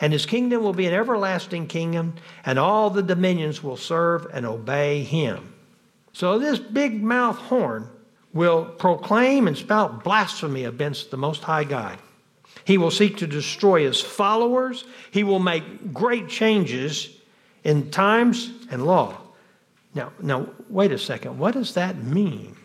And 0.00 0.12
his 0.12 0.26
kingdom 0.26 0.62
will 0.62 0.72
be 0.72 0.86
an 0.86 0.94
everlasting 0.94 1.66
kingdom, 1.66 2.14
and 2.44 2.58
all 2.58 2.90
the 2.90 3.02
dominions 3.02 3.62
will 3.62 3.76
serve 3.76 4.26
and 4.32 4.46
obey 4.46 5.02
him. 5.02 5.54
So 6.12 6.38
this 6.38 6.58
big 6.58 7.02
mouth 7.02 7.36
horn 7.36 7.88
will 8.32 8.64
proclaim 8.64 9.48
and 9.48 9.56
spout 9.56 10.04
blasphemy 10.04 10.64
against 10.64 11.10
the 11.10 11.16
Most 11.16 11.42
High 11.42 11.64
God. 11.64 11.98
He 12.64 12.78
will 12.78 12.90
seek 12.90 13.16
to 13.18 13.26
destroy 13.26 13.84
his 13.84 14.00
followers. 14.00 14.84
He 15.10 15.24
will 15.24 15.38
make 15.38 15.92
great 15.92 16.28
changes 16.28 17.08
in 17.64 17.90
times 17.90 18.52
and 18.70 18.84
law. 18.84 19.16
Now, 19.94 20.12
now, 20.20 20.48
wait 20.68 20.92
a 20.92 20.98
second. 20.98 21.38
What 21.38 21.54
does 21.54 21.74
that 21.74 21.96
mean? 21.96 22.56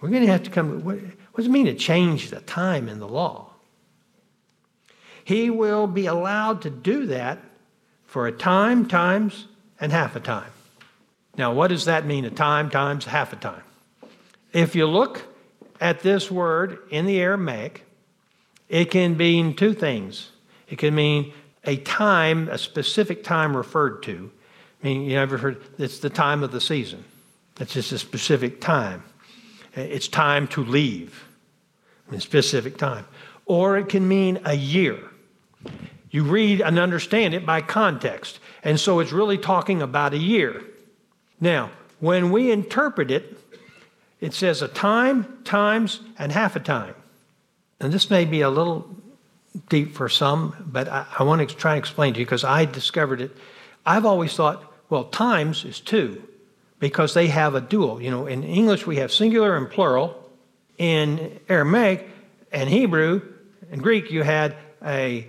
We're 0.00 0.10
going 0.10 0.26
to 0.26 0.32
have 0.32 0.42
to 0.44 0.50
come. 0.50 0.84
What, 0.84 0.96
what 0.96 1.36
does 1.36 1.46
it 1.46 1.50
mean 1.50 1.66
to 1.66 1.74
change 1.74 2.30
the 2.30 2.40
time 2.40 2.88
in 2.88 2.98
the 2.98 3.08
law? 3.08 3.47
He 5.28 5.50
will 5.50 5.86
be 5.86 6.06
allowed 6.06 6.62
to 6.62 6.70
do 6.70 7.04
that 7.04 7.38
for 8.06 8.26
a 8.26 8.32
time, 8.32 8.88
times, 8.88 9.44
and 9.78 9.92
half 9.92 10.16
a 10.16 10.20
time. 10.20 10.50
Now, 11.36 11.52
what 11.52 11.68
does 11.68 11.84
that 11.84 12.06
mean? 12.06 12.24
A 12.24 12.30
time, 12.30 12.70
times, 12.70 13.04
half 13.04 13.34
a 13.34 13.36
time. 13.36 13.62
If 14.54 14.74
you 14.74 14.86
look 14.86 15.26
at 15.82 16.00
this 16.00 16.30
word 16.30 16.78
in 16.88 17.04
the 17.04 17.20
Aramaic, 17.20 17.84
it 18.70 18.90
can 18.90 19.18
mean 19.18 19.54
two 19.54 19.74
things. 19.74 20.30
It 20.66 20.78
can 20.78 20.94
mean 20.94 21.34
a 21.62 21.76
time, 21.76 22.48
a 22.48 22.56
specific 22.56 23.22
time 23.22 23.54
referred 23.54 24.02
to. 24.04 24.30
I 24.82 24.86
mean, 24.86 25.02
you 25.02 25.18
ever 25.18 25.36
heard 25.36 25.62
it's 25.78 25.98
the 25.98 26.08
time 26.08 26.42
of 26.42 26.52
the 26.52 26.60
season. 26.62 27.04
It's 27.60 27.74
just 27.74 27.92
a 27.92 27.98
specific 27.98 28.62
time. 28.62 29.02
It's 29.74 30.08
time 30.08 30.48
to 30.48 30.64
leave. 30.64 31.22
A 32.10 32.18
specific 32.18 32.78
time. 32.78 33.04
Or 33.44 33.76
it 33.76 33.90
can 33.90 34.08
mean 34.08 34.40
a 34.46 34.54
year. 34.54 34.98
You 36.10 36.24
read 36.24 36.60
and 36.60 36.78
understand 36.78 37.34
it 37.34 37.44
by 37.44 37.60
context. 37.60 38.40
And 38.64 38.80
so 38.80 39.00
it's 39.00 39.12
really 39.12 39.38
talking 39.38 39.82
about 39.82 40.14
a 40.14 40.18
year. 40.18 40.62
Now, 41.40 41.70
when 42.00 42.30
we 42.30 42.50
interpret 42.50 43.10
it, 43.10 43.38
it 44.20 44.34
says 44.34 44.62
a 44.62 44.68
time, 44.68 45.38
times, 45.44 46.00
and 46.18 46.32
half 46.32 46.56
a 46.56 46.60
time. 46.60 46.94
And 47.80 47.92
this 47.92 48.10
may 48.10 48.24
be 48.24 48.40
a 48.40 48.50
little 48.50 48.88
deep 49.68 49.94
for 49.94 50.08
some, 50.08 50.56
but 50.66 50.88
I, 50.88 51.06
I 51.18 51.22
want 51.22 51.48
to 51.48 51.56
try 51.56 51.74
and 51.74 51.78
explain 51.78 52.14
to 52.14 52.20
you 52.20 52.26
because 52.26 52.44
I 52.44 52.64
discovered 52.64 53.20
it. 53.20 53.36
I've 53.86 54.04
always 54.04 54.34
thought, 54.34 54.64
well, 54.90 55.04
times 55.04 55.64
is 55.64 55.80
two 55.80 56.22
because 56.80 57.14
they 57.14 57.28
have 57.28 57.54
a 57.54 57.60
dual. 57.60 58.00
You 58.00 58.10
know, 58.10 58.26
in 58.26 58.42
English 58.42 58.86
we 58.86 58.96
have 58.96 59.12
singular 59.12 59.56
and 59.56 59.70
plural. 59.70 60.24
In 60.78 61.40
Aramaic 61.48 62.08
and 62.52 62.68
Hebrew 62.68 63.22
and 63.70 63.82
Greek 63.82 64.10
you 64.10 64.22
had 64.22 64.56
a 64.84 65.26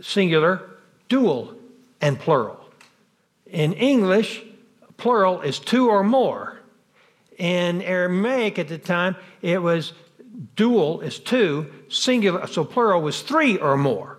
singular, 0.00 0.70
dual, 1.08 1.54
and 2.00 2.18
plural. 2.18 2.58
In 3.46 3.72
English, 3.72 4.42
plural 4.96 5.40
is 5.42 5.58
two 5.58 5.88
or 5.88 6.02
more. 6.02 6.60
In 7.36 7.82
Aramaic 7.82 8.58
at 8.58 8.68
the 8.68 8.78
time, 8.78 9.16
it 9.42 9.60
was 9.62 9.92
dual 10.56 11.00
is 11.00 11.18
two, 11.18 11.70
singular, 11.88 12.46
so 12.46 12.64
plural 12.64 13.02
was 13.02 13.22
three 13.22 13.58
or 13.58 13.76
more. 13.76 14.18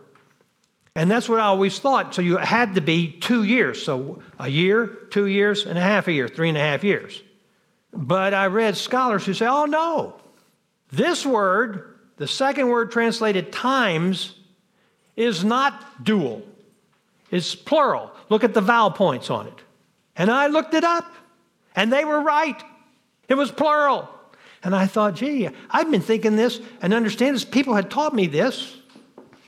And 0.96 1.10
that's 1.10 1.30
what 1.30 1.40
I 1.40 1.44
always 1.44 1.80
thought. 1.80 2.14
So 2.14 2.22
you 2.22 2.38
had 2.38 2.76
to 2.76 2.82
be 2.82 3.12
two 3.12 3.44
years. 3.44 3.82
So 3.82 4.22
a 4.38 4.50
year, 4.50 4.88
two 5.10 5.28
years, 5.28 5.66
and 5.66 5.78
a 5.78 5.82
half 5.82 6.08
a 6.08 6.12
year, 6.12 6.28
three 6.28 6.50
and 6.50 6.58
a 6.58 6.62
half 6.62 6.84
years. 6.84 7.22
But 7.94 8.34
I 8.34 8.48
read 8.48 8.76
scholars 8.76 9.26
who 9.26 9.34
say, 9.34 9.46
oh 9.46 9.66
no, 9.66 10.16
this 10.92 11.26
word, 11.26 12.00
the 12.18 12.28
second 12.28 12.68
word 12.68 12.92
translated 12.92 13.52
times, 13.52 14.36
is 15.22 15.44
not 15.44 16.04
dual, 16.04 16.44
it's 17.30 17.56
plural. 17.56 18.12
Look 18.30 18.44
at 18.44 18.54
the 18.54 18.62
vowel 18.62 18.92
points 18.92 19.30
on 19.30 19.48
it. 19.48 19.62
And 20.16 20.30
I 20.30 20.48
looked 20.48 20.74
it 20.74 20.84
up, 20.84 21.12
and 21.76 21.92
they 21.92 22.06
were 22.06 22.22
right. 22.22 22.62
It 23.28 23.36
was 23.36 23.52
plural. 23.52 24.10
And 24.64 24.76
I 24.76 24.86
thought, 24.86 25.16
gee, 25.16 25.50
I've 25.70 25.90
been 25.90 26.02
thinking 26.02 26.36
this 26.36 26.60
and 26.82 26.94
understand 26.94 27.36
this. 27.36 27.46
People 27.46 27.74
had 27.74 27.90
taught 27.90 28.14
me 28.14 28.28
this. 28.28 28.78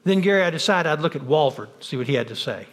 Then, 0.04 0.22
Gary, 0.22 0.44
I 0.44 0.50
decided 0.50 0.90
I'd 0.90 1.02
look 1.02 1.16
at 1.16 1.22
Walvoord, 1.22 1.70
see 1.82 1.98
what 1.98 2.08
he 2.08 2.16
had 2.16 2.28
to 2.30 2.36
say. 2.36 2.68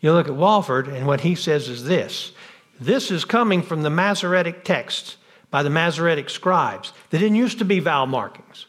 You 0.00 0.12
look 0.12 0.28
at 0.28 0.34
Walvoord, 0.34 0.88
and 0.88 1.06
what 1.06 1.22
he 1.22 1.34
says 1.34 1.68
is 1.68 1.84
this 1.84 2.32
this 2.80 3.10
is 3.10 3.24
coming 3.24 3.62
from 3.62 3.82
the 3.82 3.90
Masoretic 3.90 4.64
texts 4.64 5.16
by 5.50 5.62
the 5.62 5.70
Masoretic 5.70 6.28
scribes. 6.28 6.92
They 7.10 7.18
didn't 7.18 7.36
used 7.36 7.58
to 7.58 7.64
be 7.64 7.78
vowel 7.78 8.06
markings 8.06 8.66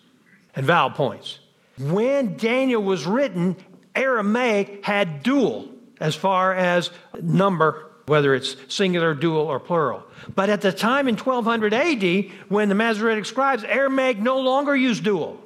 and 0.55 0.65
vowel 0.65 0.91
points. 0.91 1.39
When 1.77 2.37
Daniel 2.37 2.81
was 2.81 3.05
written, 3.05 3.57
Aramaic 3.95 4.85
had 4.85 5.23
dual 5.23 5.69
as 5.99 6.15
far 6.15 6.53
as 6.53 6.89
number 7.21 7.91
whether 8.07 8.35
it's 8.35 8.55
singular, 8.67 9.13
dual, 9.13 9.47
or 9.47 9.59
plural. 9.59 10.03
But 10.33 10.49
at 10.49 10.61
the 10.61 10.71
time 10.71 11.07
in 11.07 11.17
1200 11.17 11.73
AD, 11.73 12.31
when 12.49 12.69
the 12.69 12.75
Masoretic 12.75 13.25
scribes, 13.25 13.63
Aramaic 13.63 14.19
no 14.19 14.39
longer 14.39 14.75
used 14.75 15.03
dual. 15.03 15.41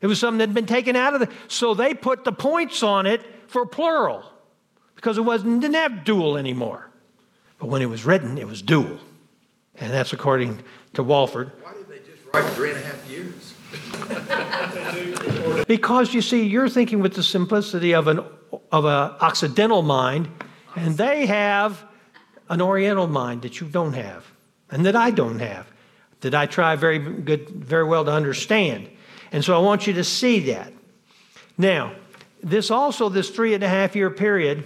It 0.00 0.06
was 0.06 0.18
something 0.18 0.38
that 0.38 0.48
had 0.48 0.54
been 0.54 0.66
taken 0.66 0.96
out 0.96 1.14
of 1.14 1.20
the. 1.20 1.28
So 1.48 1.74
they 1.74 1.94
put 1.94 2.24
the 2.24 2.32
points 2.32 2.82
on 2.82 3.06
it 3.06 3.22
for 3.48 3.66
plural 3.66 4.24
because 4.94 5.18
it 5.18 5.22
wasn't 5.22 5.62
didn't 5.62 5.74
have 5.74 6.04
dual 6.04 6.36
anymore. 6.36 6.90
But 7.58 7.68
when 7.68 7.82
it 7.82 7.86
was 7.86 8.04
written, 8.04 8.36
it 8.36 8.46
was 8.46 8.60
dual, 8.60 8.98
and 9.76 9.92
that's 9.92 10.12
according 10.12 10.62
to 10.94 11.02
Walvoord. 11.02 11.52
Why 11.62 11.72
did 11.72 11.88
they 11.88 11.98
just 11.98 12.22
write 12.32 12.44
three 12.52 12.70
and 12.70 12.78
a 12.78 12.82
half 12.82 13.08
years? 13.08 13.53
because 15.66 16.14
you 16.14 16.22
see, 16.22 16.44
you're 16.44 16.68
thinking 16.68 17.00
with 17.00 17.14
the 17.14 17.22
simplicity 17.22 17.94
of 17.94 18.08
an 18.08 18.20
of 18.70 18.84
an 18.84 19.12
Occidental 19.20 19.82
mind 19.82 20.28
and 20.76 20.96
they 20.96 21.26
have 21.26 21.84
an 22.48 22.60
Oriental 22.60 23.06
mind 23.06 23.42
that 23.42 23.60
you 23.60 23.66
don't 23.66 23.94
have, 23.94 24.24
and 24.70 24.84
that 24.86 24.96
I 24.96 25.10
don't 25.10 25.38
have, 25.38 25.66
that 26.20 26.34
I 26.34 26.46
try 26.46 26.76
very 26.76 26.98
good, 26.98 27.48
very 27.48 27.84
well 27.84 28.04
to 28.04 28.12
understand. 28.12 28.88
And 29.32 29.44
so 29.44 29.56
I 29.56 29.60
want 29.60 29.86
you 29.86 29.94
to 29.94 30.04
see 30.04 30.40
that. 30.50 30.72
Now, 31.56 31.94
this 32.42 32.70
also, 32.70 33.08
this 33.08 33.30
three 33.30 33.54
and 33.54 33.64
a 33.64 33.68
half 33.68 33.96
year 33.96 34.10
period, 34.10 34.64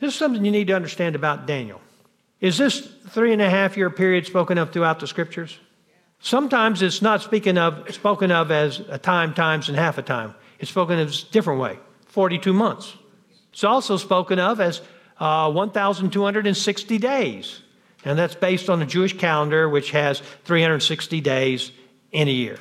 this 0.00 0.12
is 0.12 0.18
something 0.18 0.44
you 0.44 0.50
need 0.50 0.68
to 0.68 0.72
understand 0.74 1.14
about 1.14 1.46
Daniel. 1.46 1.80
Is 2.40 2.56
this 2.58 2.80
three 3.08 3.32
and 3.32 3.42
a 3.42 3.50
half 3.50 3.76
year 3.76 3.90
period 3.90 4.26
spoken 4.26 4.58
of 4.58 4.72
throughout 4.72 5.00
the 5.00 5.06
scriptures? 5.06 5.58
Sometimes 6.24 6.80
it's 6.80 7.02
not 7.02 7.20
speaking 7.20 7.58
of, 7.58 7.94
spoken 7.94 8.32
of 8.32 8.50
as 8.50 8.80
a 8.88 8.96
time, 8.96 9.34
times, 9.34 9.68
and 9.68 9.76
half 9.76 9.98
a 9.98 10.02
time. 10.02 10.34
It's 10.58 10.70
spoken 10.70 10.98
of 10.98 11.10
a 11.10 11.32
different 11.32 11.60
way 11.60 11.78
42 12.06 12.54
months. 12.54 12.96
It's 13.52 13.62
also 13.62 13.98
spoken 13.98 14.38
of 14.38 14.58
as 14.58 14.80
uh, 15.20 15.52
1,260 15.52 16.96
days. 16.96 17.60
And 18.06 18.18
that's 18.18 18.34
based 18.34 18.70
on 18.70 18.78
the 18.78 18.86
Jewish 18.86 19.18
calendar, 19.18 19.68
which 19.68 19.90
has 19.90 20.22
360 20.44 21.20
days 21.20 21.72
in 22.10 22.26
a 22.26 22.30
year. 22.30 22.58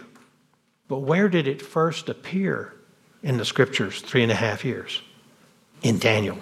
But 0.89 0.99
where 0.99 1.29
did 1.29 1.47
it 1.47 1.61
first 1.61 2.09
appear 2.09 2.73
in 3.21 3.37
the 3.37 3.45
scriptures, 3.45 4.01
three 4.01 4.23
and 4.23 4.31
a 4.31 4.35
half 4.35 4.65
years? 4.65 5.01
In 5.83 5.99
Daniel. 5.99 6.37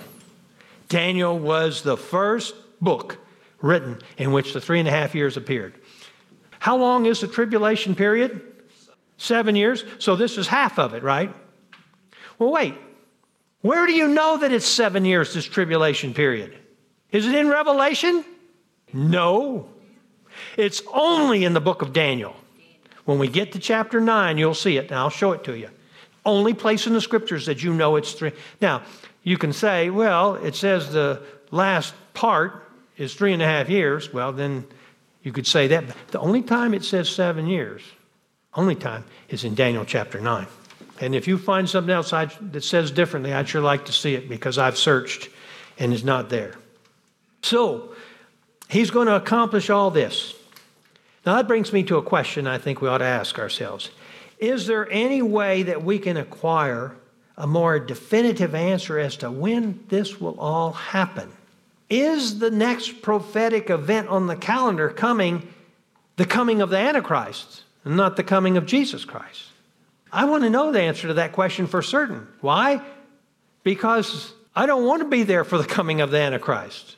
Daniel 0.90 1.38
was 1.38 1.84
the 1.84 1.98
first 1.98 2.56
book 2.82 3.20
written 3.62 4.00
in 4.18 4.32
which 4.32 4.54
the 4.54 4.62
three 4.62 4.80
and 4.80 4.88
a 4.88 4.92
half 4.92 5.14
years 5.14 5.38
appeared. 5.38 5.76
How 6.62 6.78
long 6.78 7.08
is 7.08 7.22
the 7.22 7.28
tribulation 7.28 7.96
period? 7.96 8.40
Seven 9.18 9.56
years. 9.56 9.84
So 9.98 10.16
this 10.16 10.38
is 10.38 10.48
half 10.48 10.78
of 10.78 10.94
it, 10.94 11.02
right? 11.02 11.34
Well, 12.38 12.52
wait. 12.52 12.76
Where 13.62 13.88
do 13.88 13.94
you 13.94 14.08
know 14.08 14.38
that 14.38 14.52
it's 14.52 14.68
seven 14.68 15.04
years, 15.04 15.34
this 15.34 15.46
tribulation 15.46 16.14
period? 16.14 16.56
Is 17.12 17.26
it 17.26 17.34
in 17.34 17.48
Revelation? 17.48 18.24
No. 18.94 19.70
It's 20.56 20.84
only 20.94 21.46
in 21.46 21.56
the 21.56 21.62
book 21.62 21.82
of 21.82 21.94
Daniel. 21.94 22.36
When 23.06 23.18
we 23.18 23.28
get 23.28 23.54
to 23.54 23.60
chapter 23.60 24.00
9, 24.00 24.38
you'll 24.38 24.54
see 24.54 24.78
it, 24.78 24.92
and 24.92 25.00
I'll 25.00 25.10
show 25.10 25.32
it 25.32 25.44
to 25.46 25.58
you. 25.58 25.70
Only 26.28 26.54
place 26.54 26.86
in 26.86 26.94
the 26.94 27.02
scriptures 27.02 27.48
that 27.48 27.64
you 27.64 27.74
know 27.74 27.96
it's 27.96 28.14
three. 28.14 28.34
Now, 28.62 28.84
you 29.24 29.36
can 29.36 29.52
say, 29.52 29.90
well, 29.90 30.36
it 30.36 30.54
says 30.54 30.94
the 30.94 31.24
last 31.50 31.96
part 32.14 32.70
is 32.98 33.16
three 33.16 33.34
and 33.34 33.42
a 33.42 33.48
half 33.48 33.68
years. 33.68 34.14
Well, 34.14 34.32
then 34.32 34.68
you 35.24 35.32
could 35.32 35.48
say 35.48 35.68
that. 35.68 35.84
The 36.08 36.20
only 36.20 36.42
time 36.42 36.74
it 36.74 36.84
says 36.84 37.10
seven 37.10 37.48
years, 37.48 37.82
only 38.54 38.76
time, 38.76 39.06
is 39.30 39.44
in 39.44 39.56
Daniel 39.56 39.86
chapter 39.86 40.20
9. 40.20 40.48
And 41.00 41.16
if 41.16 41.28
you 41.28 41.38
find 41.38 41.70
something 41.70 41.94
else 41.94 42.12
that 42.12 42.64
says 42.64 42.92
differently, 42.92 43.34
I'd 43.34 43.50
sure 43.50 43.62
like 43.62 43.86
to 43.86 43.92
see 43.92 44.14
it 44.16 44.30
because 44.30 44.58
I've 44.58 44.78
searched 44.78 45.30
and 45.80 45.94
it's 45.94 46.04
not 46.04 46.30
there. 46.30 46.56
So, 47.42 47.96
he's 48.70 48.92
going 48.92 49.08
to 49.08 49.16
accomplish 49.16 49.70
all 49.70 49.90
this. 49.90 50.36
Now, 51.26 51.36
that 51.36 51.48
brings 51.48 51.74
me 51.74 51.84
to 51.84 51.98
a 51.98 52.04
question 52.04 52.46
I 52.46 52.58
think 52.58 52.82
we 52.82 52.88
ought 52.88 53.00
to 53.00 53.06
ask 53.06 53.40
ourselves. 53.40 53.90
Is 54.38 54.68
there 54.68 54.92
any 54.92 55.22
way 55.22 55.64
that 55.64 55.84
we 55.84 56.00
can 56.00 56.18
acquire 56.18 56.96
a 57.38 57.48
more 57.48 57.80
definitive 57.80 58.54
answer 58.54 59.00
as 59.00 59.18
to 59.18 59.32
when 59.32 59.84
this 59.90 60.20
will 60.20 60.40
all 60.40 60.74
happen? 60.74 61.32
Is 61.92 62.40
the 62.40 62.50
next 62.50 63.02
prophetic 63.02 63.70
event 63.70 64.08
on 64.08 64.28
the 64.28 64.38
calendar 64.38 64.88
coming 64.90 65.46
the 66.16 66.26
coming 66.26 66.62
of 66.62 66.70
the 66.70 66.78
Antichrist 66.78 67.64
and 67.84 67.98
not 67.98 68.16
the 68.16 68.24
coming 68.24 68.56
of 68.56 68.66
Jesus 68.66 69.04
Christ? 69.04 69.44
I 70.10 70.24
want 70.24 70.44
to 70.44 70.50
know 70.50 70.72
the 70.72 70.80
answer 70.80 71.10
to 71.10 71.16
that 71.16 71.34
question 71.34 71.68
for 71.68 71.82
certain. 71.82 72.30
Why? 72.40 72.82
Because 73.64 74.32
I 74.56 74.68
don't 74.68 74.86
want 74.86 75.02
to 75.02 75.10
be 75.10 75.24
there 75.24 75.44
for 75.44 75.58
the 75.58 75.66
coming 75.66 76.00
of 76.00 76.12
the 76.12 76.18
Antichrist. 76.18 76.96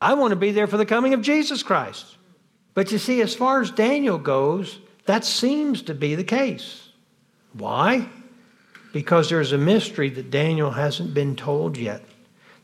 I 0.00 0.14
want 0.14 0.30
to 0.32 0.36
be 0.36 0.50
there 0.50 0.66
for 0.66 0.78
the 0.78 0.86
coming 0.86 1.14
of 1.14 1.22
Jesus 1.22 1.62
Christ. 1.62 2.04
But 2.74 2.90
you 2.90 2.98
see, 2.98 3.20
as 3.20 3.36
far 3.36 3.60
as 3.60 3.70
Daniel 3.70 4.18
goes, 4.18 4.80
that 5.06 5.24
seems 5.24 5.82
to 5.82 5.94
be 5.94 6.16
the 6.16 6.24
case. 6.24 6.88
Why? 7.52 8.08
Because 8.92 9.30
there's 9.30 9.52
a 9.52 9.58
mystery 9.58 10.10
that 10.10 10.32
Daniel 10.32 10.72
hasn't 10.72 11.14
been 11.14 11.36
told 11.36 11.76
yet. 11.76 12.02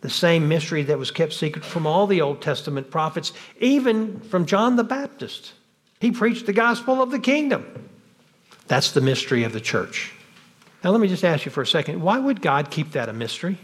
The 0.00 0.10
same 0.10 0.48
mystery 0.48 0.82
that 0.84 0.98
was 0.98 1.10
kept 1.10 1.32
secret 1.32 1.64
from 1.64 1.86
all 1.86 2.06
the 2.06 2.22
Old 2.22 2.40
Testament 2.40 2.90
prophets, 2.90 3.32
even 3.60 4.20
from 4.20 4.46
John 4.46 4.76
the 4.76 4.84
Baptist. 4.84 5.52
He 6.00 6.10
preached 6.10 6.46
the 6.46 6.52
gospel 6.52 7.02
of 7.02 7.10
the 7.10 7.18
kingdom. 7.18 7.88
That's 8.66 8.92
the 8.92 9.00
mystery 9.00 9.44
of 9.44 9.52
the 9.52 9.60
church. 9.60 10.12
Now, 10.82 10.90
let 10.90 11.00
me 11.00 11.08
just 11.08 11.24
ask 11.24 11.44
you 11.44 11.50
for 11.50 11.62
a 11.62 11.66
second 11.66 12.00
why 12.00 12.18
would 12.18 12.40
God 12.40 12.70
keep 12.70 12.92
that 12.92 13.08
a 13.08 13.12
mystery? 13.12 13.58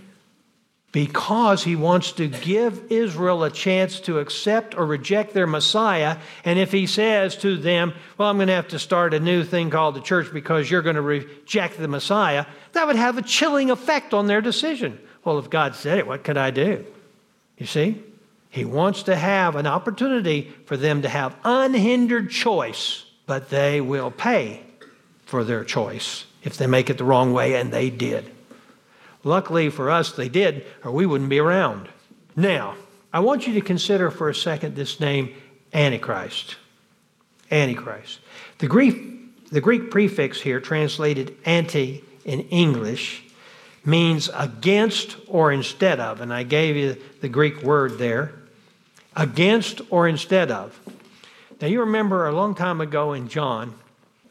because 0.96 1.62
he 1.62 1.76
wants 1.76 2.12
to 2.12 2.26
give 2.26 2.90
Israel 2.90 3.44
a 3.44 3.50
chance 3.50 4.00
to 4.00 4.18
accept 4.18 4.74
or 4.74 4.86
reject 4.86 5.34
their 5.34 5.46
Messiah. 5.46 6.16
And 6.42 6.58
if 6.58 6.72
he 6.72 6.86
says 6.86 7.36
to 7.38 7.58
them, 7.58 7.92
Well, 8.16 8.30
I'm 8.30 8.38
going 8.38 8.48
to 8.48 8.54
have 8.54 8.68
to 8.68 8.78
start 8.78 9.12
a 9.12 9.20
new 9.20 9.44
thing 9.44 9.68
called 9.68 9.94
the 9.94 10.00
church 10.00 10.32
because 10.32 10.70
you're 10.70 10.80
going 10.80 10.96
to 10.96 11.02
reject 11.02 11.76
the 11.78 11.86
Messiah, 11.86 12.46
that 12.72 12.86
would 12.86 12.96
have 12.96 13.18
a 13.18 13.22
chilling 13.22 13.70
effect 13.70 14.14
on 14.14 14.26
their 14.26 14.40
decision. 14.40 14.98
Well, 15.26 15.40
if 15.40 15.50
God 15.50 15.74
said 15.74 15.98
it, 15.98 16.06
what 16.06 16.22
could 16.22 16.36
I 16.36 16.52
do? 16.52 16.86
You 17.58 17.66
see? 17.66 18.00
He 18.48 18.64
wants 18.64 19.02
to 19.02 19.16
have 19.16 19.56
an 19.56 19.66
opportunity 19.66 20.54
for 20.66 20.76
them 20.76 21.02
to 21.02 21.08
have 21.08 21.34
unhindered 21.42 22.30
choice, 22.30 23.04
but 23.26 23.50
they 23.50 23.80
will 23.80 24.12
pay 24.12 24.62
for 25.24 25.42
their 25.42 25.64
choice 25.64 26.26
if 26.44 26.56
they 26.56 26.68
make 26.68 26.90
it 26.90 26.98
the 26.98 27.04
wrong 27.04 27.32
way, 27.32 27.56
and 27.56 27.72
they 27.72 27.90
did. 27.90 28.30
Luckily 29.24 29.68
for 29.68 29.90
us, 29.90 30.12
they 30.12 30.28
did, 30.28 30.64
or 30.84 30.92
we 30.92 31.06
wouldn't 31.06 31.28
be 31.28 31.40
around. 31.40 31.88
Now, 32.36 32.76
I 33.12 33.18
want 33.18 33.48
you 33.48 33.54
to 33.54 33.60
consider 33.60 34.12
for 34.12 34.28
a 34.28 34.34
second 34.34 34.76
this 34.76 35.00
name 35.00 35.34
Antichrist. 35.74 36.54
Antichrist. 37.50 38.20
The 38.58 38.68
Greek, 38.68 39.50
the 39.50 39.60
Greek 39.60 39.90
prefix 39.90 40.40
here, 40.40 40.60
translated 40.60 41.36
anti 41.44 42.04
in 42.24 42.42
English, 42.42 43.24
means 43.86 44.28
against 44.34 45.16
or 45.28 45.52
instead 45.52 46.00
of. 46.00 46.20
And 46.20 46.32
I 46.32 46.42
gave 46.42 46.76
you 46.76 46.96
the 47.20 47.28
Greek 47.28 47.62
word 47.62 47.98
there 47.98 48.32
against 49.16 49.80
or 49.90 50.08
instead 50.08 50.50
of. 50.50 50.78
Now, 51.60 51.68
you 51.68 51.80
remember 51.80 52.26
a 52.26 52.32
long 52.32 52.54
time 52.54 52.80
ago 52.80 53.14
in 53.14 53.28
John, 53.28 53.74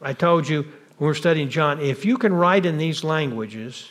I 0.00 0.12
told 0.12 0.48
you 0.48 0.62
when 0.98 1.08
we 1.08 1.10
are 1.10 1.14
studying 1.14 1.48
John, 1.48 1.80
if 1.80 2.04
you 2.04 2.18
can 2.18 2.32
write 2.32 2.64
in 2.66 2.78
these 2.78 3.02
languages, 3.02 3.90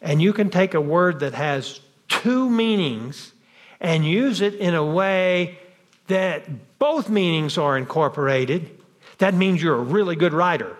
and 0.00 0.22
you 0.22 0.32
can 0.32 0.50
take 0.50 0.74
a 0.74 0.80
word 0.80 1.20
that 1.20 1.34
has 1.34 1.80
two 2.08 2.48
meanings 2.48 3.32
and 3.80 4.04
use 4.04 4.40
it 4.40 4.54
in 4.54 4.74
a 4.74 4.84
way 4.84 5.58
that 6.06 6.78
both 6.78 7.08
meanings 7.08 7.58
are 7.58 7.76
incorporated, 7.76 8.70
that 9.18 9.34
means 9.34 9.62
you're 9.62 9.76
a 9.76 9.82
really 9.82 10.16
good 10.16 10.32
writer. 10.32 10.76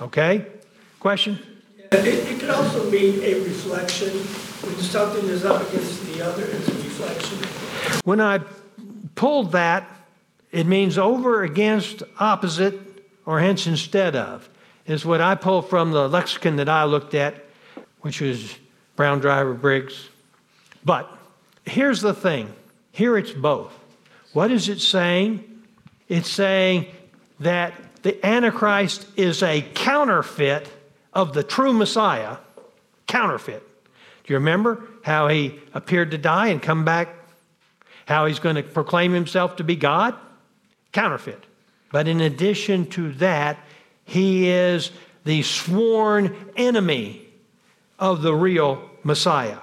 Okay? 0.00 0.46
Question? 1.00 1.38
Could 2.44 2.54
also 2.54 2.90
mean 2.90 3.22
a 3.22 3.40
reflection. 3.40 4.10
When 4.10 4.76
something 4.76 5.26
is 5.30 5.46
up 5.46 5.66
against 5.68 6.04
the 6.04 6.22
other, 6.22 6.44
it's 6.44 6.68
a 6.68 6.74
reflection. 6.74 7.38
When 8.04 8.20
I 8.20 8.40
pulled 9.14 9.52
that, 9.52 9.88
it 10.52 10.66
means 10.66 10.98
over, 10.98 11.42
against, 11.42 12.02
opposite, 12.20 12.78
or 13.24 13.40
hence 13.40 13.66
instead 13.66 14.14
of, 14.14 14.48
is 14.86 15.06
what 15.06 15.22
I 15.22 15.36
pulled 15.36 15.70
from 15.70 15.92
the 15.92 16.06
lexicon 16.06 16.56
that 16.56 16.68
I 16.68 16.84
looked 16.84 17.14
at 17.14 17.44
which 18.04 18.20
was 18.20 18.54
Brown 18.96 19.20
Driver 19.20 19.54
Briggs. 19.54 20.10
But 20.84 21.10
here's 21.64 22.02
the 22.02 22.12
thing 22.12 22.52
here 22.92 23.16
it's 23.16 23.32
both. 23.32 23.72
What 24.34 24.50
is 24.50 24.68
it 24.68 24.82
saying? 24.82 25.62
It's 26.10 26.28
saying 26.28 26.88
that 27.40 27.72
the 28.02 28.24
Antichrist 28.24 29.06
is 29.16 29.42
a 29.42 29.62
counterfeit 29.72 30.68
of 31.14 31.32
the 31.32 31.42
true 31.42 31.72
Messiah. 31.72 32.36
Counterfeit. 33.06 33.62
Do 34.24 34.32
you 34.32 34.38
remember 34.38 34.82
how 35.02 35.28
he 35.28 35.60
appeared 35.72 36.10
to 36.10 36.18
die 36.18 36.48
and 36.48 36.60
come 36.60 36.84
back? 36.84 37.08
How 38.06 38.26
he's 38.26 38.38
going 38.38 38.56
to 38.56 38.62
proclaim 38.62 39.12
himself 39.12 39.56
to 39.56 39.64
be 39.64 39.76
God? 39.76 40.14
Counterfeit. 40.92 41.44
But 41.92 42.08
in 42.08 42.20
addition 42.20 42.86
to 42.90 43.12
that, 43.12 43.58
he 44.04 44.48
is 44.48 44.90
the 45.24 45.42
sworn 45.42 46.34
enemy 46.56 47.26
of 47.98 48.22
the 48.22 48.34
real 48.34 48.90
Messiah. 49.02 49.58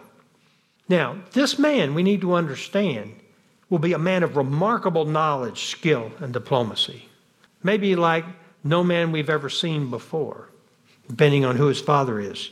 Now, 0.87 1.17
this 1.33 1.59
man, 1.59 1.93
we 1.93 2.03
need 2.03 2.21
to 2.21 2.33
understand, 2.33 3.15
will 3.69 3.79
be 3.79 3.93
a 3.93 3.99
man 3.99 4.23
of 4.23 4.37
remarkable 4.37 5.05
knowledge, 5.05 5.65
skill, 5.65 6.11
and 6.19 6.33
diplomacy. 6.33 7.07
Maybe 7.63 7.95
like 7.95 8.25
no 8.63 8.83
man 8.83 9.11
we've 9.11 9.29
ever 9.29 9.49
seen 9.49 9.89
before, 9.89 10.49
depending 11.12 11.45
on 11.45 11.57
who 11.57 11.68
his 11.68 11.80
father 11.80 12.20
is. 12.20 12.49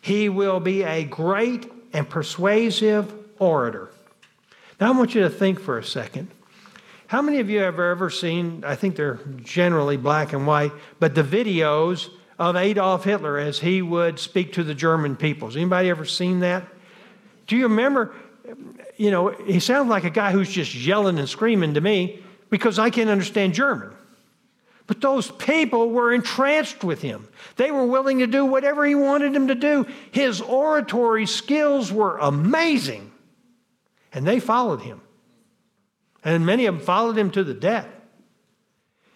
He 0.00 0.28
will 0.28 0.60
be 0.60 0.82
a 0.82 1.04
great 1.04 1.70
and 1.92 2.08
persuasive 2.08 3.12
orator. 3.38 3.90
Now, 4.80 4.92
I 4.92 4.96
want 4.96 5.14
you 5.14 5.22
to 5.22 5.30
think 5.30 5.58
for 5.58 5.78
a 5.78 5.84
second. 5.84 6.28
How 7.06 7.20
many 7.20 7.40
of 7.40 7.50
you 7.50 7.58
have 7.60 7.78
ever 7.78 8.08
seen, 8.10 8.64
I 8.66 8.74
think 8.74 8.96
they're 8.96 9.20
generally 9.42 9.96
black 9.96 10.32
and 10.32 10.46
white, 10.46 10.72
but 10.98 11.14
the 11.14 11.22
videos 11.22 12.08
of 12.38 12.56
Adolf 12.56 13.04
Hitler 13.04 13.38
as 13.38 13.60
he 13.60 13.82
would 13.82 14.18
speak 14.18 14.54
to 14.54 14.64
the 14.64 14.74
German 14.74 15.16
peoples. 15.16 15.56
Anybody 15.56 15.90
ever 15.90 16.04
seen 16.04 16.40
that? 16.40 16.64
Do 17.46 17.56
you 17.56 17.64
remember? 17.64 18.14
You 18.96 19.10
know, 19.10 19.28
he 19.28 19.60
sounds 19.60 19.88
like 19.88 20.04
a 20.04 20.10
guy 20.10 20.32
who's 20.32 20.50
just 20.50 20.74
yelling 20.74 21.18
and 21.18 21.28
screaming 21.28 21.74
to 21.74 21.80
me 21.80 22.22
because 22.50 22.78
I 22.78 22.90
can't 22.90 23.10
understand 23.10 23.54
German. 23.54 23.92
But 24.86 25.00
those 25.00 25.30
people 25.30 25.90
were 25.90 26.12
entranced 26.12 26.82
with 26.82 27.02
him. 27.02 27.28
They 27.56 27.70
were 27.70 27.86
willing 27.86 28.18
to 28.18 28.26
do 28.26 28.44
whatever 28.44 28.84
he 28.84 28.94
wanted 28.94 29.32
them 29.32 29.48
to 29.48 29.54
do. 29.54 29.86
His 30.10 30.40
oratory 30.40 31.26
skills 31.26 31.92
were 31.92 32.18
amazing. 32.18 33.12
And 34.12 34.26
they 34.26 34.40
followed 34.40 34.82
him. 34.82 35.00
And 36.24 36.44
many 36.44 36.66
of 36.66 36.76
them 36.76 36.84
followed 36.84 37.16
him 37.16 37.30
to 37.30 37.44
the 37.44 37.54
death. 37.54 37.88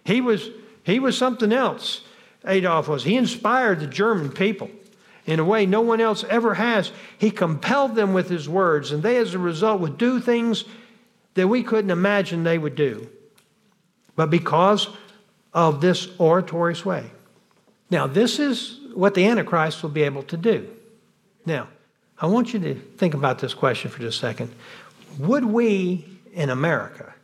He 0.04 0.20
was, 0.20 0.48
he 0.84 1.00
was 1.00 1.18
something 1.18 1.52
else. 1.52 2.02
Adolf 2.46 2.88
was. 2.88 3.04
He 3.04 3.16
inspired 3.16 3.80
the 3.80 3.86
German 3.86 4.30
people 4.30 4.70
in 5.26 5.40
a 5.40 5.44
way 5.44 5.66
no 5.66 5.80
one 5.80 6.00
else 6.00 6.24
ever 6.24 6.54
has. 6.54 6.92
He 7.18 7.30
compelled 7.30 7.96
them 7.96 8.14
with 8.14 8.30
his 8.30 8.48
words, 8.48 8.92
and 8.92 9.02
they, 9.02 9.16
as 9.16 9.34
a 9.34 9.38
result, 9.38 9.80
would 9.80 9.98
do 9.98 10.20
things 10.20 10.64
that 11.34 11.48
we 11.48 11.62
couldn't 11.62 11.90
imagine 11.90 12.44
they 12.44 12.58
would 12.58 12.76
do. 12.76 13.08
But 14.14 14.30
because 14.30 14.88
of 15.56 15.80
this 15.80 16.06
oratory 16.18 16.76
sway. 16.76 17.10
Now, 17.90 18.06
this 18.06 18.38
is 18.38 18.78
what 18.94 19.14
the 19.14 19.26
Antichrist 19.26 19.82
will 19.82 19.90
be 19.90 20.02
able 20.02 20.22
to 20.24 20.36
do. 20.36 20.68
Now, 21.44 21.66
I 22.20 22.26
want 22.26 22.52
you 22.52 22.60
to 22.60 22.74
think 22.74 23.14
about 23.14 23.40
this 23.40 23.54
question 23.54 23.90
for 23.90 23.98
just 23.98 24.18
a 24.18 24.20
second. 24.20 24.54
Would 25.18 25.44
we 25.44 26.04
in 26.32 26.50
America 26.50 27.14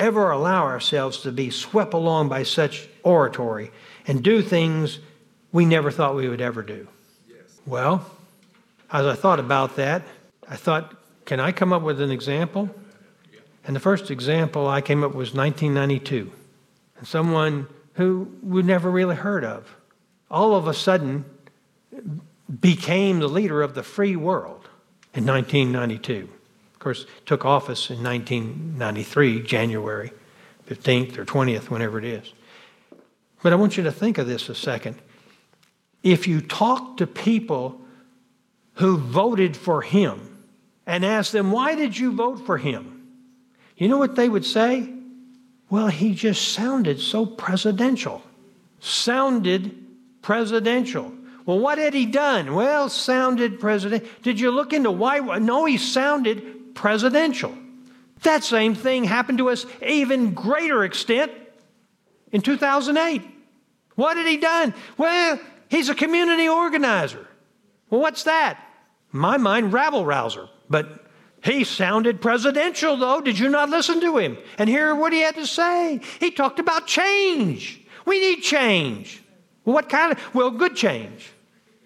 ever 0.00 0.30
allow 0.30 0.64
ourselves 0.64 1.18
to 1.18 1.30
be 1.30 1.50
swept 1.50 1.92
along 1.94 2.28
by 2.28 2.42
such 2.42 2.88
oratory 3.02 3.70
and 4.06 4.22
do 4.22 4.42
things 4.42 4.98
we 5.52 5.66
never 5.66 5.90
thought 5.90 6.14
we 6.14 6.28
would 6.28 6.40
ever 6.40 6.62
do. 6.62 6.88
Yes. 7.28 7.60
Well, 7.66 8.06
as 8.90 9.06
I 9.06 9.14
thought 9.14 9.38
about 9.38 9.76
that, 9.76 10.02
I 10.48 10.56
thought, 10.56 10.94
can 11.26 11.38
I 11.38 11.52
come 11.52 11.72
up 11.72 11.82
with 11.82 12.00
an 12.00 12.10
example? 12.10 12.70
And 13.64 13.76
the 13.76 13.80
first 13.80 14.10
example 14.10 14.66
I 14.66 14.80
came 14.80 15.04
up 15.04 15.10
with 15.10 15.18
was 15.18 15.34
1992. 15.34 16.32
And 17.00 17.08
someone 17.08 17.66
who 17.94 18.30
we 18.42 18.62
never 18.62 18.90
really 18.90 19.16
heard 19.16 19.42
of, 19.42 19.74
all 20.30 20.54
of 20.54 20.68
a 20.68 20.74
sudden 20.74 21.24
became 22.60 23.20
the 23.20 23.28
leader 23.28 23.62
of 23.62 23.74
the 23.74 23.82
free 23.82 24.16
world 24.16 24.68
in 25.14 25.24
1992. 25.24 26.28
Of 26.74 26.78
course, 26.78 27.06
took 27.24 27.46
office 27.46 27.88
in 27.88 28.02
1993, 28.02 29.42
January 29.42 30.12
15th 30.68 31.16
or 31.16 31.24
20th, 31.24 31.70
whenever 31.70 31.98
it 31.98 32.04
is. 32.04 32.34
But 33.42 33.54
I 33.54 33.56
want 33.56 33.78
you 33.78 33.82
to 33.84 33.92
think 33.92 34.18
of 34.18 34.26
this 34.26 34.50
a 34.50 34.54
second. 34.54 34.96
If 36.02 36.28
you 36.28 36.42
talk 36.42 36.98
to 36.98 37.06
people 37.06 37.80
who 38.74 38.98
voted 38.98 39.56
for 39.56 39.80
him 39.80 40.44
and 40.86 41.02
ask 41.02 41.32
them, 41.32 41.50
why 41.50 41.76
did 41.76 41.96
you 41.96 42.12
vote 42.12 42.44
for 42.44 42.58
him? 42.58 43.08
You 43.78 43.88
know 43.88 43.96
what 43.96 44.16
they 44.16 44.28
would 44.28 44.44
say? 44.44 44.99
Well, 45.70 45.86
he 45.86 46.14
just 46.14 46.52
sounded 46.52 47.00
so 47.00 47.24
presidential. 47.24 48.22
Sounded 48.80 49.76
presidential. 50.20 51.12
Well, 51.46 51.60
what 51.60 51.78
had 51.78 51.94
he 51.94 52.06
done? 52.06 52.54
Well, 52.54 52.88
sounded 52.88 53.60
president. 53.60 54.04
Did 54.22 54.40
you 54.40 54.50
look 54.50 54.72
into 54.72 54.90
why? 54.90 55.20
No, 55.38 55.64
he 55.64 55.78
sounded 55.78 56.74
presidential. 56.74 57.54
That 58.22 58.44
same 58.44 58.74
thing 58.74 59.04
happened 59.04 59.38
to 59.38 59.48
us 59.48 59.64
even 59.86 60.34
greater 60.34 60.84
extent 60.84 61.32
in 62.32 62.42
2008. 62.42 63.22
What 63.94 64.16
had 64.16 64.26
he 64.26 64.36
done? 64.36 64.74
Well, 64.98 65.40
he's 65.68 65.88
a 65.88 65.94
community 65.94 66.48
organizer. 66.48 67.26
Well, 67.88 68.00
what's 68.00 68.24
that? 68.24 68.58
My 69.12 69.36
mind, 69.36 69.72
rabble 69.72 70.04
rouser. 70.04 70.48
But 70.68 71.06
he 71.42 71.64
sounded 71.64 72.20
presidential, 72.20 72.96
though. 72.96 73.20
Did 73.20 73.38
you 73.38 73.48
not 73.48 73.70
listen 73.70 74.00
to 74.00 74.18
him 74.18 74.36
and 74.58 74.68
hear 74.68 74.94
what 74.94 75.12
he 75.12 75.20
had 75.20 75.36
to 75.36 75.46
say? 75.46 76.00
He 76.18 76.30
talked 76.30 76.58
about 76.58 76.86
change. 76.86 77.80
We 78.04 78.20
need 78.20 78.42
change. 78.42 79.22
What 79.64 79.88
kind 79.88 80.12
of? 80.12 80.34
Well, 80.34 80.50
good 80.50 80.76
change. 80.76 81.30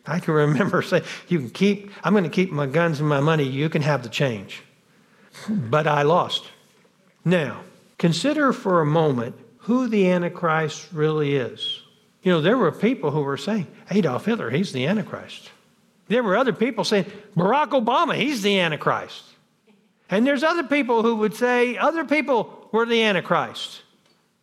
I 0.07 0.19
can 0.19 0.35
remember 0.35 0.83
saying, 0.83 1.05
You 1.29 1.39
can 1.39 1.51
keep, 1.51 1.91
I'm 2.03 2.13
going 2.13 2.25
to 2.25 2.31
keep 2.31 2.51
my 2.51 2.67
guns 2.67 3.01
and 3.01 3.09
my 3.09 3.21
money. 3.21 3.45
You 3.45 3.69
can 3.69 3.83
have 3.83 4.03
the 4.03 4.09
change. 4.09 4.63
But 5.49 5.87
I 5.87 6.03
lost. 6.03 6.45
Now, 7.25 7.63
consider 7.99 8.53
for 8.53 8.81
a 8.81 8.87
moment 8.87 9.37
who 9.59 9.89
the 9.89 10.11
Antichrist 10.11 10.89
really 10.93 11.37
is. 11.37 11.81
You 12.23 12.33
know, 12.33 12.41
there 12.41 12.57
were 12.57 12.73
people 12.73 13.11
who 13.11 13.23
were 13.23 13.37
saying, 13.37 13.67
Adolf 13.91 14.25
Hitler, 14.25 14.51
he's 14.51 14.73
the 14.73 14.87
Antichrist. 14.87 15.51
There 16.09 16.23
were 16.23 16.37
other 16.37 16.53
people 16.53 16.85
saying, 16.85 17.07
Barack 17.37 17.71
Obama, 17.71 18.15
he's 18.15 18.43
the 18.43 18.61
Antichrist. 18.61 19.23
And 20.11 20.27
there's 20.27 20.43
other 20.43 20.65
people 20.65 21.03
who 21.03 21.17
would 21.17 21.35
say 21.35 21.77
other 21.77 22.05
people 22.05 22.69
were 22.73 22.87
the 22.87 23.03
Antichrist. 23.03 23.83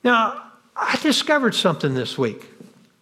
Now, 0.03 0.51
I 0.75 0.97
discovered 1.01 1.53
something 1.53 1.93
this 1.93 2.17
week. 2.17 2.49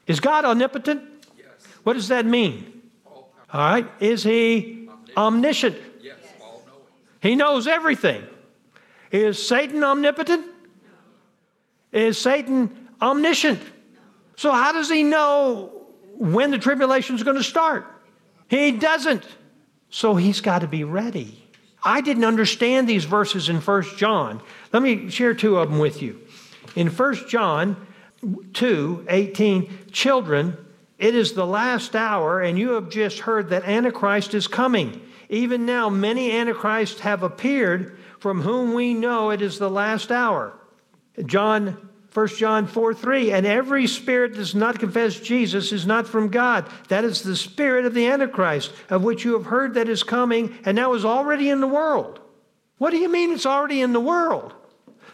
Is 0.07 0.19
God 0.19 0.43
omnipotent? 0.43 1.01
Yes. 1.37 1.47
What 1.83 1.93
does 1.93 2.09
that 2.09 2.25
mean? 2.25 2.81
All 3.05 3.21
right. 3.53 3.87
Is 3.99 4.23
he 4.23 4.89
omniscient? 5.15 5.77
Yes, 6.01 6.17
all 6.41 6.63
knowing. 6.65 6.79
He 7.21 7.35
knows 7.35 7.67
everything. 7.67 8.23
Is 9.11 9.45
Satan 9.45 9.83
omnipotent? 9.83 10.45
No. 10.45 11.99
Is 11.99 12.17
Satan 12.19 12.89
omniscient? 13.01 13.61
No. 13.61 13.99
So, 14.35 14.51
how 14.51 14.71
does 14.71 14.89
he 14.89 15.03
know 15.03 15.71
when 16.17 16.51
the 16.51 16.59
tribulation 16.59 17.15
is 17.15 17.23
going 17.23 17.37
to 17.37 17.43
start? 17.43 17.87
He 18.47 18.71
doesn't. 18.71 19.25
So, 19.89 20.15
he's 20.15 20.41
got 20.41 20.59
to 20.59 20.67
be 20.67 20.83
ready. 20.83 21.48
I 21.83 22.01
didn't 22.01 22.25
understand 22.25 22.87
these 22.87 23.05
verses 23.05 23.49
in 23.49 23.61
1 23.61 23.83
John. 23.97 24.41
Let 24.73 24.83
me 24.83 25.09
share 25.09 25.33
two 25.33 25.57
of 25.57 25.69
them 25.69 25.79
with 25.79 26.01
you. 26.01 26.19
In 26.75 26.87
1 26.87 27.27
John 27.27 27.87
2 28.53 29.05
18, 29.07 29.91
children, 29.91 30.57
it 30.97 31.15
is 31.15 31.33
the 31.33 31.45
last 31.45 31.95
hour, 31.95 32.41
and 32.41 32.59
you 32.59 32.71
have 32.71 32.89
just 32.89 33.19
heard 33.19 33.49
that 33.49 33.63
Antichrist 33.63 34.33
is 34.33 34.47
coming. 34.47 35.01
Even 35.29 35.65
now, 35.65 35.89
many 35.89 36.31
Antichrists 36.31 36.99
have 37.01 37.23
appeared, 37.23 37.97
from 38.19 38.41
whom 38.41 38.73
we 38.73 38.93
know 38.93 39.29
it 39.29 39.41
is 39.41 39.59
the 39.59 39.69
last 39.69 40.11
hour. 40.11 40.53
John 41.25 41.88
1 42.13 42.27
John 42.29 42.65
4 42.65 42.93
3, 42.93 43.31
and 43.31 43.45
every 43.45 43.85
spirit 43.85 44.31
that 44.31 44.39
does 44.39 44.55
not 44.55 44.79
confess 44.79 45.19
Jesus 45.19 45.71
is 45.71 45.85
not 45.85 46.07
from 46.07 46.29
God. 46.29 46.67
That 46.87 47.03
is 47.03 47.21
the 47.21 47.35
spirit 47.35 47.85
of 47.85 47.93
the 47.93 48.07
Antichrist, 48.07 48.73
of 48.89 49.03
which 49.03 49.23
you 49.23 49.33
have 49.33 49.45
heard 49.45 49.75
that 49.75 49.87
is 49.87 50.01
coming 50.01 50.57
and 50.65 50.75
now 50.75 50.93
is 50.93 51.05
already 51.05 51.49
in 51.49 51.61
the 51.61 51.67
world. 51.67 52.19
What 52.79 52.91
do 52.91 52.97
you 52.97 53.09
mean 53.09 53.31
it's 53.31 53.45
already 53.45 53.81
in 53.81 53.93
the 53.93 53.99
world? 53.99 54.53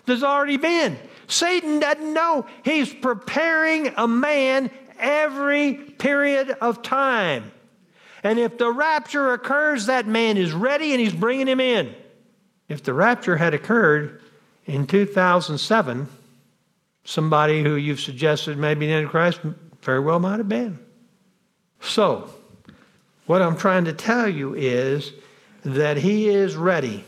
There's 0.05 0.23
already 0.23 0.57
been. 0.57 0.97
Satan 1.27 1.79
doesn't 1.79 2.13
know. 2.13 2.45
He's 2.63 2.93
preparing 2.93 3.93
a 3.97 4.07
man 4.07 4.69
every 4.97 5.73
period 5.73 6.51
of 6.61 6.81
time. 6.81 7.51
And 8.23 8.39
if 8.39 8.57
the 8.57 8.71
rapture 8.71 9.33
occurs, 9.33 9.87
that 9.87 10.07
man 10.07 10.37
is 10.37 10.53
ready 10.53 10.91
and 10.91 11.01
he's 11.01 11.13
bringing 11.13 11.47
him 11.47 11.59
in. 11.59 11.93
If 12.69 12.83
the 12.83 12.93
rapture 12.93 13.37
had 13.37 13.53
occurred 13.53 14.21
in 14.65 14.87
2007, 14.87 16.07
somebody 17.05 17.63
who 17.63 17.75
you've 17.75 18.01
suggested 18.01 18.57
maybe 18.57 18.87
the 18.87 18.93
Antichrist 18.93 19.39
very 19.81 20.01
well 20.01 20.19
might 20.19 20.39
have 20.39 20.49
been. 20.49 20.79
So, 21.79 22.29
what 23.25 23.41
I'm 23.41 23.55
trying 23.55 23.85
to 23.85 23.93
tell 23.93 24.27
you 24.27 24.53
is 24.53 25.13
that 25.63 25.97
he 25.97 26.27
is 26.27 26.55
ready. 26.55 27.05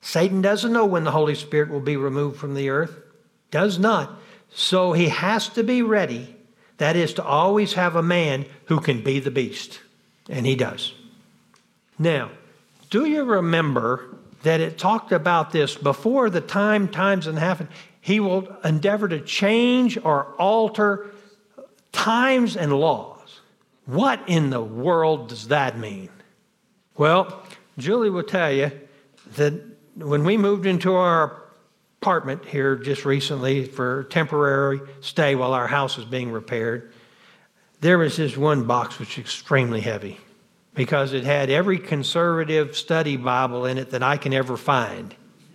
Satan 0.00 0.40
doesn't 0.40 0.72
know 0.72 0.86
when 0.86 1.04
the 1.04 1.10
Holy 1.10 1.34
Spirit 1.34 1.70
will 1.70 1.80
be 1.80 1.96
removed 1.96 2.38
from 2.38 2.54
the 2.54 2.70
earth, 2.70 2.96
does 3.50 3.78
not. 3.78 4.18
So 4.52 4.92
he 4.92 5.08
has 5.08 5.48
to 5.50 5.64
be 5.64 5.82
ready. 5.82 6.36
That 6.78 6.96
is 6.96 7.14
to 7.14 7.24
always 7.24 7.74
have 7.74 7.96
a 7.96 8.02
man 8.02 8.46
who 8.66 8.80
can 8.80 9.02
be 9.02 9.20
the 9.20 9.30
beast. 9.30 9.80
And 10.28 10.46
he 10.46 10.56
does. 10.56 10.94
Now, 11.98 12.30
do 12.90 13.04
you 13.06 13.24
remember 13.24 14.16
that 14.42 14.60
it 14.60 14.78
talked 14.78 15.12
about 15.12 15.52
this 15.52 15.76
before 15.76 16.30
the 16.30 16.40
time, 16.40 16.88
times, 16.88 17.26
and 17.26 17.38
happened? 17.38 17.68
He 18.04 18.20
will 18.20 18.54
endeavor 18.62 19.08
to 19.08 19.18
change 19.18 19.96
or 19.96 20.26
alter 20.38 21.06
times 21.90 22.54
and 22.54 22.70
laws. 22.78 23.40
What 23.86 24.20
in 24.26 24.50
the 24.50 24.60
world 24.60 25.30
does 25.30 25.48
that 25.48 25.78
mean? 25.78 26.10
Well, 26.98 27.42
Julie 27.78 28.10
will 28.10 28.22
tell 28.22 28.52
you 28.52 28.72
that 29.36 29.54
when 29.94 30.22
we 30.22 30.36
moved 30.36 30.66
into 30.66 30.92
our 30.92 31.44
apartment 32.02 32.44
here 32.44 32.76
just 32.76 33.06
recently 33.06 33.64
for 33.64 34.04
temporary 34.10 34.82
stay 35.00 35.34
while 35.34 35.54
our 35.54 35.66
house 35.66 35.96
was 35.96 36.04
being 36.04 36.30
repaired, 36.30 36.92
there 37.80 37.96
was 37.96 38.18
this 38.18 38.36
one 38.36 38.64
box 38.64 38.98
which 38.98 39.16
was 39.16 39.24
extremely 39.24 39.80
heavy 39.80 40.20
because 40.74 41.14
it 41.14 41.24
had 41.24 41.48
every 41.48 41.78
conservative 41.78 42.76
study 42.76 43.16
Bible 43.16 43.64
in 43.64 43.78
it 43.78 43.92
that 43.92 44.02
I 44.02 44.18
can 44.18 44.34
ever 44.34 44.58
find. 44.58 45.14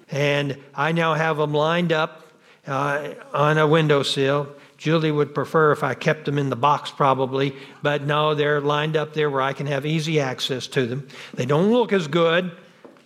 And 0.10 0.58
I 0.74 0.93
now 0.93 1.14
have 1.14 1.38
them 1.38 1.54
lined 1.54 1.91
up 1.91 2.26
uh, 2.68 3.10
on 3.34 3.57
a 3.57 3.68
windowsill. 3.68 4.47
Julie 4.78 5.12
would 5.12 5.36
prefer 5.36 5.74
if 5.74 5.84
I 5.84 5.93
kept 5.93 6.26
them 6.26 6.38
in 6.38 6.49
the 6.49 6.55
box, 6.55 6.89
probably, 6.89 7.53
but 7.82 8.03
no, 8.03 8.34
they're 8.34 8.62
lined 8.62 8.95
up 8.95 9.14
there 9.14 9.30
where 9.30 9.41
I 9.41 9.51
can 9.51 9.68
have 9.68 9.86
easy 9.86 10.22
access 10.22 10.68
to 10.68 10.86
them. 10.86 11.07
They 11.34 11.45
don't 11.45 11.72
look 11.72 11.91
as 11.91 12.07
good, 12.07 12.51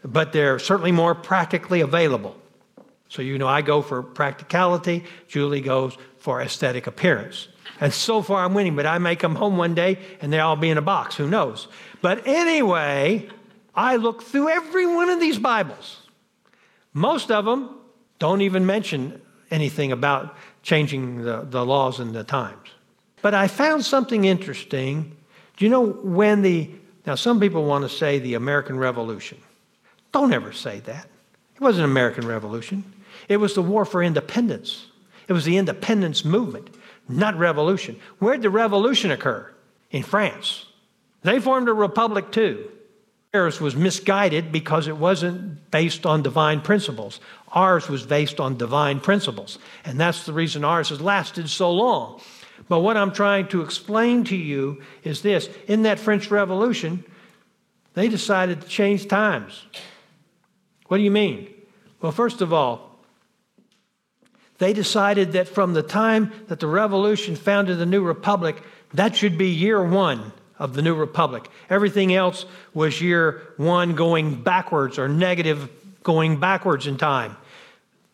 but 0.05 0.33
they're 0.33 0.59
certainly 0.59 0.91
more 0.91 1.15
practically 1.15 1.81
available. 1.81 2.35
So, 3.09 3.21
you 3.21 3.37
know, 3.37 3.47
I 3.47 3.61
go 3.61 3.81
for 3.81 4.03
practicality, 4.03 5.03
Julie 5.27 5.61
goes 5.61 5.97
for 6.17 6.41
aesthetic 6.41 6.85
appearance. 6.87 7.47
And 7.79 7.93
so 7.93 8.21
far 8.21 8.45
I'm 8.45 8.53
winning, 8.53 8.75
but 8.75 8.85
I 8.85 8.97
may 8.97 9.15
come 9.15 9.35
home 9.35 9.57
one 9.57 9.75
day 9.75 9.97
and 10.21 10.31
they 10.31 10.39
all 10.39 10.55
be 10.55 10.69
in 10.69 10.77
a 10.77 10.81
box. 10.81 11.15
Who 11.15 11.27
knows? 11.27 11.67
But 12.01 12.27
anyway, 12.27 13.29
I 13.75 13.95
look 13.95 14.23
through 14.23 14.49
every 14.49 14.85
one 14.85 15.09
of 15.09 15.19
these 15.19 15.39
Bibles. 15.39 16.01
Most 16.93 17.31
of 17.31 17.45
them 17.45 17.77
don't 18.19 18.41
even 18.41 18.65
mention 18.65 19.21
anything 19.53 19.91
about 19.91 20.35
changing 20.63 21.21
the, 21.21 21.47
the 21.49 21.63
laws 21.65 21.99
and 21.99 22.13
the 22.13 22.23
times. 22.23 22.69
But 23.21 23.33
I 23.33 23.47
found 23.47 23.85
something 23.85 24.25
interesting. 24.25 25.15
Do 25.55 25.63
you 25.63 25.71
know 25.71 25.85
when 25.85 26.41
the, 26.41 26.69
now 27.05 27.15
some 27.15 27.39
people 27.39 27.63
want 27.63 27.83
to 27.83 27.89
say 27.89 28.19
the 28.19 28.33
American 28.33 28.77
Revolution. 28.77 29.37
Don't 30.11 30.33
ever 30.33 30.51
say 30.51 30.79
that. 30.81 31.07
It 31.55 31.61
wasn't 31.61 31.85
an 31.85 31.91
American 31.91 32.27
Revolution, 32.27 32.83
it 33.29 33.37
was 33.37 33.53
the 33.53 33.61
war 33.61 33.85
for 33.85 34.03
independence. 34.03 34.87
It 35.27 35.33
was 35.33 35.45
the 35.45 35.55
independence 35.55 36.25
movement, 36.25 36.69
not 37.07 37.37
revolution. 37.37 37.97
Where 38.19 38.33
did 38.33 38.41
the 38.41 38.49
revolution 38.49 39.09
occur? 39.09 39.49
In 39.89 40.03
France. 40.03 40.65
They 41.21 41.39
formed 41.39 41.69
a 41.69 41.73
republic 41.73 42.31
too. 42.31 42.69
Theirs 43.33 43.59
was 43.59 43.75
misguided 43.75 44.51
because 44.51 44.87
it 44.87 44.95
wasn't 44.95 45.71
based 45.71 46.05
on 46.05 46.21
divine 46.21 46.61
principles. 46.61 47.19
Ours 47.51 47.89
was 47.89 48.05
based 48.05 48.39
on 48.39 48.57
divine 48.57 48.99
principles. 48.99 49.57
And 49.83 49.99
that's 49.99 50.27
the 50.27 50.33
reason 50.33 50.63
ours 50.63 50.89
has 50.89 51.01
lasted 51.01 51.49
so 51.49 51.71
long. 51.71 52.21
But 52.69 52.81
what 52.81 52.95
I'm 52.95 53.11
trying 53.11 53.47
to 53.47 53.63
explain 53.63 54.23
to 54.25 54.35
you 54.35 54.83
is 55.03 55.23
this 55.23 55.49
in 55.67 55.81
that 55.81 55.97
French 55.97 56.29
Revolution, 56.29 57.03
they 57.95 58.07
decided 58.07 58.61
to 58.61 58.67
change 58.67 59.07
times. 59.07 59.63
What 60.85 60.97
do 60.97 61.03
you 61.03 61.09
mean? 61.09 61.51
Well, 62.01 62.11
first 62.11 62.39
of 62.39 62.53
all, 62.53 62.99
they 64.59 64.73
decided 64.73 65.31
that 65.31 65.47
from 65.47 65.73
the 65.73 65.81
time 65.81 66.31
that 66.49 66.59
the 66.59 66.67
revolution 66.67 67.35
founded 67.35 67.79
the 67.79 67.87
new 67.87 68.03
republic, 68.03 68.61
that 68.93 69.15
should 69.15 69.39
be 69.39 69.49
year 69.49 69.83
one 69.83 70.33
of 70.59 70.73
the 70.73 70.81
new 70.81 70.95
republic. 70.95 71.49
Everything 71.69 72.13
else 72.13 72.45
was 72.73 73.01
year 73.01 73.53
one 73.57 73.95
going 73.95 74.41
backwards 74.41 74.99
or 74.99 75.07
negative 75.07 75.69
going 76.03 76.39
backwards 76.39 76.87
in 76.87 76.97
time. 76.97 77.35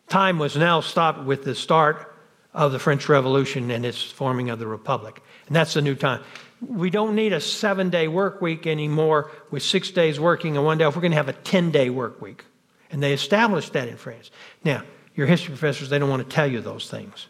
Time 0.08 0.38
was 0.38 0.56
now 0.56 0.80
stopped 0.80 1.24
with 1.24 1.44
the 1.44 1.54
start 1.54 2.14
of 2.52 2.72
the 2.72 2.78
French 2.78 3.08
Revolution 3.08 3.70
and 3.70 3.86
its 3.86 4.02
forming 4.02 4.50
of 4.50 4.58
the 4.58 4.66
republic. 4.66 5.22
And 5.46 5.54
that's 5.54 5.74
the 5.74 5.82
new 5.82 5.94
time. 5.94 6.22
We 6.66 6.90
don't 6.90 7.14
need 7.14 7.32
a 7.32 7.40
seven 7.40 7.90
day 7.90 8.08
work 8.08 8.42
week 8.42 8.66
anymore 8.66 9.30
with 9.50 9.62
six 9.62 9.90
days 9.90 10.18
working 10.18 10.56
and 10.56 10.64
one 10.64 10.78
day 10.78 10.84
off. 10.84 10.96
We're 10.96 11.02
going 11.02 11.12
to 11.12 11.16
have 11.16 11.28
a 11.28 11.32
10 11.32 11.70
day 11.70 11.90
work 11.90 12.20
week. 12.20 12.44
And 12.90 13.02
they 13.02 13.12
established 13.12 13.72
that 13.74 13.88
in 13.88 13.96
France. 13.96 14.30
Now, 14.64 14.82
your 15.14 15.26
history 15.26 15.50
professors, 15.50 15.90
they 15.90 15.98
don't 15.98 16.10
want 16.10 16.28
to 16.28 16.34
tell 16.34 16.46
you 16.46 16.60
those 16.60 16.90
things 16.90 17.28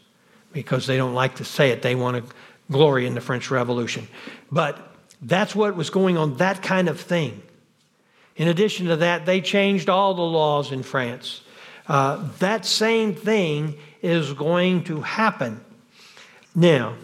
because 0.52 0.86
they 0.86 0.96
don't 0.96 1.14
like 1.14 1.36
to 1.36 1.44
say 1.44 1.70
it. 1.70 1.82
They 1.82 1.94
want 1.94 2.16
to 2.16 2.34
glory 2.70 3.06
in 3.06 3.14
the 3.14 3.20
French 3.20 3.50
Revolution. 3.50 4.08
But 4.50 4.89
that's 5.22 5.54
what 5.54 5.76
was 5.76 5.90
going 5.90 6.16
on, 6.16 6.36
that 6.36 6.62
kind 6.62 6.88
of 6.88 7.00
thing. 7.00 7.42
In 8.36 8.48
addition 8.48 8.86
to 8.86 8.96
that, 8.96 9.26
they 9.26 9.40
changed 9.40 9.88
all 9.88 10.14
the 10.14 10.22
laws 10.22 10.72
in 10.72 10.82
France. 10.82 11.42
Uh, 11.86 12.26
that 12.38 12.64
same 12.64 13.14
thing 13.14 13.76
is 14.00 14.32
going 14.32 14.84
to 14.84 15.00
happen. 15.00 15.60
Now, 16.54 16.94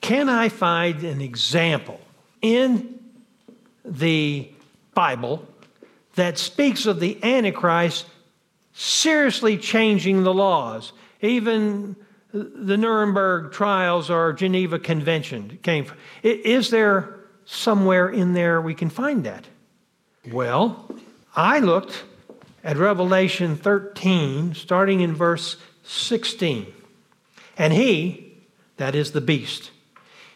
can 0.00 0.28
I 0.28 0.50
find 0.50 1.02
an 1.02 1.20
example 1.20 2.00
in 2.42 3.00
the 3.84 4.48
Bible 4.92 5.46
that 6.14 6.38
speaks 6.38 6.86
of 6.86 7.00
the 7.00 7.18
Antichrist 7.24 8.06
seriously 8.72 9.56
changing 9.56 10.22
the 10.22 10.34
laws? 10.34 10.92
Even 11.22 11.96
the 12.32 12.76
Nuremberg 12.76 13.52
trials 13.52 14.10
or 14.10 14.32
Geneva 14.32 14.78
Convention 14.78 15.58
came 15.62 15.84
from. 15.86 15.96
Is 16.22 16.70
there 16.70 17.23
somewhere 17.44 18.08
in 18.08 18.32
there 18.32 18.60
we 18.60 18.74
can 18.74 18.90
find 18.90 19.24
that? 19.24 19.44
Well, 20.32 20.90
I 21.36 21.58
looked 21.58 22.04
at 22.62 22.76
Revelation 22.76 23.56
13, 23.56 24.54
starting 24.54 25.00
in 25.00 25.14
verse 25.14 25.56
16. 25.84 26.72
And 27.56 27.72
he, 27.72 28.32
that 28.78 28.94
is 28.94 29.12
the 29.12 29.20
beast, 29.20 29.70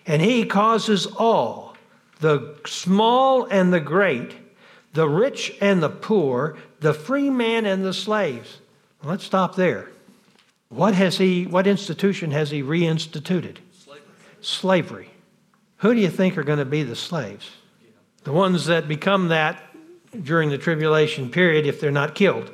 and 0.06 0.22
he 0.22 0.44
causes 0.44 1.06
all, 1.06 1.74
the 2.20 2.56
small 2.66 3.44
and 3.44 3.72
the 3.72 3.80
great, 3.80 4.34
the 4.92 5.09
rich 5.09 5.56
and 5.61 5.82
the 5.82 5.90
poor, 5.90 6.56
the 6.80 6.94
free 6.94 7.30
man 7.30 7.66
and 7.66 7.84
the 7.84 7.92
slaves. 7.92 8.59
Let's 9.02 9.24
stop 9.24 9.54
there. 9.56 9.90
What 10.68 10.94
has 10.94 11.18
he, 11.18 11.46
what 11.46 11.66
institution 11.66 12.30
has 12.32 12.50
he 12.50 12.62
reinstituted? 12.62 13.59
Slavery. 13.72 14.02
Slavery. 14.40 15.11
Who 15.78 15.94
do 15.94 16.00
you 16.00 16.10
think 16.10 16.36
are 16.36 16.44
going 16.44 16.58
to 16.58 16.64
be 16.64 16.82
the 16.82 16.96
slaves? 16.96 17.50
The 18.24 18.32
ones 18.32 18.66
that 18.66 18.88
become 18.88 19.28
that 19.28 19.62
during 20.22 20.50
the 20.50 20.58
tribulation 20.58 21.30
period 21.30 21.66
if 21.66 21.80
they're 21.80 21.90
not 21.90 22.14
killed. 22.14 22.50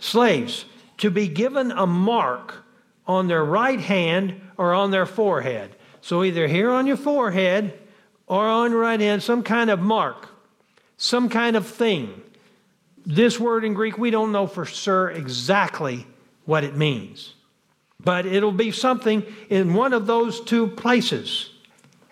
Slaves, 0.00 0.64
to 0.98 1.10
be 1.10 1.28
given 1.28 1.70
a 1.70 1.86
mark 1.86 2.64
on 3.06 3.28
their 3.28 3.44
right 3.44 3.80
hand 3.80 4.40
or 4.56 4.74
on 4.74 4.90
their 4.90 5.06
forehead. 5.06 5.76
So 6.00 6.24
either 6.24 6.46
here 6.46 6.70
on 6.70 6.86
your 6.86 6.96
forehead 6.96 7.78
or 8.26 8.46
on 8.46 8.72
your 8.72 8.80
right 8.80 9.00
hand, 9.00 9.22
some 9.22 9.42
kind 9.42 9.70
of 9.70 9.80
mark, 9.80 10.28
some 10.96 11.28
kind 11.28 11.56
of 11.56 11.66
thing. 11.66 12.22
This 13.06 13.38
word 13.38 13.64
in 13.64 13.74
Greek, 13.74 13.98
we 13.98 14.10
don't 14.10 14.32
know 14.32 14.46
for 14.46 14.64
sure 14.64 15.10
exactly 15.10 16.06
what 16.44 16.64
it 16.64 16.74
means, 16.74 17.34
but 18.00 18.26
it'll 18.26 18.52
be 18.52 18.70
something 18.70 19.22
in 19.48 19.74
one 19.74 19.92
of 19.92 20.06
those 20.06 20.40
two 20.40 20.68
places. 20.68 21.50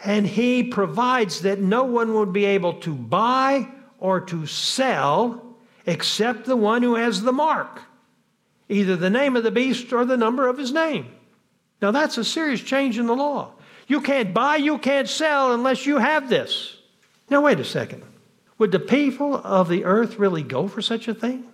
And 0.04 0.26
he 0.26 0.64
provides 0.64 1.42
that 1.42 1.60
no 1.60 1.84
one 1.84 2.14
would 2.14 2.32
be 2.32 2.44
able 2.44 2.74
to 2.80 2.94
buy 2.94 3.68
or 3.98 4.20
to 4.20 4.46
sell 4.46 5.56
except 5.86 6.44
the 6.44 6.56
one 6.56 6.82
who 6.82 6.96
has 6.96 7.22
the 7.22 7.32
mark, 7.32 7.82
either 8.68 8.96
the 8.96 9.10
name 9.10 9.36
of 9.36 9.44
the 9.44 9.50
beast 9.50 9.92
or 9.92 10.04
the 10.04 10.16
number 10.16 10.48
of 10.48 10.58
his 10.58 10.72
name. 10.72 11.06
Now, 11.80 11.90
that's 11.90 12.18
a 12.18 12.24
serious 12.24 12.60
change 12.60 12.98
in 12.98 13.06
the 13.06 13.14
law. 13.14 13.52
You 13.86 14.00
can't 14.00 14.32
buy, 14.32 14.56
you 14.56 14.78
can't 14.78 15.08
sell 15.08 15.52
unless 15.52 15.86
you 15.86 15.98
have 15.98 16.28
this. 16.28 16.76
Now, 17.28 17.42
wait 17.42 17.60
a 17.60 17.64
second. 17.64 18.02
Would 18.58 18.72
the 18.72 18.78
people 18.78 19.36
of 19.36 19.68
the 19.68 19.84
earth 19.84 20.18
really 20.18 20.42
go 20.42 20.68
for 20.68 20.82
such 20.82 21.08
a 21.08 21.14
thing? 21.14 21.44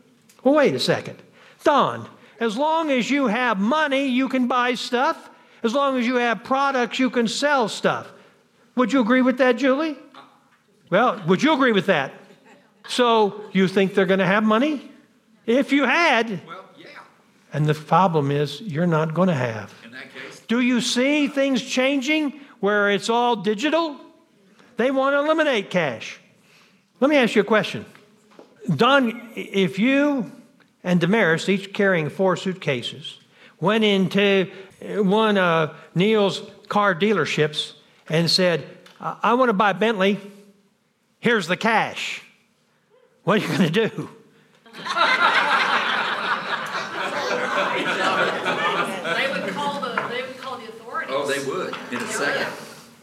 Well, 0.42 0.55
wait 0.55 0.74
a 0.74 0.80
second. 0.80 1.18
Don, 1.64 2.09
as 2.40 2.57
long 2.57 2.90
as 2.90 3.11
you 3.11 3.26
have 3.26 3.59
money, 3.59 4.07
you 4.07 4.28
can 4.28 4.46
buy 4.46 4.74
stuff. 4.74 5.30
As 5.62 5.74
long 5.74 5.99
as 5.99 6.07
you 6.07 6.16
have 6.16 6.44
products, 6.44 6.99
you 6.99 7.11
can 7.11 7.26
sell 7.26 7.68
stuff. 7.68 8.12
Would 8.79 8.93
you 8.93 9.01
agree 9.01 9.22
with 9.22 9.39
that, 9.39 9.57
Julie? 9.57 9.97
Well, 10.89 11.20
would 11.26 11.43
you 11.43 11.53
agree 11.53 11.72
with 11.72 11.87
that? 11.87 12.12
So 12.87 13.43
you 13.53 13.66
think 13.66 13.95
they're 13.95 14.07
going 14.07 14.20
to 14.20 14.26
have 14.26 14.45
money? 14.45 14.89
If 15.47 15.72
you 15.72 15.83
had. 15.83 16.47
Well, 16.47 16.64
yeah. 16.79 16.87
And 17.53 17.66
the 17.66 17.74
problem 17.74 18.31
is, 18.31 18.61
you're 18.61 18.87
not 18.87 19.14
going 19.14 19.26
to 19.26 19.35
have. 19.35 19.74
In 19.85 19.91
that 19.91 20.14
case. 20.14 20.43
Do 20.47 20.61
you 20.61 20.81
see 20.81 21.26
things 21.26 21.61
changing 21.61 22.41
where 22.61 22.89
it's 22.89 23.09
all 23.09 23.35
digital? 23.35 23.97
They 24.76 24.93
want 24.93 25.14
to 25.14 25.18
eliminate 25.18 25.70
cash. 25.70 26.20
Let 27.01 27.11
me 27.11 27.16
ask 27.16 27.35
you 27.35 27.43
a 27.43 27.45
question. 27.45 27.85
Don, 28.76 29.33
if 29.35 29.81
you 29.81 30.31
and 30.85 31.01
Damaris, 31.01 31.49
each 31.49 31.72
carrying 31.72 32.11
four 32.11 32.37
suitcases, 32.37 33.18
went 33.61 33.83
into 33.83 34.53
one 34.81 35.37
of 35.37 35.76
Neil's 35.97 36.43
car 36.68 36.95
dealerships 36.95 37.72
and 38.09 38.30
said, 38.30 38.66
I 39.00 39.34
want 39.34 39.48
to 39.48 39.52
buy 39.52 39.72
Bentley, 39.72 40.18
here's 41.20 41.46
the 41.46 41.56
cash. 41.56 42.22
What 43.24 43.38
are 43.38 43.42
you 43.42 43.48
going 43.48 43.72
to 43.72 43.88
do? 43.88 44.09
They 47.88 49.32
would 49.32 49.54
call 49.54 49.80
the, 49.80 50.06
they 50.11 50.22
would 50.22 50.38
call 50.38 50.59
the 50.59 50.68
authorities. 50.68 51.14
Oh, 51.16 51.26
they 51.26 51.44
would 51.50 51.74
in 51.92 51.98
a 51.98 52.06
second. 52.12 52.52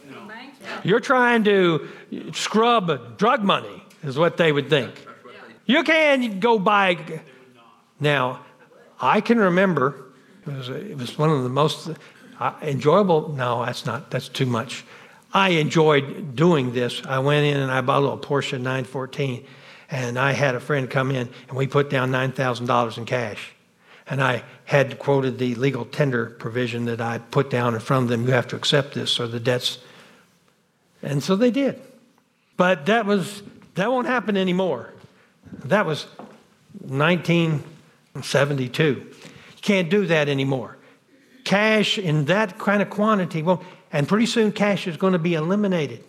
you. 0.08 0.90
You're 0.90 1.00
trying 1.00 1.44
to 1.44 1.88
scrub 2.32 3.18
drug 3.18 3.42
money, 3.42 3.82
is 4.02 4.18
what 4.18 4.36
they 4.36 4.52
would 4.52 4.68
think. 4.70 4.94
That's 4.94 5.06
what 5.24 5.34
they- 5.66 5.72
You 5.72 5.82
can 5.84 6.40
go 6.40 6.58
buy. 6.58 7.20
Now, 8.00 8.44
I 9.00 9.20
can 9.20 9.38
remember 9.38 10.02
it 10.46 10.52
was, 10.52 10.68
it 10.68 10.96
was 10.96 11.18
one 11.18 11.30
of 11.30 11.42
the 11.42 11.48
most 11.48 11.90
uh, 12.38 12.54
enjoyable. 12.62 13.32
No, 13.32 13.64
that's 13.64 13.86
not. 13.86 14.10
That's 14.10 14.28
too 14.28 14.46
much. 14.46 14.84
I 15.32 15.50
enjoyed 15.50 16.34
doing 16.34 16.72
this. 16.72 17.02
I 17.04 17.18
went 17.18 17.46
in 17.46 17.58
and 17.58 17.70
I 17.70 17.80
bought 17.80 17.98
a 17.98 18.00
little 18.00 18.18
Porsche 18.18 18.52
914, 18.52 19.44
and 19.90 20.18
I 20.18 20.32
had 20.32 20.54
a 20.54 20.60
friend 20.60 20.88
come 20.88 21.10
in 21.10 21.28
and 21.48 21.56
we 21.56 21.66
put 21.66 21.90
down 21.90 22.10
nine 22.10 22.32
thousand 22.32 22.66
dollars 22.66 22.98
in 22.98 23.04
cash. 23.04 23.52
And 24.08 24.22
I 24.22 24.44
had 24.64 25.00
quoted 25.00 25.38
the 25.38 25.56
legal 25.56 25.84
tender 25.84 26.26
provision 26.26 26.84
that 26.84 27.00
I 27.00 27.18
put 27.18 27.50
down 27.50 27.74
in 27.74 27.80
front 27.80 28.04
of 28.04 28.08
them. 28.08 28.24
You 28.24 28.32
have 28.32 28.46
to 28.48 28.56
accept 28.56 28.94
this, 28.94 29.18
or 29.18 29.26
the 29.26 29.40
debts. 29.40 29.78
And 31.02 31.22
so 31.22 31.36
they 31.36 31.50
did. 31.50 31.80
But 32.56 32.86
that 32.86 33.04
was 33.04 33.42
that 33.74 33.90
won't 33.90 34.06
happen 34.06 34.36
anymore. 34.36 34.92
That 35.64 35.86
was 35.86 36.06
1972. 36.80 38.84
You 38.84 39.06
can't 39.60 39.90
do 39.90 40.06
that 40.06 40.28
anymore. 40.28 40.75
Cash 41.46 41.96
in 41.96 42.24
that 42.24 42.58
kind 42.58 42.82
of 42.82 42.90
quantity, 42.90 43.40
well, 43.40 43.62
and 43.92 44.08
pretty 44.08 44.26
soon 44.26 44.50
cash 44.50 44.88
is 44.88 44.96
going 44.96 45.12
to 45.12 45.18
be 45.20 45.34
eliminated. 45.34 46.02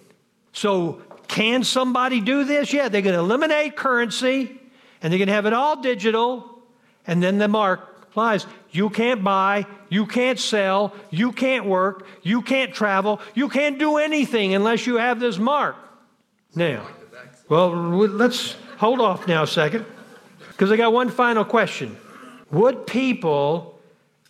So, 0.51 1.03
can 1.27 1.63
somebody 1.63 2.21
do 2.21 2.43
this? 2.43 2.73
Yeah, 2.73 2.89
they're 2.89 3.03
going 3.03 3.13
to 3.13 3.19
eliminate 3.19 3.75
currency 3.75 4.59
and 4.99 5.13
they're 5.13 5.19
going 5.19 5.27
to 5.27 5.33
have 5.33 5.45
it 5.45 5.53
all 5.53 5.79
digital, 5.79 6.57
and 7.05 7.21
then 7.21 7.38
the 7.38 7.47
mark 7.47 8.07
applies. 8.09 8.47
You 8.71 8.89
can't 8.89 9.23
buy, 9.23 9.67
you 9.89 10.07
can't 10.07 10.39
sell, 10.39 10.95
you 11.11 11.31
can't 11.31 11.65
work, 11.65 12.07
you 12.23 12.41
can't 12.41 12.73
travel, 12.73 13.21
you 13.35 13.47
can't 13.47 13.77
do 13.77 13.97
anything 13.97 14.55
unless 14.55 14.88
you 14.88 14.95
have 14.95 15.19
this 15.19 15.38
mark. 15.38 15.75
Now, 16.55 16.88
well, 17.47 17.69
let's 17.75 18.55
hold 18.77 19.01
off 19.01 19.27
now 19.27 19.43
a 19.43 19.47
second 19.47 19.85
because 20.49 20.71
I 20.71 20.77
got 20.77 20.91
one 20.91 21.11
final 21.11 21.45
question. 21.45 21.95
Would 22.49 22.88
people 22.88 23.76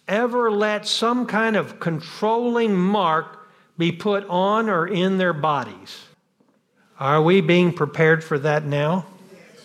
ever 0.08 0.52
let 0.52 0.88
some 0.88 1.26
kind 1.26 1.56
of 1.56 1.80
controlling 1.80 2.76
mark 2.76 3.48
be 3.78 3.92
put 3.92 4.26
on 4.28 4.70
or 4.70 4.88
in 4.88 5.18
their 5.18 5.34
bodies? 5.34 6.06
Are 7.00 7.22
we 7.22 7.42
being 7.42 7.74
prepared 7.74 8.24
for 8.24 8.40
that 8.40 8.66
now? 8.66 9.06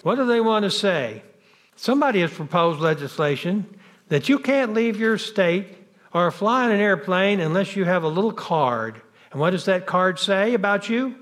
What 0.03 0.17
do 0.17 0.27
they 0.27 0.41
want 0.41 0.65
to 0.65 0.71
say? 0.71 1.23
Somebody 1.77 2.21
has 2.21 2.33
proposed 2.33 2.81
legislation 2.81 3.67
that 4.09 4.29
you 4.29 4.39
can't 4.39 4.75
leave 4.75 4.99
your 4.99 5.17
state 5.17 5.79
or 6.13 6.31
fly 6.31 6.67
in 6.67 6.73
an 6.73 6.81
airplane 6.81 7.41
unless 7.41 7.75
you 7.75 7.85
have 7.85 8.03
a 8.03 8.09
little 8.09 8.33
card. 8.33 9.01
And 9.31 9.41
what 9.41 9.51
does 9.51 9.65
that 9.65 9.87
card 9.87 10.19
say 10.19 10.55
about 10.55 10.89
you? 10.89 11.17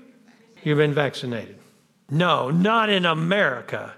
You've 0.63 0.77
been 0.77 0.93
vaccinated. 0.93 1.57
No, 2.09 2.49
not 2.49 2.89
in 2.89 3.05
America. 3.05 3.93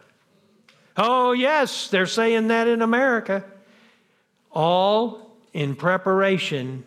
Oh, 0.96 1.32
yes, 1.32 1.88
they're 1.88 2.06
saying 2.06 2.50
that 2.50 2.68
in 2.68 2.84
America. 2.84 3.44
All 4.54 5.32
in 5.52 5.76
preparation 5.76 6.84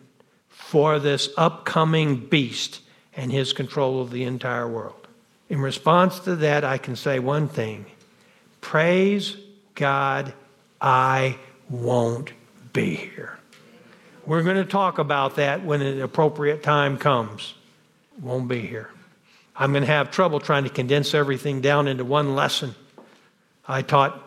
for 0.47 0.99
this 0.99 1.29
upcoming 1.37 2.17
beast 2.17 2.81
and 3.15 3.31
his 3.31 3.53
control 3.53 4.01
of 4.01 4.11
the 4.11 4.23
entire 4.23 4.67
world. 4.67 5.07
In 5.49 5.59
response 5.59 6.19
to 6.21 6.35
that, 6.37 6.63
I 6.63 6.77
can 6.77 6.95
say 6.95 7.19
one 7.19 7.47
thing 7.47 7.85
Praise 8.61 9.37
God, 9.75 10.33
I 10.81 11.37
won't 11.69 12.33
be 12.73 12.95
here. 12.95 13.37
We're 14.25 14.43
going 14.43 14.57
to 14.57 14.65
talk 14.65 14.97
about 14.97 15.37
that 15.37 15.63
when 15.63 15.81
an 15.81 16.01
appropriate 16.01 16.63
time 16.63 16.97
comes. 16.97 17.53
Won't 18.21 18.49
be 18.49 18.59
here. 18.59 18.89
I'm 19.55 19.71
going 19.71 19.83
to 19.85 19.91
have 19.91 20.11
trouble 20.11 20.39
trying 20.39 20.65
to 20.65 20.69
condense 20.69 21.13
everything 21.13 21.61
down 21.61 21.87
into 21.87 22.03
one 22.03 22.35
lesson. 22.35 22.75
I 23.67 23.83
taught 23.83 24.26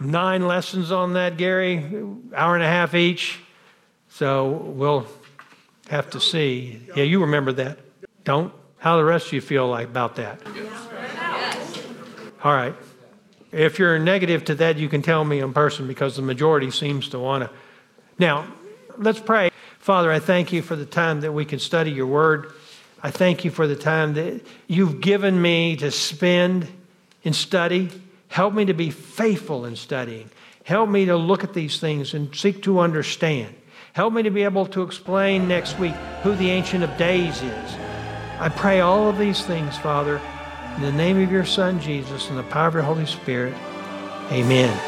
nine 0.00 0.46
lessons 0.46 0.90
on 0.90 1.12
that, 1.12 1.36
Gary, 1.36 1.84
hour 2.34 2.54
and 2.54 2.64
a 2.64 2.68
half 2.68 2.94
each. 2.94 3.38
So 4.08 4.48
we'll 4.48 5.06
have 5.88 6.10
to 6.10 6.20
see. 6.20 6.80
Yeah, 6.96 7.04
you 7.04 7.20
remember 7.20 7.52
that. 7.52 7.78
Don't? 8.24 8.52
How 8.78 8.96
the 8.96 9.04
rest 9.04 9.26
of 9.26 9.32
you 9.34 9.40
feel 9.40 9.68
like 9.68 9.88
about 9.88 10.16
that? 10.16 10.40
All 12.42 12.54
right. 12.54 12.74
If 13.52 13.78
you're 13.78 13.98
negative 13.98 14.44
to 14.46 14.54
that, 14.56 14.78
you 14.78 14.88
can 14.88 15.02
tell 15.02 15.24
me 15.24 15.40
in 15.40 15.52
person 15.52 15.86
because 15.86 16.16
the 16.16 16.22
majority 16.22 16.70
seems 16.70 17.08
to 17.10 17.18
want 17.18 17.44
to. 17.44 17.50
Now, 18.18 18.46
let's 18.96 19.20
pray. 19.20 19.50
Father, 19.78 20.10
I 20.10 20.18
thank 20.18 20.52
you 20.52 20.62
for 20.62 20.76
the 20.76 20.86
time 20.86 21.20
that 21.22 21.32
we 21.32 21.44
can 21.44 21.58
study 21.58 21.90
your 21.90 22.06
word. 22.06 22.52
I 23.02 23.10
thank 23.10 23.44
you 23.44 23.50
for 23.50 23.66
the 23.66 23.76
time 23.76 24.14
that 24.14 24.42
you've 24.66 25.00
given 25.00 25.40
me 25.40 25.76
to 25.76 25.90
spend 25.90 26.68
in 27.22 27.32
study. 27.32 27.90
Help 28.30 28.54
me 28.54 28.64
to 28.64 28.72
be 28.72 28.90
faithful 28.90 29.66
in 29.66 29.76
studying. 29.76 30.30
Help 30.62 30.88
me 30.88 31.04
to 31.04 31.16
look 31.16 31.42
at 31.42 31.52
these 31.52 31.80
things 31.80 32.14
and 32.14 32.34
seek 32.34 32.62
to 32.62 32.78
understand. 32.78 33.54
Help 33.92 34.12
me 34.14 34.22
to 34.22 34.30
be 34.30 34.44
able 34.44 34.66
to 34.66 34.82
explain 34.82 35.48
next 35.48 35.78
week 35.80 35.94
who 36.22 36.36
the 36.36 36.48
Ancient 36.48 36.84
of 36.84 36.96
Days 36.96 37.42
is. 37.42 37.74
I 38.38 38.48
pray 38.48 38.80
all 38.80 39.08
of 39.08 39.18
these 39.18 39.44
things, 39.44 39.76
Father, 39.78 40.20
in 40.76 40.82
the 40.82 40.92
name 40.92 41.20
of 41.20 41.32
your 41.32 41.44
Son, 41.44 41.80
Jesus, 41.80 42.28
and 42.28 42.38
the 42.38 42.44
power 42.44 42.68
of 42.68 42.74
your 42.74 42.84
Holy 42.84 43.04
Spirit. 43.04 43.54
Amen. 44.30 44.78